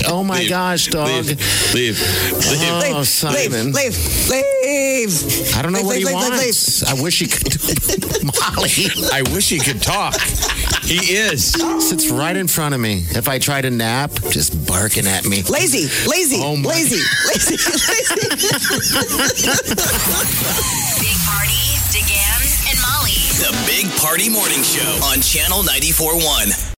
Oh 0.09 0.25
my 0.25 0.39
Leave. 0.39 0.49
gosh, 0.49 0.87
dog. 0.87 1.07
Leave, 1.07 1.73
leave, 1.73 2.01
oh, 2.03 2.49
leave. 2.51 2.93
Oh, 2.93 2.97
Leave, 2.97 3.07
Simon. 3.07 3.71
leave, 3.71 3.95
leave, 4.29 4.43
leave. 4.61 5.55
I 5.55 5.61
don't 5.61 5.71
know 5.71 5.77
Leave, 5.79 5.85
what 5.85 5.97
he 5.97 6.03
leave, 6.03 6.15
leave, 6.15 6.29
leave, 6.31 6.39
wants. 6.41 6.83
I 6.83 7.01
wish 7.01 7.19
he 7.19 7.27
could. 7.27 8.23
Molly 8.25 8.91
I 9.13 9.21
wish 9.33 9.47
he 9.47 9.59
could 9.59 9.81
talk. 9.81 10.19
He 10.83 11.15
is. 11.15 11.51
sits 11.87 12.09
right 12.11 12.35
in 12.35 12.47
front 12.47 12.56
of 12.57 12.79
me. 12.79 13.05
If 13.11 13.27
I 13.29 13.37
try 13.39 13.61
to 13.61 13.69
nap, 13.69 14.11
just 14.31 14.65
barking 14.67 15.05
at 15.05 15.25
me. 15.25 15.43
Lazy, 15.43 15.83
lazy, 16.09 16.37
Oh 16.41 16.55
my- 16.57 16.69
lazy, 16.69 16.95
lazy, 17.27 17.55
lazy. 17.55 18.77
Big 20.99 21.17
Party, 21.23 21.61
DeGan, 21.93 22.41
and 22.69 22.79
Molly. 22.81 23.13
The 23.37 23.53
Big 23.67 23.91
Party 24.01 24.29
Morning 24.29 24.63
Show 24.63 24.89
on 25.05 25.21
Channel 25.21 25.61
94.1. 25.63 26.73